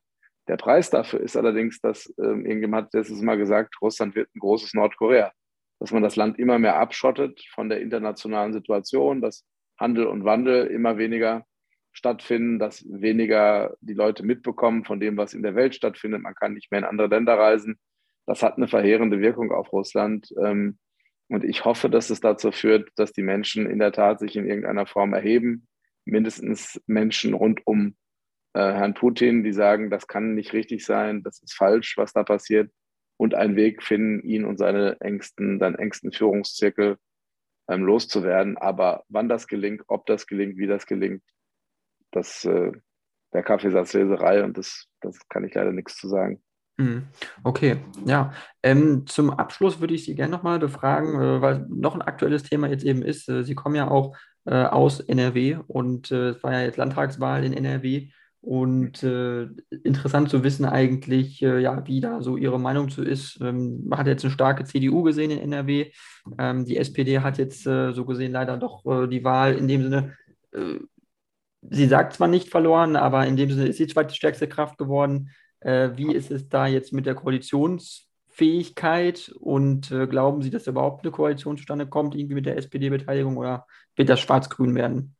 Der 0.48 0.56
Preis 0.56 0.90
dafür 0.90 1.20
ist 1.20 1.36
allerdings, 1.36 1.80
dass 1.80 2.12
ähm, 2.18 2.46
irgendjemand 2.46 2.86
hat 2.86 2.94
letztes 2.94 3.20
Mal 3.20 3.36
gesagt, 3.36 3.74
Russland 3.82 4.14
wird 4.14 4.34
ein 4.34 4.38
großes 4.38 4.74
Nordkorea. 4.74 5.32
Dass 5.78 5.92
man 5.92 6.02
das 6.02 6.16
Land 6.16 6.38
immer 6.38 6.58
mehr 6.58 6.76
abschottet 6.76 7.44
von 7.50 7.68
der 7.68 7.80
internationalen 7.80 8.52
Situation, 8.52 9.20
dass 9.20 9.44
Handel 9.78 10.06
und 10.06 10.24
Wandel 10.24 10.66
immer 10.66 10.98
weniger 10.98 11.44
stattfinden, 11.92 12.58
dass 12.58 12.84
weniger 12.88 13.74
die 13.80 13.94
Leute 13.94 14.22
mitbekommen 14.22 14.84
von 14.84 15.00
dem, 15.00 15.16
was 15.16 15.34
in 15.34 15.42
der 15.42 15.54
Welt 15.54 15.74
stattfindet. 15.74 16.22
Man 16.22 16.34
kann 16.34 16.52
nicht 16.54 16.70
mehr 16.70 16.80
in 16.80 16.86
andere 16.86 17.08
Länder 17.08 17.38
reisen. 17.38 17.78
das 18.26 18.42
hat 18.42 18.56
eine 18.56 18.68
verheerende 18.68 19.20
Wirkung 19.20 19.52
auf 19.52 19.72
Russland. 19.72 20.28
Ähm, 20.42 20.78
und 21.28 21.44
ich 21.44 21.64
hoffe, 21.64 21.88
dass 21.88 22.10
es 22.10 22.20
dazu 22.20 22.52
führt, 22.52 22.90
dass 22.96 23.12
die 23.12 23.22
Menschen 23.22 23.68
in 23.68 23.78
der 23.78 23.92
Tat 23.92 24.18
sich 24.20 24.36
in 24.36 24.46
irgendeiner 24.46 24.86
Form 24.86 25.12
erheben. 25.12 25.66
Mindestens 26.04 26.80
Menschen 26.86 27.34
rund 27.34 27.66
um 27.66 27.96
äh, 28.52 28.60
Herrn 28.60 28.94
Putin, 28.94 29.42
die 29.42 29.52
sagen, 29.52 29.90
das 29.90 30.06
kann 30.06 30.34
nicht 30.34 30.52
richtig 30.52 30.84
sein, 30.84 31.22
das 31.22 31.42
ist 31.42 31.54
falsch, 31.54 31.96
was 31.96 32.12
da 32.12 32.22
passiert. 32.22 32.70
Und 33.16 33.34
einen 33.34 33.56
Weg 33.56 33.82
finden, 33.82 34.26
ihn 34.26 34.44
und 34.44 34.58
seine 34.58 35.00
engsten, 35.00 35.58
seinen 35.58 35.76
engsten 35.76 36.12
Führungszirkel 36.12 36.98
ähm, 37.68 37.82
loszuwerden. 37.82 38.56
Aber 38.56 39.04
wann 39.08 39.28
das 39.28 39.46
gelingt, 39.46 39.82
ob 39.88 40.06
das 40.06 40.26
gelingt, 40.26 40.56
wie 40.56 40.66
das 40.66 40.86
gelingt, 40.86 41.22
das 42.10 42.44
äh, 42.44 42.72
der 43.32 43.42
Kaffeesatzleserei 43.42 44.42
und 44.44 44.56
das, 44.56 44.86
das 45.00 45.18
kann 45.28 45.44
ich 45.44 45.54
leider 45.54 45.72
nichts 45.72 45.96
zu 45.96 46.08
sagen. 46.08 46.42
Mhm. 46.78 47.06
Okay, 47.42 47.78
ja. 48.04 48.32
Ähm, 48.62 49.06
zum 49.06 49.30
Abschluss 49.30 49.80
würde 49.80 49.94
ich 49.94 50.04
Sie 50.04 50.14
gerne 50.14 50.30
nochmal 50.32 50.58
befragen, 50.58 51.20
äh, 51.20 51.40
weil 51.40 51.66
noch 51.68 51.94
ein 51.94 52.02
aktuelles 52.02 52.42
Thema 52.42 52.68
jetzt 52.68 52.84
eben 52.84 53.02
ist. 53.02 53.28
Äh, 53.28 53.44
Sie 53.44 53.54
kommen 53.54 53.74
ja 53.74 53.88
auch 53.88 54.16
äh, 54.44 54.64
aus 54.64 55.00
NRW 55.00 55.58
und 55.66 56.10
äh, 56.10 56.30
es 56.30 56.42
war 56.42 56.52
ja 56.52 56.60
jetzt 56.62 56.76
Landtagswahl 56.76 57.44
in 57.44 57.52
NRW. 57.52 58.10
Und 58.46 59.02
äh, 59.02 59.48
interessant 59.82 60.30
zu 60.30 60.44
wissen 60.44 60.66
eigentlich, 60.66 61.42
äh, 61.42 61.58
ja, 61.58 61.84
wie 61.86 62.00
da 62.00 62.22
so 62.22 62.36
Ihre 62.36 62.60
Meinung 62.60 62.88
zu 62.88 63.02
ist. 63.02 63.40
Ähm, 63.40 63.88
man 63.88 63.98
hat 63.98 64.06
jetzt 64.06 64.24
eine 64.24 64.32
starke 64.32 64.64
CDU 64.64 65.02
gesehen 65.02 65.32
in 65.32 65.38
NRW. 65.38 65.90
Ähm, 66.38 66.64
die 66.64 66.76
SPD 66.76 67.18
hat 67.18 67.38
jetzt 67.38 67.64
so 67.64 68.04
gesehen 68.04 68.32
leider 68.32 68.56
doch 68.56 68.82
die 69.08 69.24
Wahl 69.24 69.54
in 69.54 69.68
dem 69.68 69.82
Sinne 69.82 70.16
sie 71.70 71.86
sagt 71.86 72.14
zwar 72.14 72.26
nicht 72.28 72.50
verloren, 72.50 72.96
aber 72.96 73.26
in 73.26 73.36
dem 73.36 73.50
Sinne 73.50 73.68
ist 73.68 73.78
sie 73.78 73.86
zweitstärkste 73.86 74.48
Kraft 74.48 74.76
geworden. 74.78 75.30
Äh, 75.60 75.90
wie 75.96 76.14
ist 76.14 76.30
es 76.30 76.48
da 76.48 76.66
jetzt 76.66 76.92
mit 76.92 77.06
der 77.06 77.14
Koalitionsfähigkeit 77.14 79.32
und 79.40 79.90
äh, 79.90 80.06
glauben 80.06 80.42
Sie, 80.42 80.50
dass 80.50 80.66
überhaupt 80.66 81.04
eine 81.04 81.12
Koalition 81.12 81.56
zustande 81.56 81.86
kommt, 81.86 82.14
irgendwie 82.14 82.34
mit 82.34 82.44
der 82.46 82.58
SPD-Beteiligung 82.58 83.36
oder 83.36 83.66
wird 83.96 84.08
das 84.08 84.20
schwarz-grün 84.20 84.74
werden? 84.74 85.16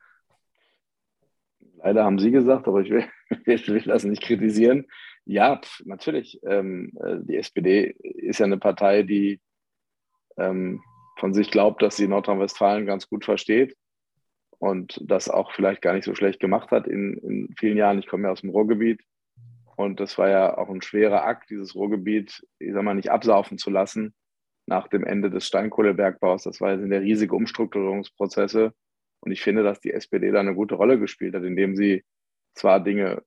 Leider 1.83 2.05
haben 2.05 2.18
Sie 2.18 2.31
gesagt, 2.31 2.68
aber 2.68 2.81
ich 2.81 2.91
will, 2.91 3.05
ich 3.47 3.68
will 3.68 3.83
das 3.83 4.05
nicht 4.05 4.22
kritisieren. 4.22 4.87
Ja, 5.24 5.57
pf, 5.57 5.83
natürlich. 5.85 6.41
Ähm, 6.45 6.93
äh, 7.01 7.16
die 7.20 7.37
SPD 7.37 7.97
ist 8.01 8.39
ja 8.41 8.47
eine 8.47 8.59
Partei, 8.59 9.03
die 9.03 9.41
ähm, 10.37 10.83
von 11.18 11.35
sich 11.35 11.51
glaubt, 11.51 11.83
dass 11.83 11.97
sie 11.97 12.09
Nordrhein-Westfalen 12.09 12.87
ganz 12.87 13.09
gut 13.09 13.24
versteht 13.24 13.77
und 14.59 15.01
das 15.03 15.29
auch 15.29 15.53
vielleicht 15.53 15.83
gar 15.83 15.95
nicht 15.95 16.05
so 16.05 16.14
schlecht 16.14 16.41
gemacht 16.41 16.70
hat 16.70 16.87
in, 16.87 17.14
in 17.18 17.55
vielen 17.59 17.77
Jahren. 17.77 17.99
Ich 17.99 18.07
komme 18.07 18.24
ja 18.24 18.33
aus 18.33 18.43
dem 18.43 18.51
Ruhrgebiet 18.51 19.03
und 19.77 20.01
das 20.01 20.16
war 20.18 20.29
ja 20.29 20.57
auch 20.57 20.68
ein 20.68 20.83
schwerer 20.83 21.24
Akt, 21.24 21.51
dieses 21.51 21.74
Ruhrgebiet, 21.74 22.47
ich 22.59 22.72
sag 22.72 22.83
mal, 22.83 22.95
nicht 22.95 23.11
absaufen 23.11 23.59
zu 23.59 23.70
lassen 23.70 24.14
nach 24.66 24.89
dem 24.89 25.05
Ende 25.05 25.31
des 25.31 25.47
Steinkohlebergbaus. 25.47 26.43
Das 26.45 26.61
war 26.61 26.74
ja 26.74 26.99
riesige 26.99 27.35
Umstrukturierungsprozesse. 27.35 28.72
Und 29.20 29.32
ich 29.32 29.42
finde, 29.42 29.62
dass 29.62 29.80
die 29.80 29.92
SPD 29.92 30.30
da 30.30 30.40
eine 30.40 30.54
gute 30.54 30.74
Rolle 30.74 30.98
gespielt 30.98 31.34
hat, 31.34 31.42
indem 31.42 31.76
sie 31.76 32.04
zwar 32.54 32.82
Dinge 32.82 33.22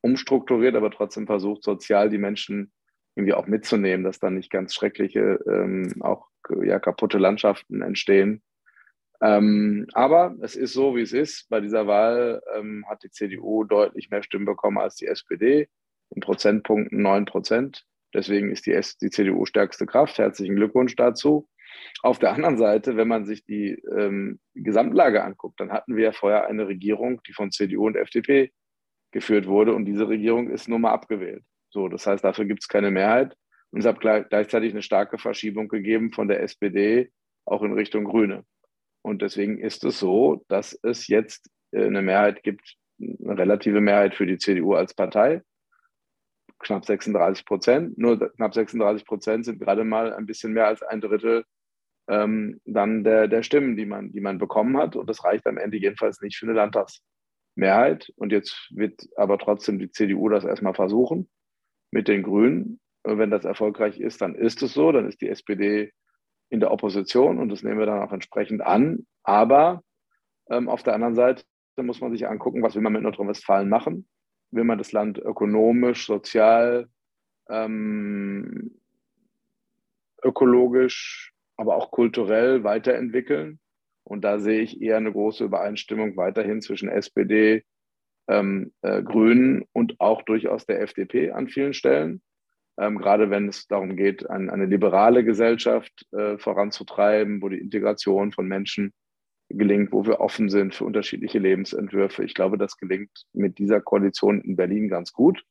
umstrukturiert, 0.00 0.76
aber 0.76 0.90
trotzdem 0.90 1.26
versucht, 1.26 1.62
sozial 1.62 2.10
die 2.10 2.18
Menschen 2.18 2.72
irgendwie 3.16 3.34
auch 3.34 3.46
mitzunehmen, 3.46 4.04
dass 4.04 4.20
dann 4.20 4.36
nicht 4.36 4.50
ganz 4.50 4.74
schreckliche, 4.74 5.40
ähm, 5.46 5.92
auch 6.00 6.28
ja, 6.62 6.78
kaputte 6.78 7.18
Landschaften 7.18 7.82
entstehen. 7.82 8.42
Ähm, 9.20 9.86
aber 9.94 10.36
es 10.42 10.54
ist 10.54 10.72
so, 10.72 10.94
wie 10.94 11.02
es 11.02 11.12
ist. 11.12 11.48
Bei 11.48 11.60
dieser 11.60 11.86
Wahl 11.88 12.40
ähm, 12.56 12.84
hat 12.88 13.02
die 13.02 13.10
CDU 13.10 13.64
deutlich 13.64 14.10
mehr 14.10 14.22
Stimmen 14.22 14.44
bekommen 14.44 14.78
als 14.78 14.94
die 14.94 15.06
SPD. 15.06 15.68
In 16.10 16.20
Prozentpunkten 16.20 17.02
9 17.02 17.24
Prozent. 17.24 17.84
Deswegen 18.14 18.50
ist 18.50 18.66
die, 18.66 18.72
S 18.72 18.96
die 18.96 19.10
CDU 19.10 19.44
stärkste 19.44 19.86
Kraft. 19.86 20.18
Herzlichen 20.18 20.56
Glückwunsch 20.56 20.94
dazu. 20.94 21.48
Auf 22.02 22.18
der 22.18 22.32
anderen 22.32 22.58
Seite, 22.58 22.96
wenn 22.96 23.08
man 23.08 23.24
sich 23.24 23.44
die 23.44 23.82
ähm, 23.96 24.38
Gesamtlage 24.54 25.22
anguckt, 25.22 25.60
dann 25.60 25.72
hatten 25.72 25.96
wir 25.96 26.04
ja 26.04 26.12
vorher 26.12 26.46
eine 26.46 26.68
Regierung, 26.68 27.20
die 27.26 27.32
von 27.32 27.50
CDU 27.50 27.86
und 27.86 27.96
FDP 27.96 28.52
geführt 29.10 29.46
wurde. 29.46 29.74
Und 29.74 29.84
diese 29.84 30.08
Regierung 30.08 30.50
ist 30.50 30.68
nun 30.68 30.82
mal 30.82 30.92
abgewählt. 30.92 31.44
So, 31.70 31.88
das 31.88 32.06
heißt, 32.06 32.24
dafür 32.24 32.44
gibt 32.44 32.62
es 32.62 32.68
keine 32.68 32.90
Mehrheit. 32.90 33.36
Und 33.70 33.80
es 33.80 33.86
hat 33.86 34.00
gleichzeitig 34.00 34.72
eine 34.72 34.82
starke 34.82 35.18
Verschiebung 35.18 35.68
gegeben 35.68 36.12
von 36.12 36.28
der 36.28 36.42
SPD 36.42 37.10
auch 37.44 37.62
in 37.62 37.72
Richtung 37.72 38.04
Grüne. 38.04 38.44
Und 39.02 39.22
deswegen 39.22 39.58
ist 39.58 39.84
es 39.84 39.98
so, 39.98 40.44
dass 40.48 40.78
es 40.82 41.06
jetzt 41.08 41.50
äh, 41.72 41.84
eine 41.84 42.02
Mehrheit 42.02 42.42
gibt, 42.42 42.76
eine 43.00 43.38
relative 43.38 43.80
Mehrheit 43.80 44.14
für 44.14 44.26
die 44.26 44.38
CDU 44.38 44.74
als 44.74 44.94
Partei. 44.94 45.42
Knapp 46.58 46.84
36 46.84 47.44
Prozent. 47.44 47.98
Nur 47.98 48.18
knapp 48.34 48.54
36 48.54 49.06
Prozent 49.06 49.44
sind 49.44 49.60
gerade 49.60 49.84
mal 49.84 50.12
ein 50.12 50.26
bisschen 50.26 50.52
mehr 50.52 50.66
als 50.66 50.82
ein 50.82 51.00
Drittel 51.00 51.44
ähm, 52.08 52.60
dann 52.64 53.04
der, 53.04 53.28
der 53.28 53.42
Stimmen, 53.42 53.76
die 53.76 53.86
man, 53.86 54.12
die 54.12 54.20
man 54.20 54.38
bekommen 54.38 54.76
hat. 54.78 54.96
Und 54.96 55.08
das 55.08 55.24
reicht 55.24 55.46
am 55.46 55.58
Ende 55.58 55.76
jedenfalls 55.76 56.20
nicht 56.20 56.36
für 56.36 56.46
eine 56.46 56.54
Landtagsmehrheit. 56.54 58.12
Und 58.16 58.32
jetzt 58.32 58.68
wird 58.70 59.06
aber 59.16 59.38
trotzdem 59.38 59.78
die 59.78 59.90
CDU 59.90 60.28
das 60.28 60.44
erstmal 60.44 60.74
versuchen 60.74 61.28
mit 61.90 62.08
den 62.08 62.22
Grünen. 62.22 62.80
Und 63.02 63.18
wenn 63.18 63.30
das 63.30 63.44
erfolgreich 63.44 64.00
ist, 64.00 64.22
dann 64.22 64.34
ist 64.34 64.62
es 64.62 64.72
so. 64.74 64.90
Dann 64.90 65.06
ist 65.06 65.20
die 65.20 65.28
SPD 65.28 65.92
in 66.50 66.60
der 66.60 66.72
Opposition 66.72 67.38
und 67.38 67.50
das 67.50 67.62
nehmen 67.62 67.78
wir 67.78 67.86
dann 67.86 68.02
auch 68.02 68.12
entsprechend 68.12 68.62
an. 68.62 69.06
Aber 69.22 69.82
ähm, 70.50 70.68
auf 70.68 70.82
der 70.82 70.94
anderen 70.94 71.14
Seite 71.14 71.44
muss 71.76 72.00
man 72.00 72.10
sich 72.10 72.26
angucken, 72.26 72.62
was 72.62 72.74
will 72.74 72.82
man 72.82 72.94
mit 72.94 73.02
Nordrhein-Westfalen 73.02 73.68
machen? 73.68 74.08
Will 74.50 74.64
man 74.64 74.78
das 74.78 74.92
Land 74.92 75.18
ökonomisch, 75.18 76.06
sozial, 76.06 76.88
ähm, 77.50 78.80
ökologisch, 80.24 81.34
aber 81.58 81.76
auch 81.76 81.90
kulturell 81.90 82.64
weiterentwickeln? 82.64 83.60
Und 84.04 84.24
da 84.24 84.38
sehe 84.38 84.62
ich 84.62 84.80
eher 84.80 84.96
eine 84.96 85.12
große 85.12 85.44
Übereinstimmung 85.44 86.16
weiterhin 86.16 86.62
zwischen 86.62 86.88
SPD, 86.88 87.64
ähm, 88.26 88.72
äh, 88.80 89.02
Grünen 89.02 89.64
und 89.72 90.00
auch 90.00 90.22
durchaus 90.22 90.64
der 90.64 90.80
FDP 90.80 91.32
an 91.32 91.48
vielen 91.48 91.74
Stellen 91.74 92.22
ähm, 92.78 92.98
gerade 92.98 93.28
wenn 93.28 93.48
es 93.48 93.66
darum 93.66 93.96
geht, 93.96 94.30
ein, 94.30 94.48
eine 94.50 94.66
liberale 94.66 95.24
Gesellschaft 95.24 96.06
äh, 96.12 96.38
voranzutreiben, 96.38 97.42
wo 97.42 97.48
die 97.48 97.58
Integration 97.58 98.30
von 98.30 98.46
Menschen 98.46 98.92
gelingt, 99.48 99.92
wo 99.92 100.06
wir 100.06 100.20
offen 100.20 100.48
sind 100.48 100.74
für 100.74 100.84
unterschiedliche 100.84 101.40
Lebensentwürfe. 101.40 102.22
Ich 102.24 102.34
glaube, 102.34 102.56
das 102.56 102.76
gelingt 102.76 103.10
mit 103.32 103.58
dieser 103.58 103.80
Koalition 103.80 104.40
in 104.42 104.56
Berlin 104.56 104.88
ganz 104.88 105.12
gut. 105.12 105.42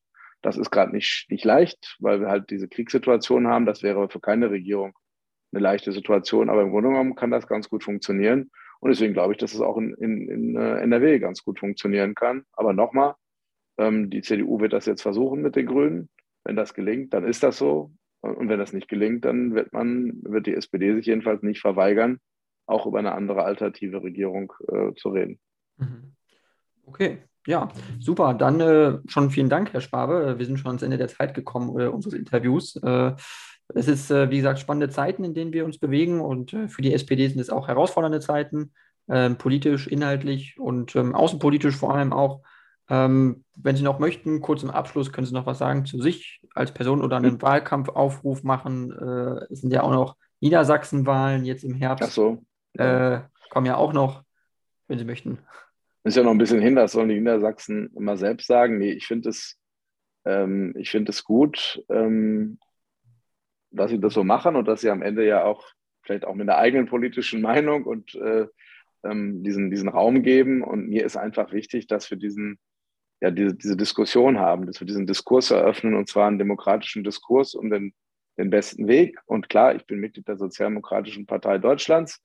Das 0.41 0.55
ist 0.55 0.71
gerade 0.71 0.93
nicht, 0.93 1.25
nicht 1.29 1.43
leicht, 1.43 1.97
weil 1.99 2.21
wir 2.21 2.29
halt 2.29 2.49
diese 2.49 2.69
Kriegssituation 2.69 3.47
haben. 3.47 3.65
Das 3.65 3.83
wäre 3.83 4.07
für 4.07 4.21
keine 4.21 4.49
Regierung 4.49 4.93
eine 5.51 5.61
leichte 5.61 5.91
Situation, 5.91 6.49
aber 6.49 6.61
im 6.61 6.71
Grunde 6.71 6.89
genommen 6.89 7.15
kann 7.15 7.31
das 7.31 7.47
ganz 7.47 7.69
gut 7.69 7.83
funktionieren. 7.83 8.51
Und 8.79 8.89
deswegen 8.89 9.13
glaube 9.13 9.33
ich, 9.33 9.39
dass 9.39 9.53
es 9.53 9.61
auch 9.61 9.77
in, 9.77 9.93
in, 9.95 10.29
in 10.29 10.55
äh, 10.55 10.77
NRW 10.79 11.19
ganz 11.19 11.43
gut 11.43 11.59
funktionieren 11.59 12.15
kann. 12.15 12.43
Aber 12.53 12.73
nochmal, 12.73 13.15
ähm, 13.77 14.09
die 14.09 14.21
CDU 14.21 14.59
wird 14.59 14.73
das 14.73 14.85
jetzt 14.85 15.01
versuchen 15.01 15.41
mit 15.41 15.55
den 15.55 15.65
Grünen. 15.65 16.09
Wenn 16.43 16.55
das 16.55 16.73
gelingt, 16.73 17.13
dann 17.13 17.25
ist 17.25 17.43
das 17.43 17.57
so. 17.57 17.91
Und 18.21 18.49
wenn 18.49 18.59
das 18.59 18.73
nicht 18.73 18.87
gelingt, 18.87 19.25
dann 19.25 19.53
wird 19.53 19.73
man, 19.73 20.21
wird 20.23 20.47
die 20.47 20.53
SPD 20.53 20.95
sich 20.95 21.05
jedenfalls 21.05 21.43
nicht 21.43 21.61
verweigern, 21.61 22.19
auch 22.65 22.85
über 22.85 22.99
eine 22.99 23.13
andere 23.13 23.43
alternative 23.43 24.03
Regierung 24.03 24.53
äh, 24.67 24.93
zu 24.95 25.09
reden. 25.09 25.39
Mhm. 25.77 26.13
Okay, 26.85 27.19
ja, 27.45 27.69
super. 27.99 28.33
Dann 28.33 28.59
äh, 28.59 28.97
schon 29.07 29.29
vielen 29.29 29.49
Dank, 29.49 29.73
Herr 29.73 29.81
Schwabe. 29.81 30.37
Wir 30.37 30.45
sind 30.45 30.57
schon 30.57 30.67
ans 30.67 30.81
Ende 30.81 30.97
der 30.97 31.07
Zeit 31.07 31.33
gekommen 31.33 31.79
äh, 31.79 31.87
unseres 31.87 32.13
Interviews. 32.13 32.75
Es 33.75 33.87
ist, 33.87 34.11
äh, 34.11 34.29
wie 34.29 34.37
gesagt, 34.37 34.59
spannende 34.59 34.89
Zeiten, 34.89 35.23
in 35.23 35.33
denen 35.33 35.53
wir 35.53 35.65
uns 35.65 35.77
bewegen 35.77 36.21
und 36.21 36.53
äh, 36.53 36.67
für 36.67 36.81
die 36.81 36.93
SPD 36.93 37.27
sind 37.27 37.39
es 37.39 37.49
auch 37.49 37.67
herausfordernde 37.67 38.19
Zeiten, 38.19 38.73
ähm, 39.09 39.37
politisch, 39.37 39.87
inhaltlich 39.87 40.57
und 40.59 40.95
ähm, 40.95 41.15
außenpolitisch 41.15 41.75
vor 41.75 41.93
allem 41.93 42.13
auch. 42.13 42.41
Ähm, 42.89 43.43
wenn 43.55 43.75
Sie 43.75 43.83
noch 43.83 43.99
möchten, 43.99 44.41
kurz 44.41 44.63
im 44.63 44.69
Abschluss, 44.69 45.11
können 45.11 45.27
Sie 45.27 45.33
noch 45.33 45.45
was 45.45 45.57
sagen 45.57 45.85
zu 45.85 46.01
sich 46.01 46.41
als 46.53 46.73
Person 46.73 47.01
oder 47.01 47.17
einen 47.17 47.41
Wahlkampfaufruf 47.41 48.43
machen. 48.43 48.91
Äh, 48.91 49.51
es 49.51 49.61
sind 49.61 49.73
ja 49.73 49.83
auch 49.83 49.91
noch 49.91 50.15
Niedersachsenwahlen 50.39 51.43
jetzt 51.43 51.63
im 51.63 51.73
Herbst. 51.73 52.07
Ach 52.07 52.13
so. 52.13 52.43
Kommen 53.49 53.65
ja 53.65 53.75
auch 53.75 53.91
noch, 53.91 54.23
wenn 54.87 54.99
Sie 54.99 55.05
möchten. 55.05 55.39
Ist 56.03 56.15
ja 56.15 56.23
noch 56.23 56.31
ein 56.31 56.37
bisschen 56.37 56.61
hin, 56.61 56.75
das 56.75 56.93
sollen 56.93 57.09
die 57.09 57.17
Niedersachsen 57.17 57.91
immer 57.95 58.15
selbst 58.15 58.47
sagen. 58.47 58.77
Nee, 58.77 58.91
ich 58.91 59.07
finde 59.07 59.29
es, 59.29 59.57
ich 60.25 60.89
finde 60.89 61.11
es 61.11 61.23
gut, 61.23 61.83
dass 63.71 63.91
sie 63.91 63.99
das 63.99 64.13
so 64.13 64.23
machen 64.23 64.55
und 64.55 64.67
dass 64.67 64.81
sie 64.81 64.89
am 64.89 65.01
Ende 65.01 65.25
ja 65.25 65.43
auch 65.43 65.65
vielleicht 66.03 66.25
auch 66.25 66.35
mit 66.35 66.49
einer 66.49 66.57
eigenen 66.57 66.87
politischen 66.87 67.41
Meinung 67.41 67.83
und 67.83 68.15
äh, 68.15 68.47
ähm, 69.03 69.43
diesen, 69.43 69.69
diesen 69.69 69.89
Raum 69.89 70.23
geben. 70.23 70.63
Und 70.63 70.87
mir 70.87 71.05
ist 71.05 71.17
einfach 71.17 71.51
wichtig, 71.51 71.87
dass 71.87 72.09
wir 72.09 72.17
diesen 72.17 72.59
ja, 73.21 73.31
diese, 73.31 73.55
diese 73.55 73.77
Diskussion 73.77 74.39
haben, 74.39 74.65
dass 74.65 74.79
wir 74.79 74.87
diesen 74.87 75.07
Diskurs 75.07 75.51
eröffnen 75.51 75.95
und 75.95 76.07
zwar 76.07 76.27
einen 76.27 76.37
demokratischen 76.37 77.03
Diskurs 77.03 77.55
um 77.55 77.69
den, 77.69 77.93
den 78.37 78.49
besten 78.49 78.87
Weg. 78.87 79.19
Und 79.25 79.49
klar, 79.49 79.75
ich 79.75 79.85
bin 79.85 79.99
Mitglied 79.99 80.27
der 80.27 80.37
Sozialdemokratischen 80.37 81.25
Partei 81.25 81.57
Deutschlands. 81.57 82.21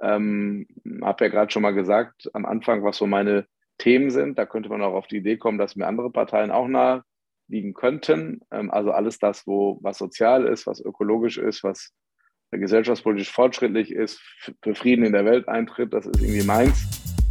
Ähm, 0.00 0.66
habe 1.02 1.24
ja 1.24 1.30
gerade 1.30 1.50
schon 1.50 1.62
mal 1.62 1.72
gesagt 1.72 2.28
am 2.34 2.44
Anfang, 2.44 2.84
was 2.84 2.98
so 2.98 3.06
meine 3.06 3.46
Themen 3.78 4.10
sind. 4.10 4.38
Da 4.38 4.44
könnte 4.44 4.68
man 4.68 4.82
auch 4.82 4.92
auf 4.92 5.06
die 5.06 5.18
Idee 5.18 5.38
kommen, 5.38 5.58
dass 5.58 5.76
mir 5.76 5.86
andere 5.86 6.10
Parteien 6.10 6.50
auch 6.50 6.68
nahe 6.68 7.02
liegen 7.48 7.74
könnten. 7.74 8.40
Ähm, 8.50 8.70
also 8.70 8.90
alles 8.90 9.18
das, 9.18 9.46
wo 9.46 9.78
was 9.82 9.98
sozial 9.98 10.46
ist, 10.46 10.66
was 10.66 10.80
ökologisch 10.80 11.38
ist, 11.38 11.62
was 11.64 11.92
gesellschaftspolitisch 12.52 13.30
fortschrittlich 13.30 13.90
ist, 13.90 14.20
für 14.62 14.74
Frieden 14.74 15.04
in 15.04 15.12
der 15.12 15.24
Welt 15.24 15.48
eintritt, 15.48 15.92
das 15.92 16.06
ist 16.06 16.20
irgendwie 16.20 16.46
meins. 16.46 16.86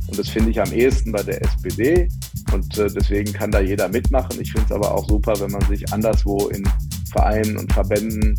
Und 0.08 0.20
das 0.20 0.30
finde 0.30 0.52
ich 0.52 0.62
am 0.62 0.72
ehesten 0.72 1.12
bei 1.12 1.24
der 1.24 1.42
SPD. 1.42 2.08
Und 2.54 2.78
äh, 2.78 2.88
deswegen 2.88 3.34
kann 3.34 3.50
da 3.52 3.60
jeder 3.60 3.88
mitmachen. 3.88 4.40
Ich 4.40 4.52
finde 4.52 4.68
es 4.68 4.72
aber 4.72 4.94
auch 4.94 5.08
super, 5.08 5.34
wenn 5.40 5.52
man 5.52 5.62
sich 5.62 5.92
anderswo 5.92 6.48
in 6.50 6.64
Vereinen 7.12 7.58
und 7.58 7.72
Verbänden 7.74 8.36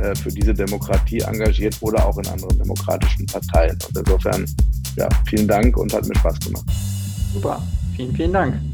äh, 0.00 0.14
für 0.14 0.30
diese 0.30 0.54
Demokratie 0.54 1.20
engagiert 1.20 1.76
oder 1.80 2.06
auch 2.06 2.16
in 2.16 2.26
anderen 2.28 2.56
demokratischen 2.58 3.26
Parteien. 3.26 3.76
Und 3.88 3.98
insofern, 3.98 4.46
ja, 4.96 5.08
vielen 5.26 5.46
Dank 5.46 5.76
und 5.76 5.92
hat 5.92 6.06
mir 6.08 6.14
Spaß 6.16 6.40
gemacht. 6.40 6.64
Super, 7.34 7.62
vielen, 7.96 8.14
vielen 8.14 8.32
Dank. 8.32 8.69